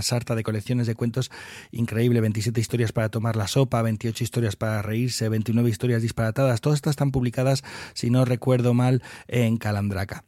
sarta 0.00 0.34
de 0.34 0.42
colecciones 0.42 0.86
de 0.86 0.94
cuentos 0.94 1.30
increíble, 1.72 2.22
27 2.22 2.58
historias 2.58 2.92
para 2.92 3.10
tomar 3.10 3.36
la 3.36 3.46
sopa, 3.46 3.82
28 3.82 4.24
historias 4.24 4.56
para 4.56 4.80
reírse, 4.80 5.28
29 5.28 5.68
historias 5.68 6.00
disparatadas, 6.00 6.62
todas 6.62 6.78
estas 6.78 6.92
están 6.92 7.10
publicadas, 7.10 7.64
si 7.92 8.08
no 8.08 8.24
recuerdo 8.24 8.72
mal, 8.72 9.02
en 9.26 9.58
Calandraca. 9.58 10.24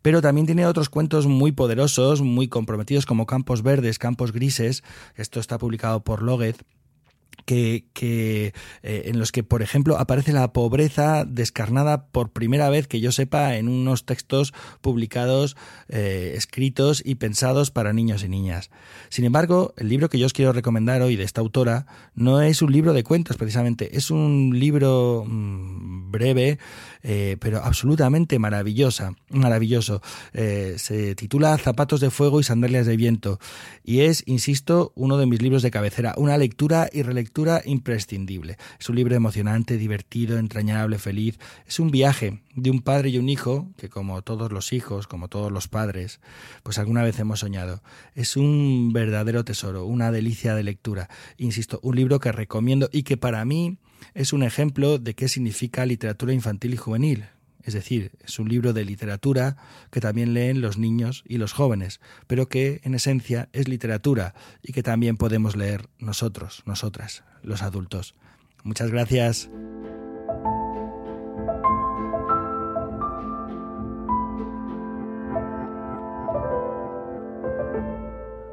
Pero 0.00 0.22
también 0.22 0.46
tiene 0.46 0.64
otros 0.64 0.88
cuentos 0.88 1.26
muy 1.26 1.52
poderosos, 1.52 2.22
muy 2.22 2.48
comprometidos 2.48 3.04
como 3.04 3.26
Campos 3.26 3.62
Verdes, 3.62 3.98
Campos 3.98 4.32
Grises, 4.32 4.82
esto 5.16 5.38
está 5.38 5.58
publicado 5.58 6.00
por 6.02 6.22
Loguet, 6.22 6.64
que, 7.44 7.84
eh, 8.82 9.02
en 9.06 9.18
los 9.18 9.32
que, 9.32 9.42
por 9.42 9.62
ejemplo, 9.62 9.98
aparece 9.98 10.32
la 10.32 10.52
pobreza 10.52 11.24
descarnada 11.24 12.06
por 12.06 12.30
primera 12.30 12.68
vez 12.68 12.86
que 12.86 13.00
yo 13.00 13.12
sepa 13.12 13.56
en 13.56 13.68
unos 13.68 14.04
textos 14.04 14.52
publicados, 14.80 15.56
eh, 15.88 16.34
escritos 16.36 17.02
y 17.04 17.14
pensados 17.14 17.70
para 17.70 17.92
niños 17.92 18.22
y 18.24 18.28
niñas. 18.28 18.70
Sin 19.08 19.24
embargo, 19.24 19.72
el 19.76 19.88
libro 19.88 20.08
que 20.08 20.18
yo 20.18 20.26
os 20.26 20.32
quiero 20.32 20.52
recomendar 20.52 21.02
hoy 21.02 21.16
de 21.16 21.24
esta 21.24 21.40
autora 21.40 21.86
no 22.14 22.40
es 22.42 22.60
un 22.62 22.72
libro 22.72 22.92
de 22.92 23.04
cuentos 23.04 23.36
precisamente, 23.36 23.96
es 23.96 24.10
un 24.10 24.52
libro 24.58 25.24
mm, 25.26 26.10
breve, 26.10 26.58
eh, 27.02 27.36
pero 27.40 27.62
absolutamente 27.62 28.38
maravillosa, 28.38 29.14
maravilloso. 29.30 30.02
se 30.32 31.14
titula 31.14 31.56
Zapatos 31.58 32.00
de 32.00 32.10
fuego 32.10 32.40
y 32.40 32.44
sandalias 32.44 32.86
de 32.86 32.96
viento 32.96 33.38
y 33.84 34.00
es, 34.00 34.22
insisto, 34.26 34.92
uno 34.94 35.16
de 35.16 35.26
mis 35.26 35.40
libros 35.40 35.62
de 35.62 35.70
cabecera, 35.70 36.14
una 36.16 36.36
lectura 36.36 36.88
y 36.92 37.02
relectura 37.02 37.27
imprescindible. 37.64 38.56
Es 38.78 38.88
un 38.88 38.96
libro 38.96 39.14
emocionante, 39.14 39.76
divertido, 39.76 40.38
entrañable, 40.38 40.98
feliz. 40.98 41.38
Es 41.66 41.78
un 41.80 41.90
viaje 41.90 42.42
de 42.54 42.70
un 42.70 42.80
padre 42.80 43.10
y 43.10 43.18
un 43.18 43.28
hijo 43.28 43.68
que 43.76 43.88
como 43.88 44.22
todos 44.22 44.52
los 44.52 44.72
hijos, 44.72 45.06
como 45.06 45.28
todos 45.28 45.52
los 45.52 45.68
padres, 45.68 46.20
pues 46.62 46.78
alguna 46.78 47.02
vez 47.02 47.18
hemos 47.18 47.40
soñado. 47.40 47.82
Es 48.14 48.36
un 48.36 48.92
verdadero 48.92 49.44
tesoro, 49.44 49.84
una 49.86 50.10
delicia 50.10 50.54
de 50.54 50.62
lectura. 50.62 51.08
Insisto, 51.36 51.80
un 51.82 51.96
libro 51.96 52.20
que 52.20 52.32
recomiendo 52.32 52.88
y 52.92 53.02
que 53.02 53.16
para 53.16 53.44
mí 53.44 53.78
es 54.14 54.32
un 54.32 54.42
ejemplo 54.42 54.98
de 54.98 55.14
qué 55.14 55.28
significa 55.28 55.86
literatura 55.86 56.32
infantil 56.32 56.74
y 56.74 56.76
juvenil. 56.76 57.24
Es 57.68 57.74
decir, 57.74 58.12
es 58.24 58.38
un 58.38 58.48
libro 58.48 58.72
de 58.72 58.82
literatura 58.82 59.58
que 59.90 60.00
también 60.00 60.32
leen 60.32 60.62
los 60.62 60.78
niños 60.78 61.22
y 61.28 61.36
los 61.36 61.52
jóvenes, 61.52 62.00
pero 62.26 62.48
que 62.48 62.80
en 62.82 62.94
esencia 62.94 63.50
es 63.52 63.68
literatura 63.68 64.32
y 64.62 64.72
que 64.72 64.82
también 64.82 65.18
podemos 65.18 65.54
leer 65.54 65.90
nosotros, 65.98 66.62
nosotras, 66.64 67.24
los 67.42 67.60
adultos. 67.60 68.14
Muchas 68.64 68.90
gracias. 68.90 69.50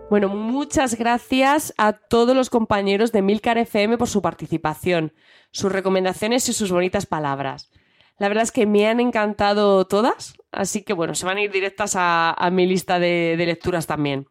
Bueno, 0.09 0.27
muchas 0.27 0.95
gracias 0.97 1.73
a 1.77 1.93
todos 1.93 2.35
los 2.35 2.49
compañeros 2.49 3.13
de 3.13 3.21
Milcar 3.21 3.57
FM 3.57 3.97
por 3.97 4.09
su 4.09 4.21
participación, 4.21 5.13
sus 5.51 5.71
recomendaciones 5.71 6.49
y 6.49 6.53
sus 6.53 6.69
bonitas 6.69 7.05
palabras. 7.05 7.71
La 8.17 8.29
verdad 8.29 8.43
es 8.43 8.51
que 8.51 8.65
me 8.65 8.87
han 8.87 8.99
encantado 8.99 9.85
todas, 9.85 10.35
así 10.51 10.83
que 10.83 10.93
bueno, 10.93 11.15
se 11.15 11.25
van 11.25 11.37
a 11.37 11.41
ir 11.41 11.51
directas 11.51 11.95
a, 11.97 12.49
mi 12.51 12.65
lista 12.65 12.97
de, 12.97 13.35
lecturas 13.37 13.87
también. 13.87 14.27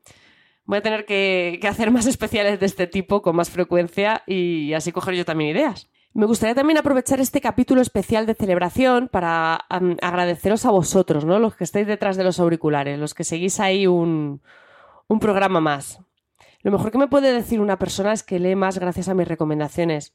Voy 0.64 0.78
a 0.78 0.82
tener 0.82 1.04
que, 1.04 1.60
hacer 1.68 1.90
más 1.90 2.06
especiales 2.06 2.58
de 2.60 2.66
este 2.66 2.86
tipo 2.86 3.20
con 3.20 3.36
más 3.36 3.50
frecuencia 3.50 4.22
y 4.26 4.72
así 4.72 4.92
coger 4.92 5.14
yo 5.14 5.24
también 5.24 5.50
ideas. 5.50 5.90
Me 6.14 6.26
gustaría 6.26 6.54
también 6.54 6.78
aprovechar 6.78 7.20
este 7.20 7.40
capítulo 7.40 7.82
especial 7.82 8.24
de 8.24 8.34
celebración 8.34 9.08
para 9.08 9.56
agradeceros 10.00 10.64
a 10.64 10.70
vosotros, 10.70 11.24
¿no? 11.24 11.38
Los 11.38 11.56
que 11.56 11.64
estáis 11.64 11.86
detrás 11.86 12.16
de 12.16 12.24
los 12.24 12.38
auriculares, 12.38 12.98
los 12.98 13.14
que 13.14 13.24
seguís 13.24 13.58
ahí 13.58 13.86
un, 13.86 14.40
un 15.08 15.20
programa 15.20 15.60
más. 15.60 15.98
Lo 16.62 16.70
mejor 16.70 16.90
que 16.90 16.98
me 16.98 17.08
puede 17.08 17.32
decir 17.32 17.60
una 17.60 17.78
persona 17.78 18.12
es 18.12 18.22
que 18.22 18.38
lee 18.38 18.56
más 18.56 18.78
gracias 18.78 19.08
a 19.08 19.14
mis 19.14 19.28
recomendaciones. 19.28 20.14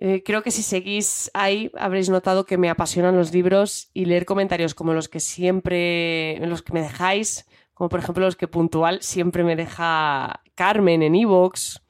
Eh, 0.00 0.22
creo 0.24 0.42
que 0.42 0.52
si 0.52 0.62
seguís 0.62 1.28
ahí 1.34 1.72
habréis 1.76 2.08
notado 2.08 2.46
que 2.46 2.56
me 2.56 2.70
apasionan 2.70 3.16
los 3.16 3.32
libros 3.32 3.90
y 3.92 4.04
leer 4.04 4.26
comentarios 4.26 4.72
como 4.74 4.94
los 4.94 5.08
que 5.08 5.18
siempre, 5.18 6.38
los 6.46 6.62
que 6.62 6.72
me 6.72 6.82
dejáis, 6.82 7.48
como 7.74 7.88
por 7.88 7.98
ejemplo 7.98 8.24
los 8.24 8.36
que 8.36 8.46
puntual 8.46 9.02
siempre 9.02 9.42
me 9.42 9.56
deja 9.56 10.40
Carmen 10.54 11.02
en 11.02 11.16
Evox, 11.16 11.82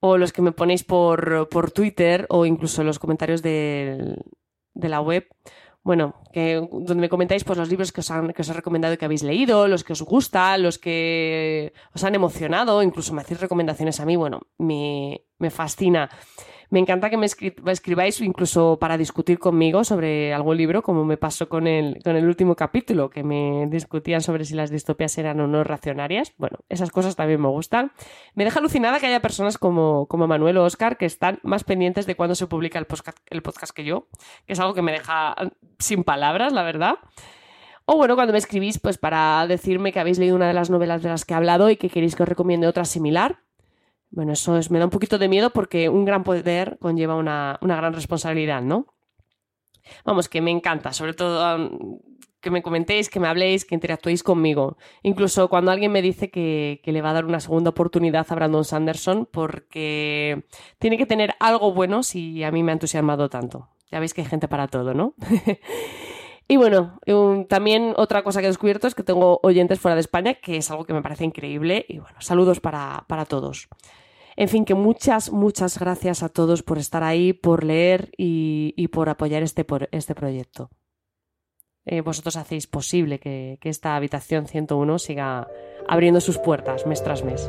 o 0.00 0.18
los 0.18 0.32
que 0.32 0.42
me 0.42 0.50
ponéis 0.50 0.82
por, 0.82 1.46
Twitter, 1.72 2.26
o 2.30 2.46
incluso 2.46 2.82
los 2.82 2.98
comentarios 2.98 3.42
de, 3.42 4.16
la 4.74 5.00
web. 5.00 5.28
Bueno, 5.82 6.14
donde 6.34 6.94
me 6.94 7.08
comentáis 7.08 7.44
pues, 7.44 7.58
los 7.58 7.68
libros 7.68 7.92
que 7.92 8.00
os, 8.00 8.10
han, 8.10 8.32
que 8.32 8.42
os 8.42 8.48
he 8.48 8.52
recomendado 8.52 8.94
y 8.94 8.96
que 8.96 9.04
habéis 9.04 9.22
leído, 9.22 9.68
los 9.68 9.84
que 9.84 9.92
os 9.92 10.02
gustan, 10.02 10.62
los 10.62 10.78
que 10.78 11.72
os 11.94 12.02
han 12.02 12.14
emocionado, 12.14 12.82
incluso 12.82 13.14
me 13.14 13.20
hacéis 13.20 13.40
recomendaciones 13.40 14.00
a 14.00 14.06
mí, 14.06 14.16
bueno, 14.16 14.40
me, 14.58 15.22
me 15.38 15.50
fascina. 15.50 16.10
Me 16.70 16.78
encanta 16.78 17.10
que 17.10 17.16
me 17.16 17.26
escribáis 17.26 18.20
incluso 18.20 18.78
para 18.78 18.96
discutir 18.96 19.40
conmigo 19.40 19.82
sobre 19.82 20.32
algún 20.32 20.56
libro, 20.56 20.82
como 20.82 21.04
me 21.04 21.16
pasó 21.16 21.48
con 21.48 21.66
el, 21.66 22.00
con 22.04 22.14
el 22.14 22.24
último 22.26 22.54
capítulo, 22.54 23.10
que 23.10 23.24
me 23.24 23.66
discutían 23.68 24.20
sobre 24.20 24.44
si 24.44 24.54
las 24.54 24.70
distopias 24.70 25.18
eran 25.18 25.40
o 25.40 25.48
no 25.48 25.64
racionarias. 25.64 26.32
Bueno, 26.38 26.58
esas 26.68 26.92
cosas 26.92 27.16
también 27.16 27.40
me 27.40 27.48
gustan. 27.48 27.90
Me 28.34 28.44
deja 28.44 28.60
alucinada 28.60 29.00
que 29.00 29.06
haya 29.06 29.20
personas 29.20 29.58
como, 29.58 30.06
como 30.06 30.28
Manuel 30.28 30.58
o 30.58 30.64
Oscar 30.64 30.96
que 30.96 31.06
están 31.06 31.40
más 31.42 31.64
pendientes 31.64 32.06
de 32.06 32.14
cuándo 32.14 32.36
se 32.36 32.46
publica 32.46 32.78
el 32.78 32.86
podcast, 32.86 33.18
el 33.30 33.42
podcast 33.42 33.74
que 33.74 33.84
yo, 33.84 34.06
que 34.46 34.52
es 34.52 34.60
algo 34.60 34.72
que 34.72 34.82
me 34.82 34.92
deja 34.92 35.34
sin 35.80 36.04
palabras, 36.04 36.52
la 36.52 36.62
verdad. 36.62 36.94
O 37.84 37.96
bueno, 37.96 38.14
cuando 38.14 38.32
me 38.32 38.38
escribís, 38.38 38.78
pues 38.78 38.96
para 38.96 39.44
decirme 39.48 39.90
que 39.90 39.98
habéis 39.98 40.20
leído 40.20 40.36
una 40.36 40.46
de 40.46 40.54
las 40.54 40.70
novelas 40.70 41.02
de 41.02 41.08
las 41.08 41.24
que 41.24 41.34
he 41.34 41.36
hablado 41.36 41.68
y 41.68 41.76
que 41.76 41.88
queréis 41.88 42.14
que 42.14 42.22
os 42.22 42.28
recomiende 42.28 42.68
otra 42.68 42.84
similar. 42.84 43.40
Bueno, 44.10 44.32
eso 44.32 44.56
es, 44.56 44.70
me 44.70 44.78
da 44.78 44.86
un 44.86 44.90
poquito 44.90 45.18
de 45.18 45.28
miedo 45.28 45.50
porque 45.50 45.88
un 45.88 46.04
gran 46.04 46.24
poder 46.24 46.78
conlleva 46.80 47.14
una, 47.14 47.58
gran 47.60 47.92
responsabilidad, 47.92 48.62
¿no? 48.62 48.86
Vamos, 50.04 50.28
que 50.28 50.40
me 50.40 50.50
encanta, 50.50 50.92
sobre 50.92 51.14
todo 51.14 51.70
que 52.40 52.50
me 52.50 52.62
comentéis, 52.62 53.10
que 53.10 53.20
me 53.20 53.28
habléis, 53.28 53.64
que 53.64 53.74
interactuéis 53.74 54.22
conmigo. 54.22 54.78
Incluso 55.02 55.48
cuando 55.48 55.70
alguien 55.70 55.92
me 55.92 56.00
dice 56.00 56.30
que, 56.30 56.80
que, 56.82 56.90
le 56.90 57.02
va 57.02 57.10
a 57.10 57.12
dar 57.12 57.26
una 57.26 57.38
segunda 57.38 57.70
oportunidad 57.70 58.26
a 58.28 58.34
Brandon 58.34 58.64
Sanderson 58.64 59.28
porque 59.30 60.44
tiene 60.78 60.96
que 60.96 61.06
tener 61.06 61.34
algo 61.38 61.72
bueno 61.72 62.02
si 62.02 62.42
a 62.42 62.50
mí 62.50 62.62
me 62.62 62.72
ha 62.72 62.74
entusiasmado 62.74 63.28
tanto. 63.28 63.68
Ya 63.90 64.00
veis 64.00 64.14
que 64.14 64.22
hay 64.22 64.26
gente 64.26 64.48
para 64.48 64.68
todo, 64.68 64.94
¿no? 64.94 65.14
Y 66.50 66.56
bueno, 66.56 66.98
también 67.48 67.94
otra 67.96 68.24
cosa 68.24 68.40
que 68.40 68.46
he 68.46 68.50
descubierto 68.50 68.88
es 68.88 68.96
que 68.96 69.04
tengo 69.04 69.38
oyentes 69.44 69.78
fuera 69.78 69.94
de 69.94 70.00
España, 70.00 70.34
que 70.34 70.56
es 70.56 70.68
algo 70.72 70.84
que 70.84 70.92
me 70.92 71.00
parece 71.00 71.24
increíble. 71.24 71.86
Y 71.88 72.00
bueno, 72.00 72.20
saludos 72.20 72.58
para, 72.58 73.06
todos. 73.28 73.68
En 74.34 74.48
fin, 74.48 74.64
que 74.64 74.74
muchas, 74.74 75.30
muchas 75.30 75.78
gracias 75.78 76.24
a 76.24 76.28
todos 76.28 76.64
por 76.64 76.78
estar 76.78 77.04
ahí, 77.04 77.32
por 77.32 77.62
leer 77.62 78.10
y, 78.16 78.88
por 78.88 79.08
apoyar 79.08 79.44
este, 79.44 79.64
este 79.92 80.16
proyecto. 80.16 80.70
Eh, 81.84 82.00
vosotros 82.00 82.34
hacéis 82.34 82.66
posible 82.66 83.20
que, 83.20 83.58
que 83.60 83.68
esta 83.68 83.94
habitación 83.94 84.48
101 84.48 84.98
siga 84.98 85.46
abriendo 85.86 86.20
sus 86.20 86.38
puertas 86.38 86.84
mes 86.84 87.00
tras 87.00 87.22
mes. 87.22 87.48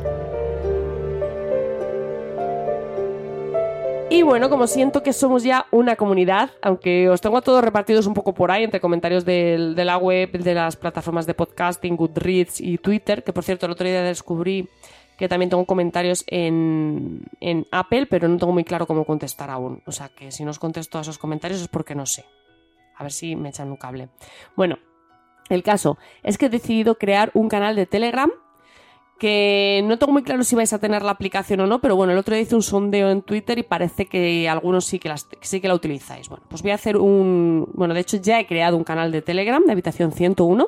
Y 4.12 4.20
bueno, 4.20 4.50
como 4.50 4.66
siento 4.66 5.02
que 5.02 5.14
somos 5.14 5.42
ya 5.42 5.64
una 5.70 5.96
comunidad, 5.96 6.50
aunque 6.60 7.08
os 7.08 7.22
tengo 7.22 7.38
a 7.38 7.40
todos 7.40 7.64
repartidos 7.64 8.06
un 8.06 8.12
poco 8.12 8.34
por 8.34 8.50
ahí, 8.50 8.62
entre 8.62 8.78
comentarios 8.78 9.24
de 9.24 9.72
la 9.74 9.96
web, 9.96 10.30
de 10.32 10.52
las 10.52 10.76
plataformas 10.76 11.24
de 11.24 11.32
podcasting, 11.32 11.96
Goodreads 11.96 12.60
y 12.60 12.76
Twitter, 12.76 13.24
que 13.24 13.32
por 13.32 13.42
cierto 13.42 13.64
el 13.64 13.72
otro 13.72 13.88
día 13.88 14.02
descubrí 14.02 14.68
que 15.16 15.30
también 15.30 15.48
tengo 15.48 15.64
comentarios 15.64 16.24
en, 16.26 17.22
en 17.40 17.66
Apple, 17.70 18.04
pero 18.04 18.28
no 18.28 18.36
tengo 18.36 18.52
muy 18.52 18.64
claro 18.64 18.86
cómo 18.86 19.06
contestar 19.06 19.48
aún. 19.48 19.82
O 19.86 19.92
sea 19.92 20.10
que 20.10 20.30
si 20.30 20.44
no 20.44 20.50
os 20.50 20.58
contesto 20.58 20.98
a 20.98 21.00
esos 21.00 21.16
comentarios 21.16 21.62
es 21.62 21.68
porque 21.68 21.94
no 21.94 22.04
sé. 22.04 22.26
A 22.96 23.04
ver 23.04 23.12
si 23.12 23.34
me 23.34 23.48
echan 23.48 23.70
un 23.70 23.78
cable. 23.78 24.10
Bueno, 24.56 24.78
el 25.48 25.62
caso 25.62 25.96
es 26.22 26.36
que 26.36 26.46
he 26.46 26.50
decidido 26.50 26.98
crear 26.98 27.30
un 27.32 27.48
canal 27.48 27.76
de 27.76 27.86
Telegram 27.86 28.30
que 29.22 29.82
no 29.84 30.00
tengo 30.00 30.12
muy 30.12 30.24
claro 30.24 30.42
si 30.42 30.56
vais 30.56 30.72
a 30.72 30.80
tener 30.80 31.04
la 31.04 31.12
aplicación 31.12 31.60
o 31.60 31.66
no, 31.68 31.80
pero 31.80 31.94
bueno, 31.94 32.12
el 32.12 32.18
otro 32.18 32.34
día 32.34 32.42
hice 32.42 32.56
un 32.56 32.62
sondeo 32.64 33.08
en 33.08 33.22
Twitter 33.22 33.56
y 33.56 33.62
parece 33.62 34.06
que 34.06 34.48
algunos 34.48 34.84
sí 34.84 34.98
que, 34.98 35.08
las, 35.08 35.28
sí 35.40 35.60
que 35.60 35.68
la 35.68 35.76
utilizáis. 35.76 36.28
Bueno, 36.28 36.44
pues 36.48 36.60
voy 36.62 36.72
a 36.72 36.74
hacer 36.74 36.96
un... 36.96 37.70
Bueno, 37.72 37.94
de 37.94 38.00
hecho 38.00 38.16
ya 38.16 38.40
he 38.40 38.48
creado 38.48 38.76
un 38.76 38.82
canal 38.82 39.12
de 39.12 39.22
Telegram 39.22 39.62
de 39.64 39.70
Habitación 39.70 40.10
101 40.10 40.66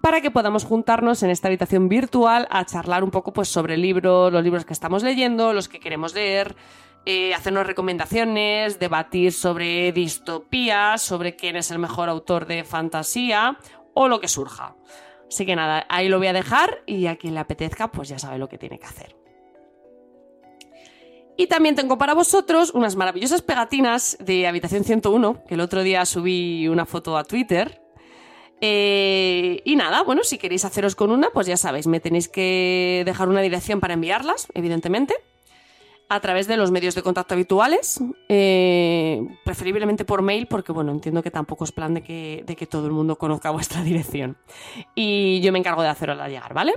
para 0.00 0.22
que 0.22 0.30
podamos 0.30 0.64
juntarnos 0.64 1.22
en 1.24 1.28
esta 1.28 1.48
habitación 1.48 1.90
virtual 1.90 2.48
a 2.50 2.64
charlar 2.64 3.04
un 3.04 3.10
poco 3.10 3.34
pues, 3.34 3.48
sobre 3.50 3.76
libros, 3.76 4.32
los 4.32 4.42
libros 4.42 4.64
que 4.64 4.72
estamos 4.72 5.02
leyendo, 5.02 5.52
los 5.52 5.68
que 5.68 5.78
queremos 5.78 6.14
leer, 6.14 6.56
eh, 7.04 7.34
hacernos 7.34 7.66
recomendaciones, 7.66 8.78
debatir 8.78 9.34
sobre 9.34 9.92
distopías, 9.92 11.02
sobre 11.02 11.36
quién 11.36 11.56
es 11.56 11.70
el 11.70 11.80
mejor 11.80 12.08
autor 12.08 12.46
de 12.46 12.64
fantasía 12.64 13.58
o 13.92 14.08
lo 14.08 14.20
que 14.20 14.28
surja. 14.28 14.74
Así 15.34 15.44
que 15.44 15.56
nada, 15.56 15.84
ahí 15.88 16.08
lo 16.08 16.18
voy 16.18 16.28
a 16.28 16.32
dejar 16.32 16.84
y 16.86 17.08
a 17.08 17.16
quien 17.16 17.34
le 17.34 17.40
apetezca, 17.40 17.90
pues 17.90 18.08
ya 18.08 18.20
sabe 18.20 18.38
lo 18.38 18.48
que 18.48 18.56
tiene 18.56 18.78
que 18.78 18.86
hacer. 18.86 19.16
Y 21.36 21.48
también 21.48 21.74
tengo 21.74 21.98
para 21.98 22.14
vosotros 22.14 22.70
unas 22.70 22.94
maravillosas 22.94 23.42
pegatinas 23.42 24.16
de 24.20 24.46
Habitación 24.46 24.84
101, 24.84 25.42
que 25.48 25.54
el 25.54 25.60
otro 25.60 25.82
día 25.82 26.06
subí 26.06 26.68
una 26.68 26.86
foto 26.86 27.18
a 27.18 27.24
Twitter. 27.24 27.82
Eh, 28.60 29.60
y 29.64 29.74
nada, 29.74 30.04
bueno, 30.04 30.22
si 30.22 30.38
queréis 30.38 30.64
haceros 30.64 30.94
con 30.94 31.10
una, 31.10 31.30
pues 31.30 31.48
ya 31.48 31.56
sabéis, 31.56 31.88
me 31.88 31.98
tenéis 31.98 32.28
que 32.28 33.02
dejar 33.04 33.28
una 33.28 33.40
dirección 33.40 33.80
para 33.80 33.94
enviarlas, 33.94 34.46
evidentemente, 34.54 35.16
a 36.08 36.20
través 36.20 36.46
de 36.46 36.56
los 36.56 36.70
medios 36.70 36.94
de 36.94 37.02
contacto 37.02 37.34
habituales, 37.34 38.00
eh, 38.28 39.26
preferiblemente 39.44 40.04
por 40.04 40.22
mail, 40.22 40.46
porque 40.46 40.72
bueno, 40.72 40.92
entiendo 40.92 41.22
que 41.22 41.30
tampoco 41.30 41.64
es 41.64 41.72
plan 41.72 41.94
de 41.94 42.02
que, 42.02 42.44
de 42.46 42.56
que 42.56 42.66
todo 42.66 42.86
el 42.86 42.92
mundo 42.92 43.16
conozca 43.16 43.50
vuestra 43.50 43.82
dirección. 43.84 44.36
Y 44.94 45.40
yo 45.40 45.52
me 45.52 45.58
encargo 45.58 45.82
de 45.82 45.88
hacerosla 45.88 46.28
llegar, 46.28 46.54
¿vale? 46.54 46.74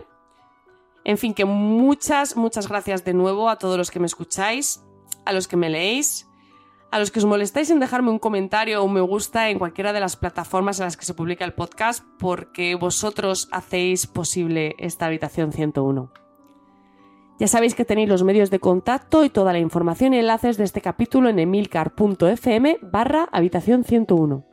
En 1.03 1.17
fin, 1.17 1.33
que 1.33 1.45
muchas, 1.45 2.35
muchas 2.35 2.67
gracias 2.67 3.05
de 3.05 3.13
nuevo 3.13 3.49
a 3.49 3.57
todos 3.57 3.77
los 3.77 3.91
que 3.91 3.99
me 3.99 4.07
escucháis, 4.07 4.83
a 5.25 5.31
los 5.31 5.47
que 5.47 5.55
me 5.55 5.69
leéis, 5.69 6.27
a 6.91 6.99
los 6.99 7.11
que 7.11 7.19
os 7.19 7.25
molestáis 7.25 7.69
en 7.69 7.79
dejarme 7.79 8.09
un 8.09 8.19
comentario 8.19 8.81
o 8.81 8.85
un 8.85 8.93
me 8.93 9.01
gusta 9.01 9.49
en 9.49 9.59
cualquiera 9.59 9.93
de 9.93 9.99
las 9.99 10.15
plataformas 10.15 10.79
en 10.79 10.85
las 10.85 10.97
que 10.97 11.05
se 11.05 11.13
publica 11.13 11.45
el 11.45 11.53
podcast, 11.53 12.03
porque 12.17 12.75
vosotros 12.75 13.49
hacéis 13.51 14.07
posible 14.07 14.75
esta 14.79 15.05
habitación 15.05 15.51
101. 15.51 16.26
Ya 17.39 17.47
sabéis 17.47 17.75
que 17.75 17.85
tenéis 17.85 18.09
los 18.09 18.23
medios 18.23 18.49
de 18.49 18.59
contacto 18.59 19.23
y 19.23 19.29
toda 19.29 19.53
la 19.53 19.59
información 19.59 20.13
y 20.13 20.19
enlaces 20.19 20.57
de 20.57 20.63
este 20.63 20.81
capítulo 20.81 21.29
en 21.29 21.37
emilcar.fm 21.37 22.79
barra 22.81 23.29
habitación 23.31 23.83
101. 23.83 24.43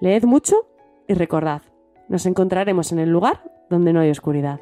Leed 0.00 0.24
mucho 0.24 0.66
y 1.06 1.14
recordad, 1.14 1.62
nos 2.08 2.24
encontraremos 2.24 2.90
en 2.92 3.00
el 3.00 3.10
lugar 3.10 3.42
donde 3.68 3.92
no 3.92 4.00
hay 4.00 4.10
oscuridad. 4.10 4.60